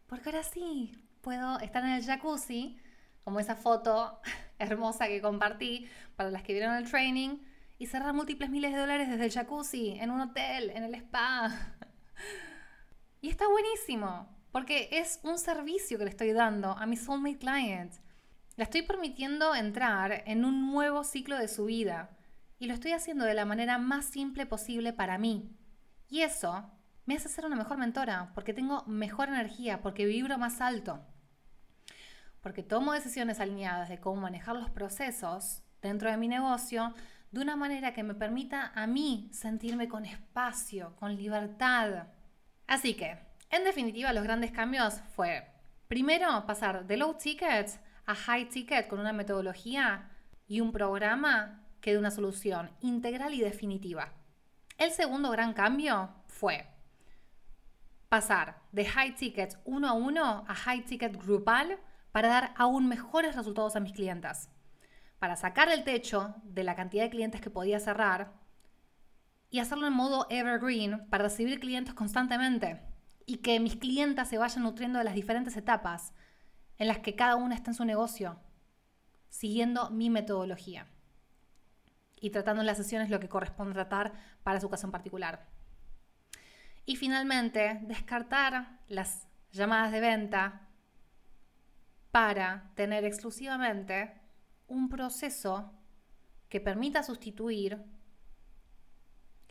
Porque 0.07 0.29
ahora 0.29 0.45
sí, 0.45 0.93
puedo 1.21 1.59
estar 1.59 1.83
en 1.83 1.91
el 1.91 2.05
jacuzzi, 2.05 2.79
como 3.25 3.41
esa 3.41 3.57
foto 3.57 4.21
hermosa 4.61 5.09
que 5.09 5.21
compartí 5.21 5.89
para 6.15 6.31
las 6.31 6.45
que 6.45 6.53
vieron 6.53 6.77
el 6.77 6.89
training, 6.89 7.39
y 7.81 7.87
cerrar 7.87 8.13
múltiples 8.13 8.51
miles 8.51 8.73
de 8.73 8.79
dólares 8.79 9.09
desde 9.09 9.25
el 9.25 9.33
jacuzzi, 9.33 9.93
en 9.99 10.11
un 10.11 10.21
hotel, 10.21 10.69
en 10.71 10.85
el 10.85 10.95
spa. 10.95 11.51
Y 13.23 13.29
está 13.29 13.49
buenísimo, 13.49 14.29
porque 14.53 14.89
es 14.93 15.21
un 15.23 15.39
servicio 15.39 15.99
que 15.99 16.05
le 16.05 16.11
estoy 16.11 16.33
dando 16.33 16.73
a 16.73 16.87
mi 16.87 16.97
soulmate 16.97 17.39
client. 17.39 17.93
Le 18.57 18.65
estoy 18.65 18.83
permitiendo 18.83 19.55
entrar 19.55 20.25
en 20.27 20.45
un 20.45 20.71
nuevo 20.71 21.05
ciclo 21.05 21.37
de 21.37 21.49
su 21.49 21.67
vida 21.67 22.17
y 22.59 22.67
lo 22.67 22.75
estoy 22.75 22.93
haciendo 22.93 23.25
de 23.25 23.35
la 23.35 23.45
manera 23.45 23.79
más 23.79 24.07
simple 24.07 24.47
posible 24.47 24.93
para 24.93 25.19
mí. 25.19 25.55
Y 26.09 26.21
eso 26.21 26.71
me 27.07 27.17
hace 27.17 27.29
ser 27.29 27.47
una 27.47 27.57
mejor 27.57 27.77
mentora, 27.79 28.33
porque 28.35 28.55
tengo 28.55 28.85
mejor 28.87 29.29
energía, 29.29 29.81
porque 29.81 30.07
vibro 30.07 30.39
más 30.39 30.61
alto, 30.61 31.01
porque 32.43 32.63
tomo 32.63 32.93
decisiones 32.93 33.41
alineadas 33.41 33.89
de 33.89 34.01
cómo 34.01 34.21
manejar 34.21 34.57
los 34.57 34.71
procesos 34.71 35.63
dentro 35.81 36.11
de 36.11 36.19
mi 36.19 36.29
negocio 36.29 36.95
de 37.31 37.41
una 37.41 37.57
manera 37.57 37.95
que 37.95 38.03
me 38.03 38.15
permita 38.15 38.73
a 38.75 38.87
mí 38.87 39.29
sentirme 39.33 39.89
con 39.89 40.05
espacio, 40.05 40.97
con 40.97 41.15
libertad. 41.15 42.09
Así 42.67 42.95
que, 42.95 43.19
en 43.51 43.65
definitiva, 43.65 44.13
los 44.13 44.25
grandes 44.25 44.51
cambios 44.51 45.01
fue, 45.15 45.47
primero, 45.87 46.45
pasar 46.47 46.87
de 46.87 46.97
low 46.97 47.15
ticket 47.15 47.81
a 48.07 48.15
high 48.15 48.49
ticket 48.49 48.89
con 48.89 48.99
una 48.99 49.13
metodología 49.13 50.11
y 50.49 50.61
un 50.61 50.73
programa 50.73 51.63
que 51.81 51.93
dé 51.93 51.99
una 51.99 52.11
solución 52.11 52.71
integral 52.81 53.35
y 53.35 53.41
definitiva. 53.41 54.13
El 54.77 54.91
segundo 54.91 55.31
gran 55.31 55.53
cambio 55.53 56.11
fue 56.27 56.67
pasar 58.09 58.61
de 58.73 58.85
high 58.85 59.15
ticket 59.15 59.57
uno 59.65 59.89
a 59.89 59.93
uno 59.93 60.45
a 60.49 60.55
high 60.55 60.85
ticket 60.85 61.17
grupal 61.17 61.79
para 62.11 62.29
dar 62.29 62.55
aún 62.57 62.89
mejores 62.89 63.37
resultados 63.37 63.77
a 63.77 63.81
mis 63.81 63.93
clientes 63.93 64.49
para 65.21 65.37
sacar 65.37 65.71
el 65.71 65.85
techo 65.85 66.35
de 66.43 66.65
la 66.65 66.75
cantidad 66.75 67.05
de 67.05 67.11
clientes 67.11 67.41
que 67.41 67.51
podía 67.51 67.79
cerrar 67.79 68.33
y 69.51 69.59
hacerlo 69.59 69.87
en 69.87 69.93
modo 69.93 70.27
evergreen 70.31 71.07
para 71.11 71.25
recibir 71.25 71.61
clientes 71.61 71.95
constantemente 71.95 72.81
y 73.27 73.37
que 73.37 73.61
mis 73.61 73.77
clientas 73.77 74.29
se 74.29 74.39
vayan 74.39 74.63
nutriendo 74.63 74.99
de 74.99 75.05
las 75.05 75.15
diferentes 75.15 75.57
etapas 75.57 76.15
en 76.79 76.89
las 76.89 77.01
que 77.01 77.17
cada 77.17 77.37
una 77.37 77.55
está 77.55 77.71
en 77.71 77.75
su 77.75 77.85
negocio, 77.85 78.41
siguiendo 79.29 79.91
mi 79.91 80.09
metodología 80.09 80.87
y 82.17 82.31
tratando 82.31 82.63
en 82.63 82.67
las 82.67 82.79
sesiones 82.79 83.11
lo 83.11 83.21
que 83.21 83.29
corresponde 83.29 83.75
tratar 83.75 84.15
para 84.43 84.59
su 84.59 84.71
caso 84.71 84.87
en 84.87 84.93
particular. 84.93 85.47
Y 86.87 86.97
finalmente, 86.97 87.81
descartar 87.83 88.79
las 88.89 89.29
llamadas 89.53 89.93
de 89.93 90.01
venta 90.01 90.67
para 92.11 92.73
tener 92.75 93.05
exclusivamente 93.05 94.20
un 94.71 94.89
proceso 94.89 95.73
que 96.49 96.61
permita 96.61 97.03
sustituir 97.03 97.83